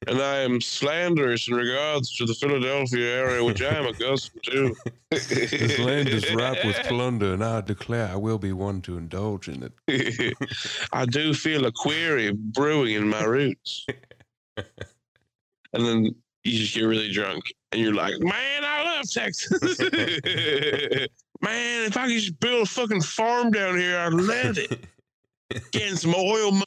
and 0.07 0.21
I 0.21 0.37
am 0.37 0.61
slanderous 0.61 1.47
in 1.47 1.55
regards 1.55 2.15
to 2.17 2.25
the 2.25 2.33
Philadelphia 2.33 3.13
area, 3.13 3.43
which 3.43 3.61
I 3.61 3.75
am 3.75 3.85
accustomed 3.87 4.43
to. 4.45 4.75
this 5.11 5.79
land 5.79 6.09
is 6.09 6.33
ripe 6.33 6.63
with 6.65 6.77
plunder, 6.83 7.33
and 7.33 7.43
I 7.43 7.61
declare 7.61 8.07
I 8.07 8.15
will 8.15 8.37
be 8.37 8.53
one 8.53 8.81
to 8.83 8.97
indulge 8.97 9.49
in 9.49 9.63
it. 9.63 10.37
I 10.93 11.05
do 11.05 11.33
feel 11.33 11.65
a 11.65 11.71
query 11.71 12.31
brewing 12.31 12.95
in 12.95 13.07
my 13.07 13.23
roots. 13.23 13.85
and 14.57 15.85
then 15.85 16.15
you 16.43 16.59
just 16.59 16.73
get 16.73 16.83
really 16.83 17.11
drunk 17.11 17.43
and 17.71 17.81
you're 17.81 17.93
like, 17.93 18.13
man, 18.19 18.63
I 18.63 18.83
love 18.83 19.09
Texas. 19.09 19.79
man, 19.81 21.85
if 21.85 21.97
I 21.97 22.07
could 22.07 22.19
just 22.19 22.39
build 22.39 22.63
a 22.63 22.65
fucking 22.65 23.01
farm 23.01 23.51
down 23.51 23.77
here, 23.77 23.99
I'd 23.99 24.13
love 24.13 24.57
it. 24.57 24.85
Getting 25.71 25.95
some 25.95 26.15
oil 26.15 26.51
money. 26.51 26.65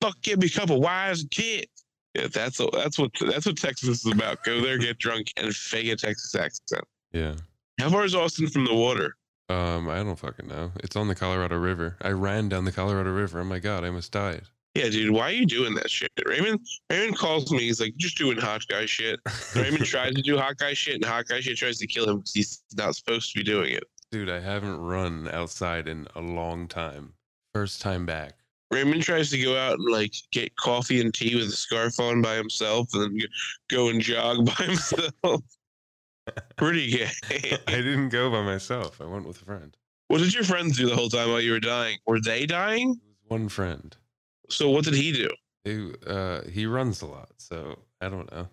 Fuck, 0.00 0.20
give 0.22 0.40
me 0.40 0.46
a 0.46 0.50
couple 0.50 0.80
wives 0.80 1.22
and 1.22 1.30
kids. 1.30 1.66
Yeah, 2.14 2.28
that's 2.32 2.58
what 2.58 2.72
that's 2.72 2.98
what 2.98 3.10
that's 3.20 3.46
what 3.46 3.56
Texas 3.56 4.04
is 4.04 4.12
about. 4.12 4.44
Go 4.44 4.60
there, 4.60 4.78
get 4.78 4.98
drunk, 4.98 5.32
and 5.36 5.54
fake 5.54 5.88
a 5.88 5.96
Texas 5.96 6.34
accent. 6.34 6.84
Yeah. 7.12 7.34
How 7.80 7.90
far 7.90 8.04
is 8.04 8.14
Austin 8.14 8.48
from 8.48 8.66
the 8.66 8.74
water? 8.74 9.16
Um, 9.48 9.88
I 9.88 10.02
don't 10.02 10.18
fucking 10.18 10.48
know. 10.48 10.72
It's 10.82 10.96
on 10.96 11.08
the 11.08 11.14
Colorado 11.14 11.56
River. 11.56 11.96
I 12.02 12.10
ran 12.10 12.48
down 12.48 12.64
the 12.64 12.72
Colorado 12.72 13.10
River. 13.10 13.40
Oh 13.40 13.44
my 13.44 13.58
god, 13.58 13.84
I 13.84 13.88
almost 13.88 14.12
died. 14.12 14.42
Yeah, 14.74 14.88
dude, 14.88 15.10
why 15.10 15.24
are 15.24 15.32
you 15.32 15.44
doing 15.44 15.74
that 15.74 15.90
shit? 15.90 16.10
Raymond 16.24 16.60
Raymond 16.88 17.18
calls 17.18 17.50
me. 17.52 17.60
He's 17.60 17.80
like, 17.80 17.94
just 17.96 18.16
doing 18.16 18.38
hot 18.38 18.66
guy 18.68 18.86
shit. 18.86 19.20
Raymond 19.56 19.84
tries 19.84 20.14
to 20.14 20.22
do 20.22 20.38
hot 20.38 20.56
guy 20.56 20.72
shit, 20.72 20.94
and 20.94 21.04
hot 21.04 21.26
guy 21.28 21.40
shit 21.40 21.58
tries 21.58 21.78
to 21.78 21.86
kill 21.86 22.08
him 22.08 22.18
because 22.18 22.32
he's 22.32 22.62
not 22.74 22.96
supposed 22.96 23.32
to 23.32 23.38
be 23.38 23.44
doing 23.44 23.74
it. 23.74 23.84
Dude, 24.10 24.30
I 24.30 24.40
haven't 24.40 24.78
run 24.78 25.28
outside 25.32 25.88
in 25.88 26.06
a 26.14 26.20
long 26.20 26.68
time. 26.68 27.14
First 27.54 27.82
time 27.82 28.06
back. 28.06 28.34
Raymond 28.72 29.02
tries 29.02 29.30
to 29.30 29.38
go 29.38 29.56
out 29.56 29.78
and 29.78 29.90
like 29.92 30.14
get 30.30 30.56
coffee 30.56 31.00
and 31.00 31.12
tea 31.12 31.36
with 31.36 31.48
a 31.48 31.52
scarf 31.52 32.00
on 32.00 32.22
by 32.22 32.34
himself, 32.36 32.88
and 32.94 33.02
then 33.02 33.18
go 33.70 33.88
and 33.88 34.00
jog 34.00 34.46
by 34.46 34.52
himself. 34.64 35.42
Pretty 36.56 36.90
gay. 36.90 37.10
I 37.66 37.72
didn't 37.72 38.08
go 38.08 38.30
by 38.30 38.42
myself. 38.42 39.00
I 39.00 39.04
went 39.04 39.26
with 39.26 39.42
a 39.42 39.44
friend. 39.44 39.76
what 40.08 40.18
did 40.18 40.32
your 40.34 40.44
friends 40.44 40.76
do 40.76 40.88
the 40.88 40.94
whole 40.96 41.08
time 41.08 41.28
while 41.30 41.40
you 41.40 41.52
were 41.52 41.60
dying? 41.60 41.98
Were 42.06 42.20
they 42.20 42.46
dying? 42.46 42.90
It 42.90 43.08
was 43.08 43.30
one 43.40 43.48
friend. 43.48 43.94
So 44.48 44.70
what 44.70 44.84
did 44.84 44.94
he 44.94 45.12
do? 45.12 45.28
He, 45.64 45.92
uh, 46.06 46.42
he 46.48 46.66
runs 46.66 47.02
a 47.02 47.06
lot, 47.06 47.30
so 47.38 47.78
I 48.00 48.08
don't 48.08 48.30
know. 48.32 48.48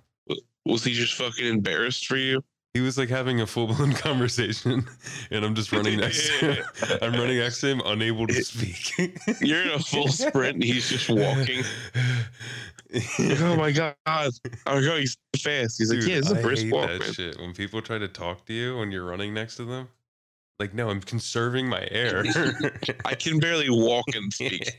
Was 0.65 0.84
he 0.84 0.93
just 0.93 1.13
fucking 1.15 1.45
embarrassed 1.45 2.05
for 2.08 2.17
you? 2.17 2.43
He 2.80 2.86
was 2.86 2.98
like 2.98 3.10
having 3.10 3.42
a 3.42 3.46
full 3.46 3.68
blown 3.68 3.92
conversation, 4.08 4.88
and 5.32 5.44
I'm 5.44 5.54
just 5.54 5.74
running 5.74 6.00
next 6.00 6.26
to 6.39 6.54
him. 6.54 6.65
I'm 7.02 7.12
running 7.12 7.38
next 7.38 7.60
to 7.60 7.68
him, 7.68 7.82
unable 7.84 8.26
to 8.26 8.42
speak. 8.42 8.98
You're 9.42 9.63
in 9.63 9.72
a 9.72 9.80
full 9.80 10.08
sprint, 10.08 10.56
and 10.56 10.63
he's 10.63 10.88
just 10.88 11.10
walking. 11.10 11.63
Oh 13.42 13.56
my 13.56 13.72
god! 13.72 13.94
Oh 14.08 14.32
god, 14.65 14.98
he's 14.98 15.15
fast. 15.38 15.78
He's 15.78 15.94
like, 15.94 16.08
yeah, 16.08 16.15
it's 16.15 16.32
a 16.32 16.39
I 16.39 16.42
brisk 16.42 16.65
walk, 16.72 16.88
that 16.88 17.02
man. 17.02 17.13
shit. 17.13 17.38
When 17.38 17.54
people 17.54 17.84
try 17.84 18.00
to 18.00 18.08
talk 18.08 18.48
to 18.48 18.54
you 18.54 18.80
when 18.80 18.92
you're 18.92 19.06
running 19.06 19.32
next 19.32 19.58
to 19.58 19.65
them, 19.65 19.89
like, 20.58 20.74
no, 20.74 20.89
I'm 20.89 21.00
conserving 21.00 21.70
my 21.70 21.88
air. 21.92 22.24
I 23.06 23.13
can 23.13 23.38
barely 23.38 23.70
walk 23.70 24.06
and 24.15 24.34
speak. 24.34 24.74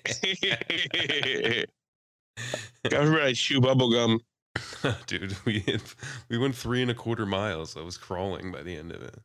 God 2.90 3.06
forbid 3.06 3.22
I 3.22 3.32
chew 3.32 3.60
bubble 3.60 3.92
gum. 3.92 4.18
Dude, 5.06 5.36
we 5.44 5.60
had, 5.60 5.82
we 6.28 6.38
went 6.38 6.54
three 6.54 6.82
and 6.82 6.90
a 6.90 6.94
quarter 6.94 7.26
miles. 7.26 7.76
I 7.76 7.82
was 7.82 7.96
crawling 7.96 8.50
by 8.52 8.62
the 8.62 8.76
end 8.76 8.92
of 8.92 9.02
it. 9.02 9.16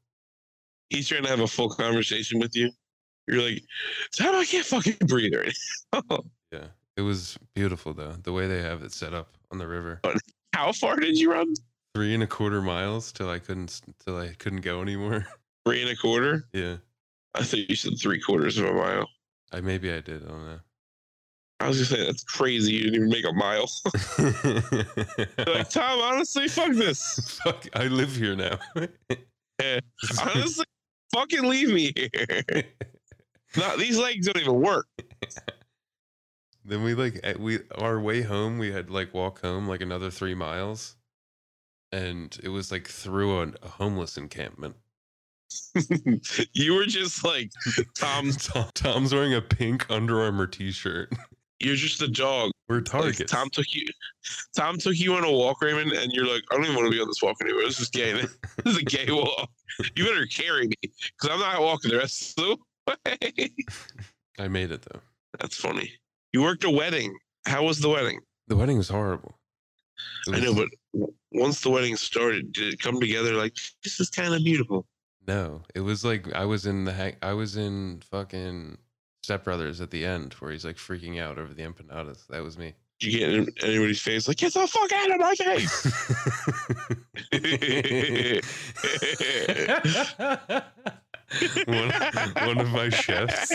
He's 0.89 1.07
trying 1.07 1.23
to 1.23 1.29
have 1.29 1.39
a 1.39 1.47
full 1.47 1.69
conversation 1.69 2.39
with 2.39 2.55
you. 2.55 2.71
You're 3.27 3.41
like, 3.41 3.63
how 4.19 4.31
do 4.31 4.37
I 4.37 4.45
can't 4.45 4.65
fucking 4.65 5.07
breathe 5.07 5.33
right 5.33 5.53
now. 6.09 6.23
Yeah, 6.51 6.67
it 6.95 7.01
was 7.01 7.37
beautiful 7.53 7.93
though. 7.93 8.13
The 8.23 8.31
way 8.31 8.47
they 8.47 8.61
have 8.61 8.81
it 8.83 8.93
set 8.93 9.13
up 9.13 9.35
on 9.51 9.57
the 9.57 9.67
river. 9.67 9.99
How 10.53 10.71
far 10.71 10.95
did 10.95 11.17
you 11.17 11.31
run? 11.31 11.53
Three 11.95 12.13
and 12.13 12.23
a 12.23 12.27
quarter 12.27 12.61
miles 12.61 13.11
till 13.11 13.29
I 13.29 13.39
couldn't 13.39 13.81
till 14.05 14.17
I 14.17 14.29
couldn't 14.37 14.61
go 14.61 14.81
anymore. 14.81 15.25
Three 15.65 15.81
and 15.81 15.89
a 15.89 15.95
quarter? 15.95 16.47
yeah, 16.53 16.77
I 17.33 17.43
thought 17.43 17.67
you 17.67 17.75
said 17.75 17.99
three 17.99 18.21
quarters 18.21 18.57
of 18.57 18.65
a 18.67 18.73
mile. 18.73 19.09
I 19.51 19.59
maybe 19.59 19.91
I 19.91 19.99
did. 19.99 20.23
I 20.23 20.27
don't 20.27 20.45
know. 20.45 20.59
I 21.59 21.67
was 21.69 21.77
just 21.77 21.91
saying 21.91 22.05
that's 22.05 22.23
crazy. 22.23 22.73
You 22.73 22.83
didn't 22.83 22.95
even 22.95 23.09
make 23.09 23.25
a 23.25 23.33
mile. 23.33 23.69
Like, 25.47 25.69
Tom, 25.69 25.99
honestly, 26.01 26.47
fuck 26.47 26.73
this. 26.73 27.39
Fuck, 27.43 27.67
I 27.73 27.87
live 27.87 28.15
here 28.15 28.35
now. 28.35 28.57
Honestly, 30.21 30.65
fucking 31.13 31.43
leave 31.43 31.69
me 31.69 31.93
here. 31.95 32.63
Not 33.55 33.77
these 33.77 33.97
legs 33.97 34.25
don't 34.25 34.41
even 34.41 34.59
work. 34.59 34.87
then 36.65 36.83
we 36.83 36.93
like 36.93 37.19
eh, 37.23 37.35
we 37.39 37.59
our 37.77 37.99
way 37.99 38.21
home. 38.21 38.57
We 38.57 38.71
had 38.71 38.89
like 38.89 39.13
walk 39.13 39.41
home 39.41 39.67
like 39.67 39.81
another 39.81 40.09
three 40.11 40.35
miles, 40.35 40.97
and 41.91 42.37
it 42.43 42.49
was 42.49 42.71
like 42.71 42.87
through 42.87 43.39
a, 43.39 43.47
a 43.61 43.69
homeless 43.69 44.17
encampment. 44.17 44.75
you 46.53 46.73
were 46.73 46.85
just 46.85 47.23
like 47.23 47.49
Tom. 47.95 48.31
Tom, 48.31 48.69
Tom's 48.73 49.13
wearing 49.13 49.33
a 49.33 49.41
pink 49.41 49.89
Under 49.89 50.21
Armour 50.21 50.47
T-shirt. 50.47 51.13
You're 51.59 51.75
just 51.75 52.01
a 52.01 52.07
dog. 52.07 52.51
We're 52.67 52.77
Like, 52.77 52.85
targets. 52.85 53.31
Tom 53.31 53.49
took 53.49 53.73
you. 53.73 53.85
Tom 54.57 54.77
took 54.77 54.97
you 54.97 55.13
on 55.15 55.23
a 55.23 55.31
walk, 55.31 55.61
Raymond, 55.61 55.91
and 55.93 56.11
you're 56.11 56.25
like, 56.25 56.43
I 56.51 56.55
don't 56.55 56.65
even 56.65 56.75
want 56.75 56.87
to 56.87 56.91
be 56.91 56.99
on 57.01 57.07
this 57.07 57.21
walk 57.21 57.37
anymore. 57.41 57.63
This 57.63 57.79
is 57.79 57.89
gay. 57.89 58.13
this 58.21 58.29
is 58.65 58.77
a 58.77 58.83
gay 58.83 59.05
walk. 59.09 59.49
You 59.95 60.05
better 60.05 60.25
carry 60.25 60.67
me 60.67 60.75
because 60.81 61.29
I'm 61.31 61.39
not 61.39 61.61
walking 61.61 61.91
the 61.91 61.97
rest 61.97 62.37
of 62.39 62.45
the 62.45 62.57
way. 63.37 63.49
I 64.39 64.47
made 64.47 64.71
it 64.71 64.81
though. 64.81 64.99
That's 65.39 65.57
funny. 65.57 65.91
You 66.33 66.41
worked 66.41 66.63
a 66.63 66.69
wedding. 66.69 67.15
How 67.45 67.63
was 67.63 67.79
the 67.79 67.89
wedding? 67.89 68.19
The 68.47 68.55
wedding 68.55 68.77
was 68.77 68.89
horrible. 68.89 69.37
It 70.27 70.35
I 70.35 70.39
know, 70.39 70.53
but 70.53 71.09
once 71.31 71.61
the 71.61 71.69
wedding 71.69 71.95
started, 71.95 72.51
did 72.51 72.73
it 72.73 72.79
come 72.79 72.99
together 72.99 73.33
like 73.33 73.55
this 73.83 73.99
is 73.99 74.09
kind 74.09 74.33
of 74.33 74.43
beautiful? 74.43 74.85
No, 75.27 75.63
it 75.73 75.81
was 75.81 76.03
like 76.03 76.33
I 76.33 76.45
was 76.45 76.65
in 76.65 76.85
the 76.85 77.15
I 77.23 77.33
was 77.33 77.57
in 77.57 78.01
fucking 78.11 78.77
Step 79.25 79.43
Brothers 79.43 79.81
at 79.81 79.89
the 79.89 80.05
end 80.05 80.33
where 80.33 80.51
he's 80.51 80.63
like 80.63 80.77
freaking 80.77 81.19
out 81.19 81.39
over 81.39 81.51
the 81.51 81.63
empanadas. 81.63 82.27
That 82.27 82.43
was 82.43 82.59
me. 82.59 82.75
Did 82.99 83.11
you 83.11 83.19
get 83.19 83.33
in 83.33 83.49
anybody's 83.63 83.99
face 83.99 84.27
like 84.27 84.37
get 84.37 84.53
the 84.53 84.67
fuck 84.67 84.91
out 84.93 85.09
of 85.11 85.19
my 85.19 85.33
face? 85.33 85.85
one, 91.65 91.91
one 92.47 92.59
of 92.59 92.69
my 92.69 92.89
chefs. 92.89 93.49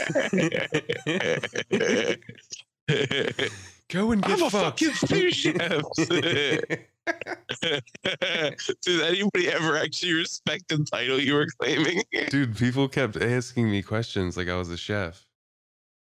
Go 3.89 4.11
and 4.11 4.23
get 4.23 4.33
I'm 4.33 4.43
a 4.43 4.51
fucking 4.51 4.93
sous 4.95 5.35
chef. 5.35 5.83
Did 8.83 9.01
anybody 9.03 9.49
ever 9.49 9.77
actually 9.79 10.15
respect 10.15 10.67
the 10.69 10.85
title 10.91 11.21
you 11.21 11.35
were 11.35 11.47
claiming? 11.61 12.03
Dude, 12.29 12.57
people 12.57 12.89
kept 12.89 13.17
asking 13.17 13.71
me 13.71 13.83
questions 13.83 14.37
like 14.37 14.49
I 14.49 14.57
was 14.57 14.71
a 14.71 14.77
chef. 14.77 15.30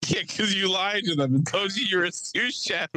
Yeah, 0.08 0.22
because 0.22 0.54
you 0.54 0.72
lied 0.72 1.04
to 1.04 1.14
them 1.14 1.34
and 1.36 1.46
told 1.46 1.76
you 1.76 1.86
you're 1.86 2.04
a 2.04 2.12
sous 2.12 2.62
chef. 2.64 2.88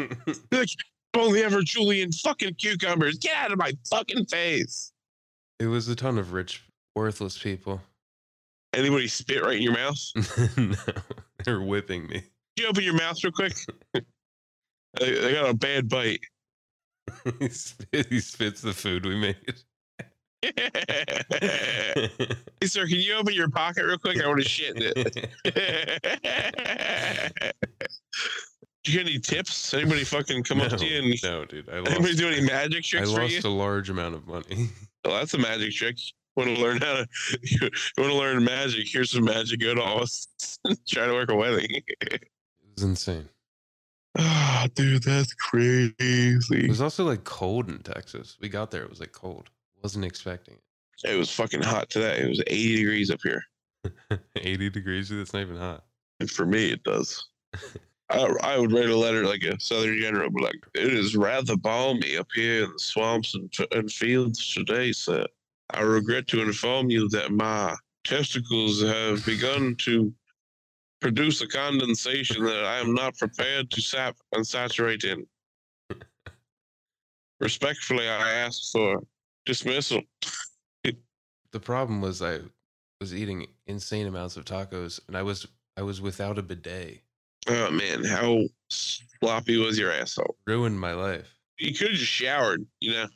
like, 0.52 0.70
only 1.14 1.44
ever 1.44 1.62
Julian 1.62 2.12
fucking 2.12 2.56
cucumbers. 2.56 3.18
Get 3.20 3.36
out 3.36 3.52
of 3.52 3.60
my 3.60 3.74
fucking 3.90 4.26
face. 4.26 4.92
It 5.60 5.68
was 5.68 5.88
a 5.90 5.96
ton 5.96 6.18
of 6.18 6.34
rich, 6.34 6.64
worthless 6.96 7.38
people. 7.38 7.82
Anybody 8.74 9.08
spit 9.08 9.44
right 9.44 9.58
in 9.58 9.62
your 9.62 9.74
mouth? 9.74 10.00
no, 10.58 10.76
they're 11.44 11.62
whipping 11.62 12.08
me. 12.08 12.22
Can 12.56 12.64
you 12.64 12.68
open 12.68 12.84
your 12.84 12.96
mouth 12.96 13.24
real 13.24 13.32
quick? 13.32 13.54
I, 13.96 14.02
I 15.02 15.32
got 15.34 15.50
a 15.50 15.54
bad 15.54 15.90
bite. 15.90 16.22
he 17.40 17.50
spits 18.20 18.62
the 18.62 18.74
food 18.74 19.06
we 19.06 19.20
made. 19.20 19.36
hey, 21.40 22.10
sir, 22.64 22.86
can 22.86 23.00
you 23.00 23.16
open 23.16 23.34
your 23.34 23.50
pocket 23.50 23.86
real 23.86 23.98
quick? 23.98 24.22
I 24.22 24.28
want 24.28 24.42
to 24.42 24.48
shit 24.48 24.76
in 24.76 24.94
it. 24.96 25.14
Do 28.84 28.92
you 28.92 28.98
get 28.98 29.08
any 29.08 29.20
tips? 29.20 29.74
Anybody 29.74 30.04
fucking 30.04 30.44
come 30.44 30.58
no, 30.58 30.66
up 30.66 30.78
to 30.78 30.86
you 30.86 30.98
and 30.98 31.24
no, 31.24 31.46
dude. 31.46 31.70
I 31.70 31.78
anybody 31.78 32.16
do 32.16 32.28
any 32.28 32.42
magic 32.42 32.80
I 32.80 32.82
tricks 32.82 33.12
for 33.12 33.24
you? 33.24 33.36
lost 33.36 33.46
a 33.46 33.50
large 33.50 33.90
amount 33.90 34.16
of 34.16 34.28
money. 34.28 34.70
Well, 35.06 35.14
that's 35.20 35.34
a 35.34 35.38
magic 35.38 35.72
trick. 35.74 35.98
Want 36.36 36.54
to 36.54 36.62
learn 36.62 36.82
how 36.82 36.94
to? 36.94 37.08
You 37.44 37.70
want 37.98 38.12
to 38.12 38.18
learn 38.18 38.44
magic? 38.44 38.88
Here's 38.88 39.12
some 39.12 39.24
magic. 39.24 39.62
Go 39.62 39.76
to 39.76 39.82
Austin. 39.82 40.76
Try 40.88 41.06
to 41.06 41.14
work 41.14 41.30
a 41.30 41.36
wedding. 41.36 41.70
It 42.02 42.28
was 42.76 42.84
insane. 42.84 43.30
Ah, 44.18 44.68
dude, 44.76 45.04
that's 45.04 45.34
crazy. 45.34 45.94
It 46.00 46.70
was 46.70 46.82
also 46.82 47.06
like 47.06 47.24
cold 47.24 47.70
in 47.70 47.80
Texas. 47.80 48.38
We 48.42 48.50
got 48.50 48.72
there, 48.72 48.84
it 48.84 48.90
was 48.90 49.00
like 49.00 49.12
cold. 49.12 49.50
Wasn't 49.84 50.06
expecting 50.06 50.56
It 51.04 51.12
It 51.12 51.18
was 51.18 51.30
fucking 51.30 51.62
hot 51.62 51.90
today. 51.90 52.22
It 52.22 52.30
was 52.30 52.42
80 52.48 52.78
degrees 52.78 53.12
up 53.12 53.20
here. 53.22 53.44
80 54.38 54.70
degrees, 54.70 55.10
that's 55.10 55.34
not 55.34 55.42
even 55.42 55.58
hot. 55.58 55.84
And 56.22 56.32
for 56.32 56.46
me, 56.46 56.72
it 56.72 56.84
does. 56.84 57.28
I, 58.10 58.34
I 58.42 58.58
would 58.58 58.72
write 58.72 58.90
a 58.90 58.96
letter 58.96 59.26
like 59.26 59.44
a 59.44 59.60
Southern 59.60 60.00
general, 60.00 60.30
but 60.30 60.44
like, 60.44 60.66
it 60.74 60.94
is 60.94 61.18
rather 61.18 61.58
balmy 61.58 62.18
up 62.18 62.28
here 62.34 62.64
in 62.64 62.72
the 62.72 62.80
swamps 62.80 63.36
and, 63.36 63.54
and 63.74 63.92
fields 63.92 64.54
today, 64.54 64.94
sir. 64.94 65.26
I 65.72 65.82
regret 65.82 66.28
to 66.28 66.42
inform 66.42 66.90
you 66.90 67.10
that 67.10 67.32
my 67.32 67.76
testicles 68.06 68.82
have 68.82 69.26
begun 69.26 69.76
to 69.80 70.14
produce 71.02 71.42
a 71.42 71.48
condensation 71.48 72.46
that 72.46 72.64
I 72.64 72.78
am 72.80 72.94
not 72.94 73.18
prepared 73.18 73.70
to 73.72 73.82
sap 73.82 74.16
and 74.32 74.48
saturate 74.48 75.04
in. 75.04 75.26
Respectfully, 77.42 78.08
I 78.08 78.32
ask 78.32 78.72
for 78.72 79.02
dismissal. 79.46 80.02
The 80.84 81.60
problem 81.60 82.02
was 82.02 82.22
I 82.22 82.40
was 83.00 83.14
eating 83.14 83.46
insane 83.68 84.08
amounts 84.08 84.38
of 84.38 84.46
tacos 84.46 85.00
and 85.08 85.16
I 85.16 85.22
was 85.22 85.48
I 85.78 85.84
was 85.84 86.02
without 86.02 86.40
a 86.40 86.42
bidet. 86.42 87.02
Oh 87.48 87.70
man, 87.70 88.04
how 88.04 88.42
sloppy 88.70 89.58
was 89.58 89.78
your 89.78 89.92
asshole? 89.92 90.36
Ruined 90.48 90.80
my 90.80 90.94
life. 90.94 91.38
You 91.60 91.74
could 91.74 91.90
have 91.90 91.98
just 91.98 92.12
showered, 92.12 92.66
you 92.80 92.92
know. 92.92 93.08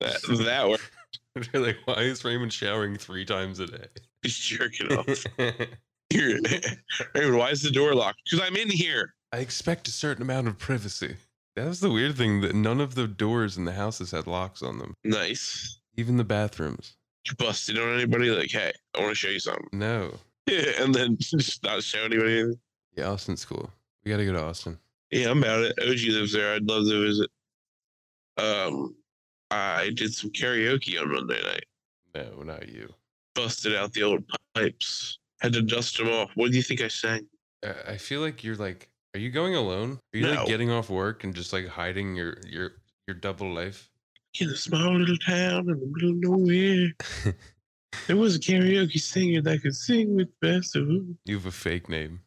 That 0.00 0.20
that 0.44 0.68
worked. 0.68 0.90
They're 1.52 1.60
like, 1.60 1.76
why 1.84 2.02
is 2.02 2.24
Raymond 2.24 2.52
showering 2.52 2.96
three 2.96 3.24
times 3.24 3.60
a 3.60 3.66
day? 3.66 3.86
He's 4.22 4.36
jerking 4.36 4.92
off. 4.92 5.06
Raymond, 7.14 7.38
why 7.38 7.50
is 7.50 7.62
the 7.62 7.70
door 7.70 7.94
locked? 7.94 8.20
Because 8.24 8.46
I'm 8.46 8.56
in 8.56 8.68
here. 8.68 9.14
I 9.32 9.38
expect 9.38 9.88
a 9.88 9.92
certain 9.92 10.22
amount 10.22 10.48
of 10.48 10.58
privacy. 10.58 11.16
That 11.56 11.66
was 11.68 11.80
the 11.80 11.90
weird 11.90 12.16
thing 12.16 12.40
that 12.40 12.54
none 12.54 12.80
of 12.80 12.94
the 12.94 13.06
doors 13.06 13.56
in 13.58 13.64
the 13.66 13.72
houses 13.72 14.10
had 14.10 14.26
locks 14.26 14.62
on 14.62 14.78
them, 14.78 14.94
Nice. 15.04 15.80
even 15.96 16.16
the 16.16 16.24
bathrooms. 16.24 16.96
You 17.28 17.34
busted 17.36 17.78
on 17.78 17.94
anybody? 17.94 18.30
Like, 18.30 18.50
hey, 18.50 18.72
I 18.96 19.00
want 19.00 19.10
to 19.10 19.14
show 19.14 19.28
you 19.28 19.38
something. 19.40 19.68
No. 19.72 20.14
Yeah, 20.48 20.82
and 20.82 20.92
then 20.92 21.16
just 21.20 21.62
not 21.62 21.84
show 21.84 22.00
anybody 22.02 22.40
anything. 22.40 22.58
Yeah, 22.96 23.10
Austin's 23.10 23.44
cool. 23.44 23.70
We 24.04 24.10
got 24.10 24.16
to 24.16 24.24
go 24.26 24.32
to 24.32 24.42
Austin. 24.42 24.76
Yeah, 25.12 25.30
I'm 25.30 25.38
about 25.40 25.60
it. 25.60 25.74
OG 25.80 26.00
lives 26.12 26.32
there. 26.32 26.52
I'd 26.54 26.68
love 26.68 26.84
to 26.88 27.00
visit. 27.00 27.30
Um, 28.38 28.96
I 29.52 29.90
did 29.94 30.12
some 30.12 30.30
karaoke 30.30 31.00
on 31.00 31.12
Monday 31.12 31.40
night. 31.44 31.64
No, 32.12 32.42
not 32.42 32.68
you. 32.68 32.92
Busted 33.36 33.76
out 33.76 33.92
the 33.92 34.02
old 34.02 34.24
pipes. 34.56 35.18
Had 35.40 35.52
to 35.52 35.62
dust 35.62 35.96
them 35.98 36.08
off. 36.08 36.30
What 36.34 36.50
do 36.50 36.56
you 36.56 36.62
think 36.64 36.80
I 36.80 36.88
sang? 36.88 37.26
I- 37.64 37.92
I 37.92 37.96
feel 37.96 38.20
like 38.20 38.42
you're 38.42 38.56
like, 38.56 38.88
are 39.14 39.20
you 39.20 39.30
going 39.30 39.54
alone? 39.54 39.98
Are 40.14 40.18
you 40.18 40.22
No. 40.26 40.34
like 40.34 40.46
getting 40.46 40.70
off 40.70 40.88
work 40.90 41.24
and 41.24 41.34
just 41.34 41.52
like 41.52 41.66
hiding 41.68 42.14
your 42.16 42.36
your 42.46 42.72
your 43.06 43.14
double 43.14 43.52
life? 43.52 43.90
In 44.40 44.48
a 44.48 44.56
small 44.56 44.98
little 44.98 45.18
town 45.18 45.60
in 45.60 45.66
the 45.66 45.86
middle 45.86 46.10
of 46.10 46.16
nowhere, 46.16 46.88
there 48.06 48.16
was 48.16 48.36
a 48.36 48.40
karaoke 48.40 48.98
singer 49.00 49.42
that 49.42 49.60
could 49.62 49.74
sing 49.76 50.14
with 50.16 50.28
best 50.40 50.74
of 50.74 50.86
them. 50.86 51.18
You 51.26 51.36
have 51.36 51.46
a 51.46 51.50
fake 51.52 51.88
name. 51.88 52.20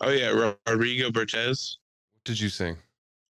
Oh 0.00 0.10
yeah, 0.10 0.28
Rodrigo 0.66 1.10
Bertez. 1.10 1.76
What 2.14 2.24
did 2.24 2.40
you 2.40 2.48
sing? 2.48 2.76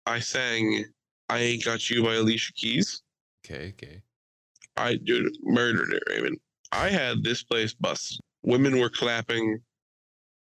I 0.06 0.18
sang 0.20 0.84
"I 1.28 1.38
Ain't 1.38 1.64
Got 1.64 1.88
You" 1.88 2.02
by 2.04 2.14
Alicia 2.16 2.52
Keys. 2.54 3.02
Okay, 3.46 3.68
okay. 3.70 4.02
I 4.76 4.96
dude 4.96 5.36
murdered 5.42 5.92
it, 5.94 6.02
Raymond. 6.08 6.38
I 6.72 6.88
had 6.90 7.22
this 7.24 7.42
place 7.42 7.72
busted. 7.72 8.20
Women 8.42 8.78
were 8.78 8.90
clapping, 8.90 9.60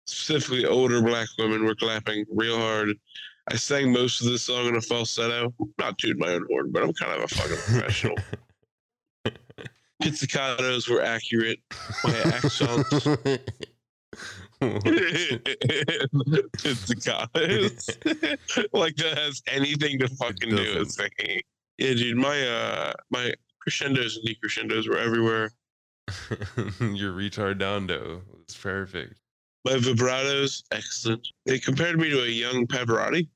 specifically 0.05 0.65
older 0.65 1.01
black 1.01 1.27
women 1.37 1.65
were 1.65 1.75
clapping 1.75 2.25
real 2.31 2.57
hard. 2.57 2.97
I 3.51 3.57
sang 3.57 3.91
most 3.91 4.21
of 4.21 4.31
the 4.31 4.39
song 4.39 4.67
in 4.67 4.75
a 4.75 4.81
falsetto. 4.81 5.53
Not 5.77 5.97
toot 5.99 6.17
my 6.17 6.29
own 6.33 6.45
horn, 6.49 6.71
but 6.71 6.83
I'm 6.83 6.93
kind 6.93 7.11
of 7.11 7.23
a 7.23 7.27
fucking 7.27 7.57
professional. 7.57 8.17
Pizzicatos 10.01 10.89
were 10.89 11.01
accurate. 11.01 11.59
My 12.03 12.17
accents. 12.25 12.89
Pizzicatos. 16.57 17.89
like 18.73 18.95
that 18.95 19.17
has 19.17 19.41
anything 19.47 19.99
to 19.99 20.07
fucking 20.07 20.49
do 20.49 20.79
with 20.79 20.91
singing. 20.91 21.41
Yeah, 21.77 21.93
dude, 21.93 22.17
my 22.17 22.41
uh 22.47 22.93
my 23.09 23.33
crescendos 23.59 24.17
and 24.17 24.27
decrescendos 24.27 24.87
were 24.87 24.97
everywhere. 24.97 25.51
your 26.79 27.13
retardando 27.13 28.21
was 28.31 28.55
perfect. 28.55 29.15
My 29.65 29.73
vibratos, 29.77 30.61
excellent. 30.71 31.27
They 31.47 31.57
compared 31.57 31.99
me 31.99 32.11
to 32.11 32.23
a 32.23 32.27
young 32.27 32.67
Pavarotti 32.67 33.27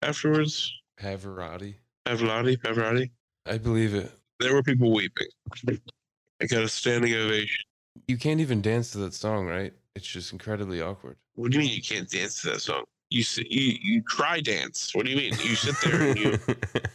afterwards. 0.00 0.72
Pavarotti. 0.98 1.74
Pavarotti, 2.06 2.56
Pavarotti. 2.56 3.10
I 3.44 3.58
believe 3.58 3.94
it. 3.94 4.10
There 4.40 4.54
were 4.54 4.62
people 4.62 4.94
weeping. 4.94 5.26
I 5.68 6.46
got 6.46 6.62
a 6.62 6.68
standing 6.70 7.12
ovation. 7.12 7.64
You 8.08 8.16
can't 8.16 8.40
even 8.40 8.62
dance 8.62 8.92
to 8.92 8.98
that 8.98 9.12
song, 9.12 9.46
right? 9.46 9.74
It's 9.94 10.06
just 10.06 10.32
incredibly 10.32 10.80
awkward. 10.80 11.18
What 11.34 11.50
do 11.50 11.58
you 11.58 11.64
mean 11.64 11.74
you 11.74 11.82
can't 11.82 12.08
dance 12.08 12.40
to 12.42 12.52
that 12.52 12.62
song? 12.62 12.84
You 13.10 13.22
sit, 13.22 13.50
you 13.50 13.76
you 13.82 14.02
cry 14.02 14.40
dance. 14.40 14.94
What 14.94 15.04
do 15.04 15.12
you 15.12 15.18
mean? 15.18 15.32
You 15.32 15.54
sit 15.54 15.76
there 15.84 16.08
and 16.08 16.18
you 16.18 16.38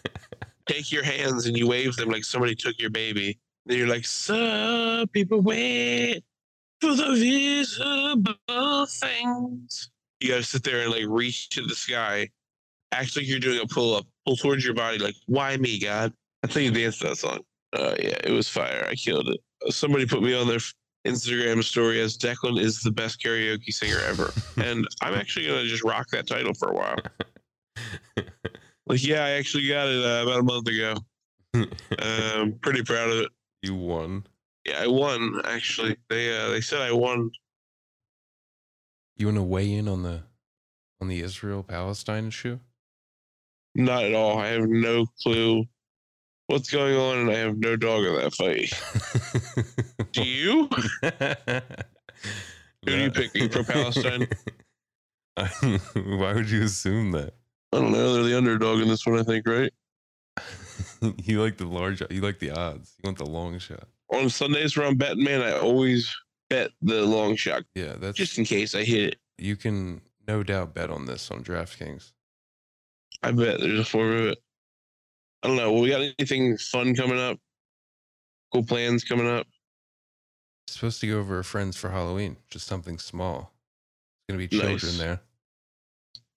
take 0.66 0.92
your 0.92 1.04
hands 1.04 1.46
and 1.46 1.56
you 1.56 1.68
wave 1.68 1.96
them 1.96 2.10
like 2.10 2.24
somebody 2.24 2.56
took 2.56 2.82
your 2.82 2.90
baby. 2.90 3.38
Then 3.68 3.78
you're 3.78 3.88
like, 3.88 4.06
"Some 4.06 5.08
people 5.10 5.42
wait 5.42 6.24
for 6.82 6.96
the 6.96 7.14
visible 7.16 8.86
things." 8.86 9.90
You 10.20 10.30
gotta 10.30 10.44
sit 10.44 10.64
there 10.64 10.82
and 10.82 10.92
like 10.92 11.06
reach 11.08 11.50
to 11.50 11.66
the 11.66 11.76
sky, 11.76 12.30
act 12.92 13.16
like 13.16 13.28
you're 13.28 13.40
doing 13.40 13.62
a 13.62 13.68
pull 13.68 13.96
up, 13.96 14.06
pull 14.26 14.36
towards 14.36 14.66
your 14.66 14.74
body, 14.74 14.98
like, 14.98 15.16
"Why 15.28 15.58
me, 15.58 15.80
God?" 15.80 16.14
That's 16.42 16.56
how 16.56 16.62
you 16.62 16.72
dance 16.72 17.00
that 17.00 17.18
song. 17.18 17.40
Uh, 17.74 17.96
yeah, 18.00 18.18
it 18.24 18.32
was 18.32 18.50
fire. 18.50 18.86
I 18.90 18.96
killed 18.96 19.30
it. 19.30 19.40
Somebody 19.74 20.06
put 20.06 20.24
me 20.24 20.34
on 20.34 20.48
their 20.48 20.60
Instagram 21.06 21.64
story 21.64 22.00
as 22.02 22.18
Declan 22.18 22.60
is 22.60 22.82
the 22.82 22.92
best 22.92 23.22
karaoke 23.22 23.74
singer 23.74 24.00
ever, 24.08 24.34
and 24.58 24.88
I'm 25.02 25.14
actually 25.14 25.48
gonna 25.48 25.66
just 25.66 25.84
rock 25.84 26.10
that 26.12 26.28
title 26.28 26.54
for 26.54 26.72
a 26.72 26.76
while. 26.76 26.98
Like, 28.90 29.06
yeah, 29.06 29.24
I 29.24 29.30
actually 29.32 29.68
got 29.68 29.88
it 29.88 30.04
uh, 30.04 30.24
about 30.24 30.40
a 30.40 30.44
month 30.44 30.68
ago. 30.68 30.96
I'm 31.54 31.68
um, 32.42 32.54
pretty 32.60 32.84
proud 32.84 33.12
of 33.12 33.20
it. 33.20 33.30
you 33.62 33.76
won. 33.76 34.26
Yeah, 34.70 34.84
I 34.84 34.88
won. 34.88 35.42
Actually, 35.46 35.98
they 36.10 36.38
uh, 36.38 36.50
they 36.50 36.62
said 36.62 36.82
I 36.82 36.92
won. 36.92 37.32
You 39.18 39.28
want 39.28 39.38
to 39.38 39.44
weigh 39.44 39.74
in 39.74 39.88
on 39.88 40.04
the 40.04 40.22
on 41.02 41.08
the 41.08 41.22
Israel 41.22 41.64
Palestine 41.64 42.28
issue? 42.28 42.60
Not 43.74 44.04
at 44.04 44.14
all. 44.14 44.38
I 44.38 44.48
have 44.50 44.70
no 44.70 45.08
clue 45.24 45.66
what's 46.48 46.70
going 46.70 46.96
on, 46.96 47.18
and 47.18 47.32
I 47.32 47.36
have 47.36 47.58
no 47.58 47.76
dog 47.76 48.06
in 48.06 48.16
that 48.16 48.34
fight. 48.36 48.72
Do 50.12 50.24
you? 50.24 50.70
Who 52.86 52.92
do 52.92 52.98
you 52.98 53.12
pick? 53.12 53.36
You 53.36 53.50
Palestine? 53.50 54.28
Why 55.38 56.34
would 56.34 56.50
you 56.50 56.64
assume 56.64 57.12
that? 57.12 57.34
I 57.74 57.78
don't 57.78 57.92
know. 57.92 58.14
They're 58.14 58.24
the 58.24 58.38
underdog 58.38 58.82
in 58.82 58.88
this 58.88 59.06
one, 59.06 59.20
I 59.20 59.24
think, 59.24 59.48
right? 59.48 59.72
you 61.02 61.42
like 61.42 61.58
the 61.58 61.66
large. 61.66 62.02
You 62.10 62.22
like 62.22 62.40
the 62.40 62.52
odds. 62.52 62.96
You 62.98 63.08
want 63.08 63.18
the 63.18 63.26
long 63.26 63.60
shot. 63.60 63.88
On 64.12 64.30
Sundays 64.30 64.76
where 64.76 64.88
I'm 64.88 64.96
betting, 64.98 65.24
man, 65.24 65.42
I 65.42 65.54
always 65.54 66.14
bet 66.50 66.72
the 66.82 67.04
long 67.04 67.36
shot 67.36 67.64
Yeah, 67.76 67.94
that's 68.00 68.18
just 68.18 68.38
in 68.40 68.46
case 68.46 68.74
I 68.74 68.84
hit 68.84 69.14
it. 69.14 69.20
you 69.38 69.56
can 69.56 70.02
no 70.28 70.42
doubt 70.44 70.74
bet 70.74 70.90
on 70.90 71.06
this 71.06 71.30
on 71.32 71.44
DraftKings. 71.44 72.12
I 73.22 73.32
bet 73.32 73.60
there's 73.60 73.80
a 73.80 73.84
form 73.86 74.12
of 74.14 74.26
it. 74.28 74.38
I 75.44 75.48
don't 75.48 75.58
know. 75.58 75.74
We 75.74 75.90
got 75.90 76.02
anything 76.02 76.58
fun 76.58 76.96
coming 76.96 77.20
up? 77.20 77.38
Cool 78.52 78.64
plans 78.64 79.04
coming 79.04 79.28
up? 79.28 79.46
Supposed 80.68 81.02
to 81.02 81.08
go 81.08 81.20
over 81.20 81.40
a 81.40 81.44
friend's 81.44 81.78
for 81.78 81.90
Halloween, 81.90 82.38
just 82.50 82.66
something 82.68 82.98
small. 82.98 83.54
It's 84.28 84.34
gonna 84.34 84.40
be 84.40 84.48
children 84.48 84.74
Nice. 84.76 84.98
there. 84.98 85.22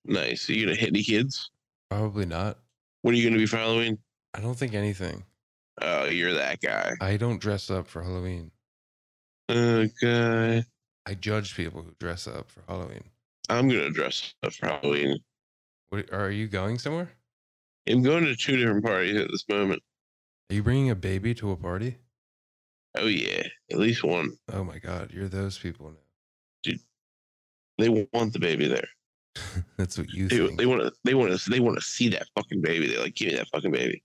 Nice. 0.04 0.50
Are 0.50 0.52
you 0.52 0.66
gonna 0.66 0.76
hit 0.76 0.88
any 0.90 1.02
kids? 1.02 1.50
Probably 1.90 2.26
not. 2.26 2.58
What 3.02 3.14
are 3.14 3.16
you 3.16 3.28
gonna 3.28 3.38
be 3.38 3.46
for 3.46 3.56
Halloween? 3.56 3.98
I 4.34 4.40
don't 4.40 4.54
think 4.58 4.74
anything. 4.74 5.24
Oh, 5.80 6.04
you're 6.04 6.34
that 6.34 6.60
guy. 6.60 6.92
I 7.00 7.16
don't 7.16 7.40
dress 7.40 7.70
up 7.70 7.86
for 7.88 8.02
Halloween. 8.02 8.50
Oh, 9.48 9.86
okay. 10.02 10.64
I 11.06 11.14
judge 11.14 11.56
people 11.56 11.82
who 11.82 11.92
dress 11.98 12.26
up 12.26 12.50
for 12.50 12.62
Halloween. 12.68 13.04
I'm 13.48 13.68
gonna 13.68 13.90
dress 13.90 14.34
up 14.42 14.52
for 14.52 14.66
Halloween. 14.66 15.18
What, 15.90 16.12
are 16.12 16.30
you 16.30 16.46
going 16.46 16.78
somewhere? 16.78 17.10
I'm 17.88 18.02
going 18.02 18.24
to 18.24 18.36
two 18.36 18.56
different 18.56 18.84
parties 18.84 19.16
at 19.20 19.28
this 19.30 19.44
moment. 19.48 19.82
Are 20.50 20.54
you 20.54 20.62
bringing 20.62 20.90
a 20.90 20.94
baby 20.94 21.34
to 21.34 21.50
a 21.50 21.56
party? 21.56 21.96
Oh 22.96 23.06
yeah, 23.06 23.42
at 23.70 23.78
least 23.78 24.04
one. 24.04 24.32
Oh 24.52 24.62
my 24.64 24.78
god, 24.78 25.10
you're 25.12 25.28
those 25.28 25.58
people 25.58 25.88
now. 25.90 25.96
Dude, 26.62 26.80
They 27.78 27.88
want 27.88 28.32
the 28.32 28.38
baby 28.38 28.68
there. 28.68 28.88
That's 29.76 29.98
what 29.98 30.10
you 30.10 30.28
They, 30.28 30.38
think. 30.38 30.58
they 30.58 30.66
want 30.66 30.82
to. 30.82 30.92
They 31.04 31.14
want 31.14 31.38
to. 31.38 31.50
They 31.50 31.60
want 31.60 31.76
to 31.76 31.82
see 31.82 32.08
that 32.10 32.26
fucking 32.36 32.60
baby. 32.60 32.86
They 32.86 32.98
like 32.98 33.14
give 33.14 33.28
me 33.28 33.34
that 33.36 33.48
fucking 33.48 33.72
baby. 33.72 34.02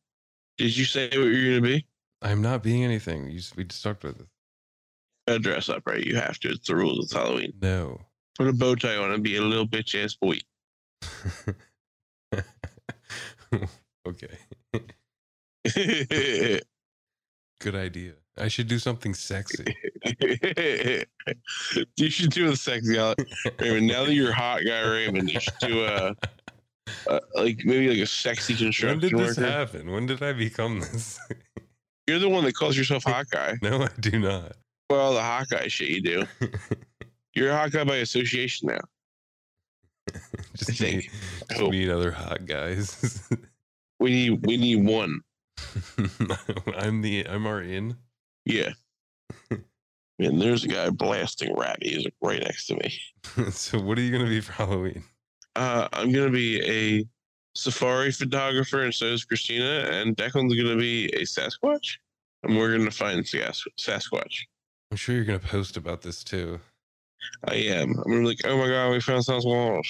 Did 0.57 0.75
you 0.75 0.85
say 0.85 1.07
what 1.07 1.15
you're 1.15 1.59
gonna 1.59 1.61
be? 1.61 1.85
I'm 2.21 2.41
not 2.41 2.63
being 2.63 2.83
anything. 2.83 3.29
You, 3.29 3.41
we 3.55 3.63
just 3.63 3.83
talked 3.83 4.03
about 4.03 4.17
this. 4.17 4.27
Gotta 5.27 5.39
dress 5.39 5.69
up, 5.69 5.83
right? 5.85 6.03
You 6.03 6.15
have 6.15 6.39
to. 6.39 6.49
It's 6.49 6.67
the 6.67 6.75
rules. 6.75 7.13
of 7.13 7.21
Halloween. 7.21 7.53
No. 7.61 8.01
Put 8.37 8.47
a 8.47 8.53
bow 8.53 8.75
tie 8.75 8.95
on 8.97 9.11
and 9.11 9.23
be 9.23 9.35
a 9.37 9.41
little 9.41 9.67
bitch 9.67 10.01
ass 10.01 10.15
boy. 10.15 10.39
okay. 14.07 14.37
Good 17.59 17.75
idea. 17.75 18.13
I 18.37 18.47
should 18.47 18.67
do 18.67 18.77
something 18.77 19.13
sexy. 19.15 19.65
you 21.97 22.09
should 22.09 22.29
do 22.29 22.51
a 22.51 22.55
sexy. 22.55 22.97
Raymond, 23.59 23.87
now 23.87 24.05
that 24.05 24.13
you're 24.13 24.31
hot 24.31 24.61
guy, 24.65 24.81
Raymond, 24.81 25.31
you 25.31 25.39
should 25.39 25.57
do 25.59 25.83
a, 25.85 26.15
a 27.07 27.19
like 27.35 27.61
maybe 27.65 27.89
like 27.89 27.99
a 27.99 28.05
sexy 28.07 28.55
construction 28.55 28.89
when 28.89 28.99
did 28.99 29.17
this 29.17 29.37
worker. 29.37 29.49
happen? 29.51 29.91
When 29.91 30.05
did 30.05 30.21
I 30.23 30.33
become 30.33 30.79
this? 30.79 31.19
You're 32.07 32.19
the 32.19 32.29
one 32.29 32.43
that 32.45 32.55
calls 32.55 32.77
yourself 32.77 33.03
hot 33.03 33.29
guy. 33.29 33.57
no, 33.61 33.83
I 33.83 33.89
do 33.99 34.17
not. 34.19 34.53
Well, 34.89 35.13
the 35.13 35.21
hot 35.21 35.47
guy 35.49 35.67
shit 35.67 35.89
you 35.89 36.01
do. 36.01 36.23
You're 37.35 37.49
a 37.51 37.57
hot 37.57 37.71
guy 37.71 37.83
by 37.83 37.97
association 37.97 38.69
now. 38.69 38.79
just 40.55 40.69
I 40.69 40.73
think. 40.73 41.11
just 41.49 41.61
Oh. 41.61 41.69
me 41.69 41.89
other 41.89 42.11
hot 42.11 42.45
guys. 42.45 43.27
We 43.99 44.11
need 44.11 44.45
we 44.45 44.57
need 44.57 44.85
one. 44.85 45.21
I'm 46.77 47.01
the 47.01 47.25
I'm 47.27 47.45
our 47.47 47.61
in. 47.61 47.97
Yeah. 48.45 48.69
And 50.19 50.41
there's 50.41 50.63
a 50.63 50.67
guy 50.67 50.89
blasting 50.89 51.55
rap 51.55 51.77
music 51.81 52.13
right 52.21 52.41
next 52.41 52.67
to 52.67 52.75
me. 52.75 53.51
so 53.51 53.79
what 53.79 53.97
are 53.97 54.01
you 54.01 54.11
gonna 54.11 54.29
be 54.29 54.39
for 54.41 54.53
Halloween? 54.53 55.03
Uh, 55.57 55.87
I'm 55.93 56.11
gonna 56.11 56.29
be 56.29 56.61
a 56.63 57.03
safari 57.55 58.11
photographer, 58.11 58.83
and 58.83 58.93
so 58.93 59.07
is 59.07 59.25
Christina. 59.25 59.87
And 59.91 60.15
Declan's 60.15 60.55
gonna 60.55 60.77
be 60.77 61.05
a 61.13 61.21
Sasquatch, 61.21 61.97
and 62.43 62.55
we're 62.55 62.77
gonna 62.77 62.91
find 62.91 63.27
Sas- 63.27 63.63
Sasquatch. 63.79 64.41
I'm 64.91 64.97
sure 64.97 65.15
you're 65.15 65.25
gonna 65.25 65.39
post 65.39 65.75
about 65.75 66.03
this 66.03 66.23
too. 66.23 66.59
I 67.45 67.55
am. 67.55 67.89
I'm 67.97 68.03
gonna 68.03 68.19
be 68.19 68.25
like, 68.27 68.41
oh 68.45 68.57
my 68.57 68.67
god, 68.67 68.91
we 68.91 69.01
found 69.01 69.25
Sasquatch. 69.25 69.87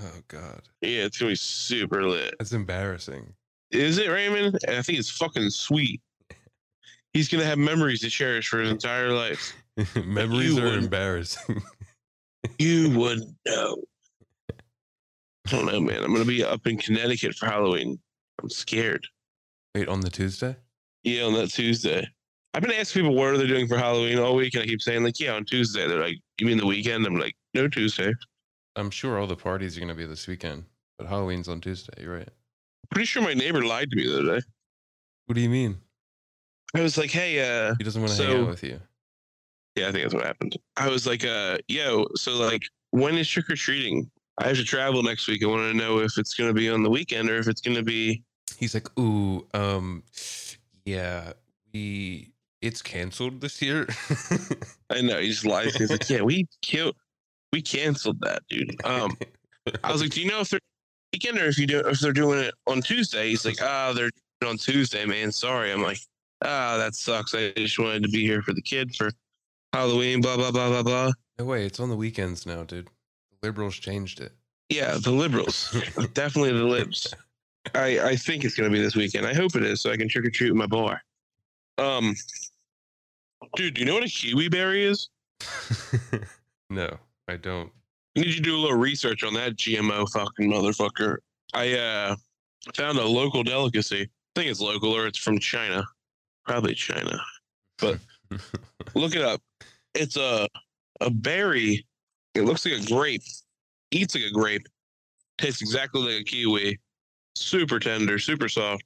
Oh 0.00 0.20
god. 0.28 0.62
Yeah, 0.80 1.04
it's 1.04 1.18
gonna 1.18 1.32
be 1.32 1.36
super 1.36 2.08
lit. 2.08 2.34
That's 2.38 2.52
embarrassing. 2.52 3.34
Is 3.70 3.98
it 3.98 4.08
Raymond? 4.08 4.58
I 4.66 4.80
think 4.80 4.98
it's 4.98 5.10
fucking 5.10 5.50
sweet. 5.50 6.00
He's 7.12 7.28
gonna 7.28 7.44
have 7.44 7.58
memories 7.58 8.00
to 8.00 8.08
cherish 8.08 8.48
for 8.48 8.60
his 8.60 8.70
entire 8.70 9.12
life. 9.12 9.52
Memories 10.02 10.58
are 10.58 10.78
embarrassing. 10.78 11.62
You 12.58 12.96
would 12.98 13.20
know. 13.46 13.76
I 15.48 15.56
don't 15.56 15.66
know, 15.66 15.80
man. 15.80 16.02
I'm 16.04 16.12
gonna 16.12 16.24
be 16.26 16.44
up 16.44 16.66
in 16.66 16.76
Connecticut 16.76 17.34
for 17.34 17.46
Halloween. 17.46 17.98
I'm 18.42 18.50
scared. 18.50 19.06
Wait, 19.74 19.88
on 19.88 20.00
the 20.00 20.10
Tuesday? 20.10 20.56
Yeah, 21.04 21.24
on 21.24 21.32
that 21.34 21.48
Tuesday. 21.50 22.06
I've 22.52 22.62
been 22.62 22.72
asking 22.72 23.02
people 23.02 23.14
what 23.16 23.28
are 23.28 23.38
they 23.38 23.46
doing 23.46 23.66
for 23.66 23.78
Halloween 23.78 24.18
all 24.18 24.34
week, 24.34 24.54
and 24.54 24.62
I 24.62 24.66
keep 24.66 24.82
saying 24.82 25.04
like, 25.04 25.18
yeah, 25.18 25.32
on 25.34 25.44
Tuesday. 25.44 25.86
They're 25.86 26.00
like, 26.00 26.18
you 26.38 26.46
mean 26.46 26.58
the 26.58 26.66
weekend? 26.66 27.06
I'm 27.06 27.16
like, 27.18 27.34
no 27.54 27.66
Tuesday. 27.68 28.12
I'm 28.76 28.90
sure 28.90 29.18
all 29.18 29.26
the 29.26 29.36
parties 29.36 29.76
are 29.76 29.80
gonna 29.80 29.94
be 29.94 30.04
this 30.06 30.26
weekend, 30.26 30.64
but 30.98 31.06
Halloween's 31.06 31.48
on 31.48 31.60
Tuesday. 31.60 31.94
You're 32.02 32.18
right. 32.18 32.28
Pretty 32.90 33.06
sure 33.06 33.22
my 33.22 33.34
neighbor 33.34 33.64
lied 33.64 33.90
to 33.90 33.96
me 33.96 34.06
the 34.06 34.18
other 34.20 34.40
day. 34.40 34.46
What 35.26 35.34
do 35.34 35.40
you 35.40 35.50
mean? 35.50 35.78
I 36.74 36.80
was 36.82 36.98
like, 36.98 37.10
hey, 37.10 37.40
uh, 37.40 37.74
He 37.78 37.84
doesn't 37.84 38.00
want 38.02 38.14
to 38.14 38.22
hang 38.22 38.32
So- 38.36 38.42
out 38.42 38.48
with 38.50 38.62
you. 38.64 38.80
yeah, 39.76 39.88
I 39.88 39.92
think 39.92 40.04
that's 40.04 40.14
what 40.14 40.24
happened. 40.26 40.56
I 40.76 40.88
was 40.88 41.06
like, 41.06 41.24
uh, 41.24 41.58
yo, 41.68 42.06
so 42.16 42.32
like, 42.36 42.62
when 42.90 43.16
is 43.16 43.28
trick 43.28 43.48
or 43.50 43.56
treating? 43.56 44.10
I 44.40 44.48
have 44.48 44.56
to 44.56 44.64
travel 44.64 45.02
next 45.02 45.26
week. 45.26 45.42
I 45.42 45.46
want 45.46 45.70
to 45.70 45.76
know 45.76 45.98
if 45.98 46.16
it's 46.16 46.34
gonna 46.34 46.52
be 46.52 46.70
on 46.70 46.82
the 46.82 46.90
weekend 46.90 47.28
or 47.28 47.38
if 47.38 47.48
it's 47.48 47.60
gonna 47.60 47.82
be. 47.82 48.22
He's 48.56 48.74
like, 48.74 48.88
ooh, 48.98 49.46
um, 49.52 50.04
yeah, 50.84 51.32
we 51.72 52.32
it's 52.62 52.82
canceled 52.82 53.40
this 53.40 53.60
year. 53.60 53.86
I 54.90 55.00
know 55.00 55.18
he 55.18 55.28
just 55.28 55.44
lies. 55.44 55.74
He's 55.76 55.90
like, 55.90 56.08
yeah, 56.08 56.22
we 56.22 56.46
killed, 56.62 56.96
we 57.52 57.62
canceled 57.62 58.20
that, 58.20 58.42
dude. 58.48 58.74
Um, 58.84 59.16
I 59.84 59.92
was 59.92 60.00
like, 60.00 60.10
do 60.10 60.20
you 60.20 60.30
know 60.30 60.40
if 60.40 60.50
they're 60.50 60.60
weekend 61.12 61.38
or 61.38 61.46
if 61.46 61.58
you 61.58 61.66
do 61.66 61.80
if 61.80 62.00
they're 62.00 62.12
doing 62.12 62.38
it 62.38 62.54
on 62.66 62.80
Tuesday? 62.80 63.30
He's 63.30 63.44
like, 63.44 63.60
ah, 63.60 63.92
they're 63.92 64.10
doing 64.10 64.12
it 64.42 64.46
on 64.46 64.56
Tuesday, 64.56 65.04
man. 65.04 65.32
Sorry. 65.32 65.72
I'm 65.72 65.82
like, 65.82 65.98
ah, 66.44 66.76
that 66.78 66.94
sucks. 66.94 67.34
I 67.34 67.50
just 67.56 67.78
wanted 67.78 68.04
to 68.04 68.08
be 68.08 68.24
here 68.24 68.42
for 68.42 68.52
the 68.52 68.62
kid 68.62 68.94
for 68.94 69.10
Halloween. 69.72 70.20
Blah 70.20 70.36
blah 70.36 70.50
blah 70.50 70.68
blah 70.68 70.82
blah. 70.82 71.12
no 71.38 71.44
way, 71.44 71.64
it's 71.64 71.80
on 71.80 71.88
the 71.88 71.96
weekends 71.96 72.46
now, 72.46 72.62
dude. 72.62 72.88
Liberals 73.42 73.76
changed 73.76 74.20
it. 74.20 74.32
Yeah, 74.68 74.98
the 75.00 75.10
liberals, 75.12 75.74
definitely 76.12 76.52
the 76.52 76.64
libs. 76.64 77.14
I 77.74 78.00
I 78.00 78.16
think 78.16 78.44
it's 78.44 78.54
gonna 78.54 78.70
be 78.70 78.80
this 78.80 78.96
weekend. 78.96 79.26
I 79.26 79.34
hope 79.34 79.54
it 79.56 79.62
is, 79.64 79.80
so 79.80 79.90
I 79.90 79.96
can 79.96 80.08
trick 80.08 80.26
or 80.26 80.30
treat 80.30 80.50
with 80.50 80.58
my 80.58 80.66
boy. 80.66 80.94
Um, 81.78 82.14
dude, 83.56 83.74
do 83.74 83.80
you 83.80 83.86
know 83.86 83.94
what 83.94 84.04
a 84.04 84.08
kiwi 84.08 84.48
berry 84.48 84.84
is? 84.84 85.08
no, 86.70 86.96
I 87.28 87.36
don't. 87.36 87.70
I 88.16 88.20
need 88.20 88.26
you 88.26 88.34
to 88.34 88.40
do 88.42 88.56
a 88.56 88.60
little 88.60 88.76
research 88.76 89.22
on 89.22 89.32
that 89.34 89.56
GMO 89.56 90.10
fucking 90.10 90.50
motherfucker. 90.50 91.18
I 91.54 91.74
uh 91.74 92.16
found 92.74 92.98
a 92.98 93.06
local 93.06 93.42
delicacy. 93.42 94.02
I 94.02 94.40
think 94.40 94.50
it's 94.50 94.60
local 94.60 94.92
or 94.92 95.06
it's 95.06 95.18
from 95.18 95.38
China. 95.38 95.84
Probably 96.44 96.74
China. 96.74 97.18
But- 97.78 98.00
Look 98.94 99.14
it 99.16 99.22
up. 99.22 99.40
It's 99.94 100.16
a 100.16 100.46
a 101.00 101.10
berry. 101.10 101.86
It 102.38 102.44
looks 102.44 102.64
like 102.64 102.80
a 102.80 102.86
grape. 102.86 103.22
Eats 103.90 104.14
like 104.14 104.24
a 104.24 104.30
grape. 104.30 104.68
Tastes 105.38 105.60
exactly 105.60 106.02
like 106.02 106.20
a 106.20 106.24
kiwi. 106.24 106.78
Super 107.34 107.80
tender, 107.80 108.18
super 108.20 108.48
soft. 108.48 108.84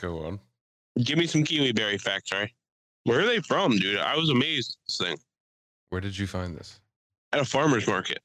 Go 0.00 0.24
on. 0.24 0.40
Give 1.04 1.18
me 1.18 1.28
some 1.28 1.44
kiwi 1.44 1.70
berry 1.72 1.98
facts, 1.98 2.32
right? 2.32 2.50
Where 3.04 3.20
are 3.20 3.26
they 3.26 3.40
from, 3.40 3.76
dude? 3.76 3.98
I 3.98 4.16
was 4.16 4.28
amazed 4.30 4.72
at 4.72 4.76
this 4.88 4.98
thing. 4.98 5.16
Where 5.90 6.00
did 6.00 6.18
you 6.18 6.26
find 6.26 6.56
this? 6.56 6.80
At 7.32 7.40
a 7.40 7.44
farmer's 7.44 7.86
market. 7.86 8.18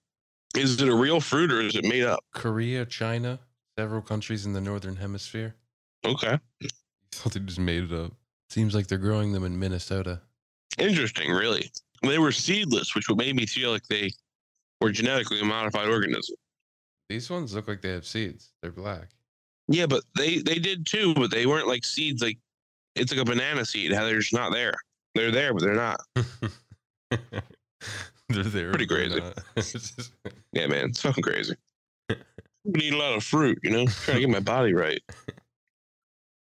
Is 0.56 0.82
it 0.82 0.88
a 0.88 0.96
real 0.96 1.20
fruit 1.20 1.52
or 1.52 1.62
is 1.62 1.76
it 1.76 1.86
made 1.86 2.04
up? 2.04 2.24
Korea, 2.34 2.86
China, 2.86 3.38
several 3.78 4.02
countries 4.02 4.48
in 4.48 4.54
the 4.54 4.62
northern 4.62 4.96
hemisphere. 4.96 5.54
Okay. 6.04 6.40
You 6.60 6.70
thought 7.12 7.34
they 7.34 7.40
just 7.42 7.60
made 7.60 7.84
it 7.84 7.92
up. 7.92 8.14
Seems 8.50 8.74
like 8.74 8.88
they're 8.88 8.98
growing 8.98 9.32
them 9.32 9.44
in 9.44 9.60
Minnesota. 9.60 10.22
Interesting, 10.80 11.32
really. 11.32 11.70
They 12.04 12.20
were 12.20 12.32
seedless, 12.32 12.94
which 12.96 13.10
made 13.10 13.36
me 13.36 13.46
feel 13.46 13.72
like 13.72 13.88
they 13.88 14.12
were 14.82 14.92
genetically 14.92 15.42
modified 15.44 15.90
organism. 15.90 16.36
These 17.10 17.30
ones 17.30 17.54
look 17.56 17.68
like 17.68 17.82
they 17.82 17.90
have 17.92 18.06
seeds. 18.06 18.52
They're 18.62 18.72
black. 18.72 19.10
Yeah, 19.68 19.86
but 19.86 20.04
they 20.16 20.40
they 20.40 20.60
did 20.60 20.86
too, 20.86 21.14
but 21.14 21.32
they 21.32 21.46
weren't 21.46 21.68
like 21.68 21.86
seeds. 21.86 22.22
Like 22.22 22.38
it's 22.96 23.12
like 23.12 23.22
a 23.22 23.26
banana 23.26 23.66
seed. 23.66 23.92
How 23.94 24.06
they're 24.06 24.20
just 24.20 24.34
not 24.34 24.52
there. 24.52 24.74
They're 25.16 25.32
there, 25.32 25.54
but 25.54 25.64
they're 25.64 25.74
not. 25.76 26.00
they're 27.10 28.44
there. 28.44 28.70
Pretty 28.72 28.86
crazy. 28.88 29.20
not. 29.20 29.38
It's 29.56 29.72
just- 29.72 30.12
Yeah, 30.54 30.68
man, 30.68 30.90
it's 30.90 31.02
fucking 31.02 31.24
crazy. 31.24 31.56
We 32.10 32.72
need 32.82 32.94
a 32.94 32.98
lot 32.98 33.16
of 33.16 33.24
fruit, 33.24 33.60
you 33.64 33.70
know. 33.72 33.86
Trying 33.86 34.16
to 34.16 34.22
get 34.22 34.30
my 34.30 34.40
body 34.40 34.74
right. 34.74 35.00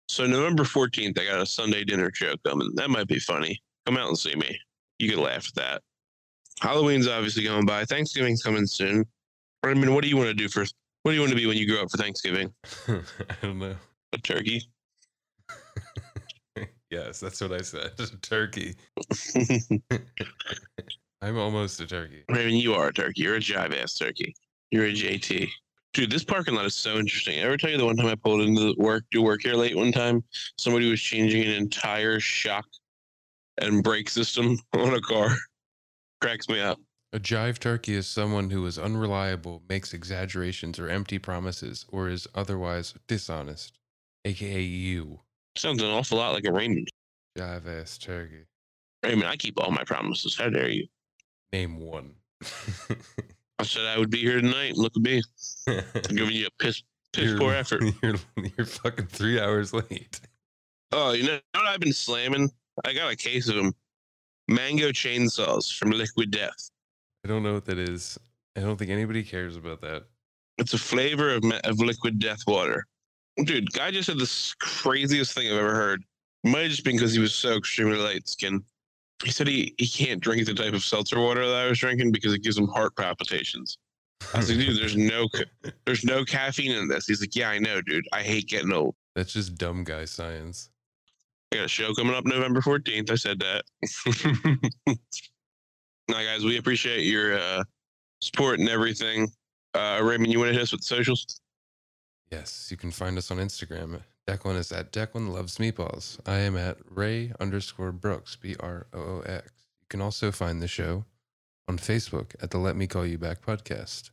So 0.09 0.25
November 0.25 0.63
fourteenth, 0.63 1.19
I 1.19 1.25
got 1.25 1.41
a 1.41 1.45
Sunday 1.45 1.83
dinner 1.83 2.11
show 2.13 2.33
coming. 2.45 2.71
That 2.75 2.89
might 2.89 3.07
be 3.07 3.19
funny. 3.19 3.61
Come 3.85 3.97
out 3.97 4.07
and 4.07 4.17
see 4.17 4.35
me. 4.35 4.59
You 4.99 5.09
can 5.09 5.21
laugh 5.21 5.47
at 5.47 5.55
that. 5.55 5.81
Halloween's 6.59 7.07
obviously 7.07 7.43
going 7.43 7.65
by. 7.65 7.85
Thanksgiving's 7.85 8.41
coming 8.41 8.65
soon. 8.65 9.05
I 9.63 9.73
mean, 9.73 9.93
what 9.93 10.03
do 10.03 10.09
you 10.09 10.17
want 10.17 10.29
to 10.29 10.33
do 10.33 10.49
for? 10.49 10.65
What 11.03 11.11
do 11.11 11.15
you 11.15 11.21
want 11.21 11.31
to 11.31 11.37
be 11.37 11.45
when 11.45 11.57
you 11.57 11.67
grow 11.67 11.81
up 11.81 11.91
for 11.91 11.97
Thanksgiving? 11.97 12.53
I 12.87 13.35
don't 13.41 13.59
know. 13.59 13.75
A 14.13 14.17
turkey. 14.17 14.61
Yes, 16.89 17.19
that's 17.19 17.41
what 17.41 17.51
I 17.51 17.61
said. 17.61 17.91
Turkey. 18.21 18.75
I'm 21.21 21.37
almost 21.37 21.81
a 21.81 21.87
turkey. 21.87 22.23
I 22.29 22.33
mean, 22.33 22.55
you 22.55 22.73
are 22.75 22.87
a 22.87 22.93
turkey. 22.93 23.23
You're 23.23 23.35
a 23.35 23.39
jive 23.39 23.75
ass 23.81 23.95
turkey. 23.95 24.33
You're 24.71 24.85
a 24.85 24.93
JT. 24.93 25.49
Dude, 25.93 26.11
this 26.11 26.23
parking 26.23 26.55
lot 26.55 26.65
is 26.65 26.75
so 26.75 26.97
interesting. 26.97 27.39
I 27.39 27.43
ever 27.43 27.57
tell 27.57 27.71
you 27.71 27.77
the 27.77 27.85
one 27.85 27.97
time 27.97 28.07
I 28.07 28.15
pulled 28.15 28.41
into 28.41 28.73
work, 28.77 29.03
do 29.11 29.21
work 29.21 29.41
here 29.43 29.55
late 29.55 29.75
one 29.75 29.91
time? 29.91 30.23
Somebody 30.57 30.89
was 30.89 31.01
changing 31.01 31.43
an 31.43 31.51
entire 31.51 32.19
shock 32.19 32.65
and 33.59 33.83
brake 33.83 34.09
system 34.09 34.57
on 34.73 34.93
a 34.93 35.01
car. 35.01 35.29
Cracks 36.21 36.49
me 36.49 36.59
up. 36.59 36.79
A 37.13 37.19
jive 37.19 37.57
turkey 37.59 37.93
is 37.95 38.05
someone 38.05 38.49
who 38.49 38.65
is 38.65 38.77
unreliable, 38.77 39.61
makes 39.69 39.93
exaggerations 39.93 40.77
or 40.77 40.89
empty 40.89 41.17
promises, 41.19 41.85
or 41.89 42.09
is 42.09 42.27
otherwise 42.35 42.93
dishonest, 43.07 43.77
aka 44.25 44.61
you. 44.61 45.21
Sounds 45.55 45.81
an 45.81 45.89
awful 45.89 46.17
lot 46.17 46.33
like 46.33 46.45
a 46.45 46.51
Raymond. 46.51 46.89
Jive 47.37 47.81
ass 47.81 47.97
turkey. 47.97 48.45
Raymond, 49.03 49.27
I 49.29 49.37
keep 49.37 49.59
all 49.59 49.71
my 49.71 49.83
promises. 49.85 50.35
How 50.37 50.49
dare 50.49 50.69
you? 50.69 50.87
Name 51.53 51.79
one. 51.79 52.13
I 53.59 53.63
said 53.63 53.85
I 53.85 53.97
would 53.97 54.09
be 54.11 54.19
here 54.19 54.41
tonight. 54.41 54.75
Look 54.75 54.93
at 54.95 55.01
me. 55.01 55.21
I'm 55.67 56.15
giving 56.15 56.35
you 56.35 56.47
a 56.47 56.49
piss 56.63 56.83
piss 57.13 57.25
You're- 57.25 57.39
poor 57.39 57.53
effort. 57.53 57.83
You're, 58.03 58.15
you're 58.57 58.67
fucking 58.67 59.07
three 59.07 59.39
hours 59.39 59.71
late. 59.73 60.19
Oh, 60.91 61.13
you 61.13 61.23
know 61.25 61.39
what 61.53 61.65
I've 61.65 61.79
been 61.79 61.93
slamming? 61.93 62.49
I 62.85 62.93
got 62.93 63.11
a 63.11 63.15
case 63.15 63.47
of 63.49 63.55
them. 63.55 63.73
Mango 64.47 64.89
chainsaws 64.89 65.75
from 65.75 65.91
Liquid 65.91 66.31
Death. 66.31 66.69
I 67.25 67.27
don't 67.27 67.43
know 67.43 67.53
what 67.53 67.65
that 67.65 67.77
is. 67.77 68.17
I 68.55 68.61
don't 68.61 68.77
think 68.77 68.91
anybody 68.91 69.23
cares 69.23 69.55
about 69.55 69.81
that. 69.81 70.05
It's 70.57 70.73
a 70.73 70.77
flavor 70.77 71.35
of, 71.35 71.43
of 71.63 71.79
liquid 71.79 72.19
death 72.19 72.41
water. 72.47 72.85
Dude, 73.43 73.71
guy 73.73 73.91
just 73.91 74.07
said 74.07 74.17
the 74.17 74.55
craziest 74.59 75.33
thing 75.33 75.47
I've 75.47 75.57
ever 75.57 75.75
heard. 75.75 76.03
Might 76.43 76.61
have 76.61 76.71
just 76.71 76.83
been 76.83 76.95
because 76.95 77.13
he 77.13 77.19
was 77.19 77.35
so 77.35 77.57
extremely 77.57 77.97
light 77.97 78.27
skinned. 78.27 78.63
He 79.23 79.31
said 79.31 79.47
he, 79.47 79.75
he 79.77 79.87
can't 79.87 80.21
drink 80.21 80.45
the 80.45 80.53
type 80.53 80.73
of 80.73 80.83
seltzer 80.83 81.19
water 81.19 81.45
that 81.45 81.65
I 81.65 81.67
was 81.67 81.79
drinking 81.79 82.11
because 82.11 82.33
it 82.33 82.43
gives 82.43 82.57
him 82.57 82.67
heart 82.67 82.95
palpitations. 82.95 83.77
I 84.33 84.37
was 84.37 84.49
like, 84.49 84.59
dude, 84.59 84.79
there's 84.79 84.97
no 84.97 85.27
there's 85.85 86.03
no 86.03 86.25
caffeine 86.25 86.71
in 86.71 86.87
this. 86.87 87.07
He's 87.07 87.21
like, 87.21 87.35
yeah, 87.35 87.49
I 87.49 87.59
know, 87.59 87.81
dude. 87.81 88.07
I 88.11 88.23
hate 88.23 88.47
getting 88.47 88.73
old. 88.73 88.95
That's 89.15 89.33
just 89.33 89.55
dumb 89.57 89.83
guy 89.83 90.05
science. 90.05 90.69
I 91.51 91.57
got 91.57 91.65
a 91.65 91.69
show 91.69 91.93
coming 91.93 92.13
up 92.13 92.25
November 92.25 92.61
14th. 92.61 93.09
I 93.09 93.15
said 93.15 93.39
that. 93.39 93.63
now, 96.09 96.21
guys, 96.21 96.43
we 96.43 96.57
appreciate 96.57 97.05
your 97.05 97.37
uh, 97.39 97.63
support 98.21 98.59
and 98.59 98.67
everything. 98.67 99.29
Uh, 99.73 99.99
Raymond, 100.03 100.31
you 100.31 100.39
want 100.39 100.49
to 100.49 100.53
hit 100.53 100.63
us 100.63 100.71
with 100.71 100.81
the 100.81 100.87
socials? 100.87 101.39
Yes, 102.31 102.67
you 102.69 102.75
can 102.75 102.91
find 102.91 103.17
us 103.17 103.31
on 103.31 103.37
Instagram. 103.37 104.01
Declan 104.27 104.57
is 104.57 104.73
at 104.73 104.91
Declan 104.91 105.31
Loves 105.31 105.57
Meatballs. 105.57 106.19
I 106.25 106.39
am 106.39 106.57
at 106.57 106.77
Ray 106.89 107.31
underscore 107.39 107.93
Brooks, 107.93 108.35
B 108.35 108.55
R 108.59 108.87
O 108.93 108.99
O 108.99 109.19
X. 109.21 109.51
You 109.79 109.87
can 109.87 110.01
also 110.01 110.31
find 110.33 110.61
the 110.61 110.67
show 110.67 111.05
on 111.69 111.77
Facebook 111.77 112.35
at 112.41 112.51
the 112.51 112.57
Let 112.57 112.75
Me 112.75 112.87
Call 112.87 113.05
You 113.05 113.17
Back 113.17 113.41
podcast. 113.41 114.09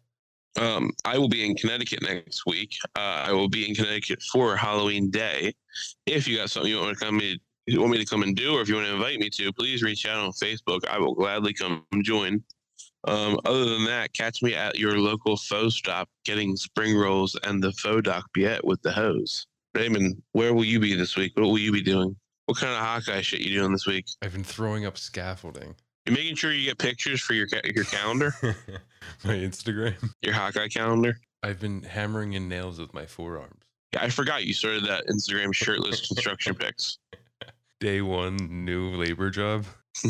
Um, 0.56 0.90
I 1.04 1.18
will 1.18 1.28
be 1.28 1.44
in 1.44 1.56
Connecticut 1.56 2.02
next 2.02 2.46
week. 2.46 2.76
Uh, 2.96 3.24
I 3.26 3.32
will 3.32 3.48
be 3.48 3.68
in 3.68 3.74
Connecticut 3.74 4.22
for 4.22 4.56
Halloween 4.56 5.10
Day. 5.10 5.52
If 6.06 6.28
you 6.28 6.36
got 6.36 6.50
something 6.50 6.70
you 6.70 6.80
want 6.80 6.96
to 6.96 7.04
come 7.04 7.20
you 7.66 7.80
want 7.80 7.92
me 7.92 7.98
to 7.98 8.04
come 8.04 8.22
and 8.22 8.36
do, 8.36 8.54
or 8.54 8.60
if 8.60 8.68
you 8.68 8.74
want 8.74 8.86
to 8.86 8.94
invite 8.94 9.18
me 9.18 9.30
to, 9.30 9.52
please 9.52 9.82
reach 9.82 10.06
out 10.06 10.18
on 10.18 10.32
Facebook. 10.32 10.86
I 10.86 10.98
will 10.98 11.14
gladly 11.14 11.54
come 11.54 11.84
join. 12.02 12.42
Um, 13.06 13.38
other 13.44 13.64
than 13.64 13.84
that, 13.86 14.12
catch 14.12 14.42
me 14.42 14.54
at 14.54 14.78
your 14.78 14.98
local 14.98 15.36
pho 15.36 15.68
stop 15.68 16.08
getting 16.24 16.56
spring 16.56 16.96
rolls 16.96 17.38
and 17.44 17.62
the 17.62 17.72
faux 17.72 18.02
doc 18.02 18.24
biet 18.34 18.64
with 18.64 18.80
the 18.82 18.92
hose. 18.92 19.46
Raymond, 19.74 20.22
where 20.32 20.54
will 20.54 20.64
you 20.64 20.78
be 20.78 20.94
this 20.94 21.16
week? 21.16 21.32
What 21.36 21.46
will 21.46 21.58
you 21.58 21.72
be 21.72 21.82
doing? 21.82 22.16
What 22.46 22.58
kind 22.58 22.72
of 22.72 22.78
Hawkeye 22.78 23.22
shit 23.22 23.40
you 23.40 23.58
doing 23.58 23.72
this 23.72 23.86
week? 23.86 24.06
I've 24.22 24.32
been 24.32 24.44
throwing 24.44 24.86
up 24.86 24.96
scaffolding. 24.98 25.74
You're 26.06 26.14
making 26.16 26.36
sure 26.36 26.52
you 26.52 26.64
get 26.66 26.78
pictures 26.78 27.20
for 27.22 27.32
your 27.34 27.46
ca- 27.46 27.62
your 27.74 27.84
calendar, 27.84 28.34
my 29.24 29.34
Instagram. 29.34 29.94
your 30.22 30.34
Hawkeye 30.34 30.68
calendar. 30.68 31.18
I've 31.42 31.60
been 31.60 31.82
hammering 31.82 32.34
in 32.34 32.48
nails 32.48 32.78
with 32.78 32.92
my 32.94 33.06
forearms. 33.06 33.62
Yeah, 33.94 34.02
I 34.04 34.08
forgot 34.10 34.44
you 34.44 34.52
started 34.54 34.84
that 34.84 35.06
Instagram 35.06 35.54
shirtless 35.54 36.06
construction 36.06 36.54
pics. 36.58 36.98
Day 37.80 38.02
one, 38.02 38.36
new 38.64 38.90
labor 38.96 39.30
job. 39.30 39.64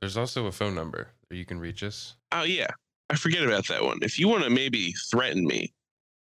There's 0.00 0.16
also 0.16 0.46
a 0.46 0.52
phone 0.52 0.74
number 0.74 1.08
where 1.28 1.38
you 1.38 1.44
can 1.44 1.58
reach 1.60 1.82
us. 1.82 2.14
Oh 2.32 2.42
yeah, 2.42 2.66
I 3.08 3.16
forget 3.16 3.44
about 3.44 3.66
that 3.68 3.82
one. 3.82 3.98
If 4.02 4.18
you 4.18 4.28
want 4.28 4.44
to 4.44 4.50
maybe 4.50 4.92
threaten 5.10 5.46
me, 5.46 5.72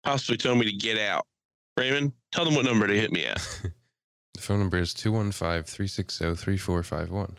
possibly 0.03 0.37
tell 0.37 0.55
me 0.55 0.65
to 0.65 0.71
get 0.77 0.97
out, 0.99 1.25
Raymond, 1.77 2.13
tell 2.31 2.45
them 2.45 2.55
what 2.55 2.65
number 2.65 2.85
to 2.87 2.93
hit 2.99 3.11
me 3.11 3.25
at. 3.25 3.61
The 4.33 4.41
phone 4.41 4.59
number 4.59 4.77
is 4.77 4.93
215 4.93 5.63
360 5.63 6.35
3451. 6.35 7.37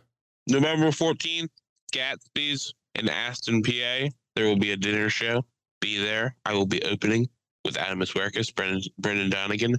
November 0.49 0.89
14th, 0.89 1.49
Gatsby's 1.93 2.75
in 2.95 3.09
Aston, 3.09 3.63
PA. 3.63 4.09
There 4.35 4.47
will 4.47 4.59
be 4.59 4.73
a 4.73 4.77
dinner 4.77 5.09
show. 5.09 5.45
Be 5.81 5.99
there. 5.99 6.35
I 6.45 6.55
will 6.55 6.67
be 6.67 6.83
opening 6.85 7.29
with 7.65 7.77
Adam 7.77 8.01
Iswerkis, 8.01 8.55
Brendan, 8.55 8.83
Brendan 8.99 9.31
Donegan, 9.31 9.77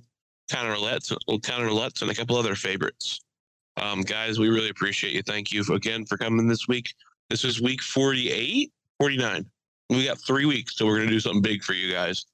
Connor 0.52 0.76
well, 0.80 1.40
Connor 1.40 1.72
Lutz, 1.72 2.02
and 2.02 2.12
a 2.12 2.16
couple 2.16 2.36
other 2.36 2.56
favorites. 2.56 3.20
Um, 3.78 4.02
guys, 4.02 4.40
we 4.40 4.50
really 4.50 4.70
appreciate 4.70 5.14
you. 5.14 5.22
Thank 5.22 5.52
you 5.52 5.64
again 5.72 6.06
for 6.06 6.18
coming 6.18 6.48
this 6.48 6.68
week. 6.68 6.94
This 7.30 7.44
is 7.44 7.62
week 7.62 7.82
48, 7.82 8.72
49. 9.00 9.46
We 9.90 10.06
got 10.06 10.20
three 10.20 10.46
weeks, 10.46 10.76
so 10.76 10.86
we're 10.86 10.98
going 10.98 11.08
to 11.08 11.14
do 11.14 11.20
something 11.20 11.42
big 11.42 11.64
for 11.64 11.74
you 11.74 11.92
guys. 11.92 12.26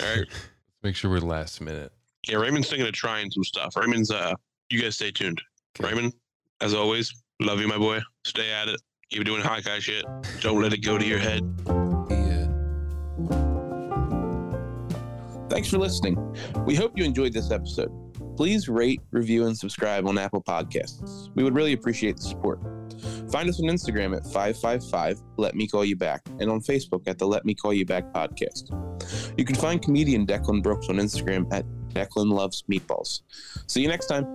All 0.00 0.06
right. 0.06 0.18
Let's 0.28 0.82
make 0.82 0.96
sure 0.96 1.10
we're 1.10 1.20
last 1.20 1.60
minute. 1.60 1.92
Yeah, 2.28 2.36
Raymond's 2.36 2.68
thinking 2.68 2.86
of 2.86 2.92
trying 2.92 3.30
some 3.30 3.42
stuff. 3.42 3.76
Raymond's, 3.76 4.10
uh, 4.10 4.32
you 4.70 4.80
guys 4.80 4.94
stay 4.94 5.10
tuned. 5.10 5.40
Okay. 5.80 5.88
Raymond, 5.92 6.12
as 6.60 6.72
always, 6.72 7.12
love 7.40 7.60
you, 7.60 7.66
my 7.66 7.78
boy. 7.78 8.00
Stay 8.24 8.52
at 8.52 8.68
it. 8.68 8.80
Keep 9.10 9.24
doing 9.24 9.42
Hawkeye 9.42 9.80
shit. 9.80 10.04
Don't 10.40 10.62
let 10.62 10.72
it 10.72 10.78
go 10.78 10.98
to 10.98 11.04
your 11.04 11.18
head. 11.18 11.42
Yeah. 12.10 12.46
Thanks 15.50 15.68
for 15.68 15.78
listening. 15.78 16.16
We 16.64 16.76
hope 16.76 16.96
you 16.96 17.04
enjoyed 17.04 17.32
this 17.32 17.50
episode. 17.50 17.90
Please 18.36 18.68
rate, 18.68 19.00
review, 19.10 19.46
and 19.46 19.58
subscribe 19.58 20.06
on 20.06 20.16
Apple 20.16 20.42
Podcasts. 20.42 21.28
We 21.34 21.42
would 21.42 21.54
really 21.54 21.72
appreciate 21.74 22.16
the 22.16 22.22
support. 22.22 22.60
Find 23.30 23.48
us 23.48 23.60
on 23.60 23.68
Instagram 23.68 24.16
at 24.16 24.24
555 24.24 25.20
Let 25.38 25.54
Me 25.54 25.66
Call 25.66 25.84
You 25.84 25.96
Back 25.96 26.22
and 26.38 26.48
on 26.50 26.60
Facebook 26.60 27.02
at 27.06 27.18
the 27.18 27.26
Let 27.26 27.44
Me 27.44 27.54
Call 27.54 27.74
You 27.74 27.84
Back 27.84 28.12
podcast. 28.12 28.70
You 29.36 29.44
can 29.44 29.56
find 29.56 29.82
comedian 29.82 30.26
Declan 30.26 30.62
Brooks 30.62 30.88
on 30.88 30.96
Instagram 30.96 31.52
at 31.52 31.66
Declan 31.92 32.30
Loves 32.32 32.64
Meatballs. 32.70 33.22
See 33.66 33.82
you 33.82 33.88
next 33.88 34.06
time. 34.06 34.26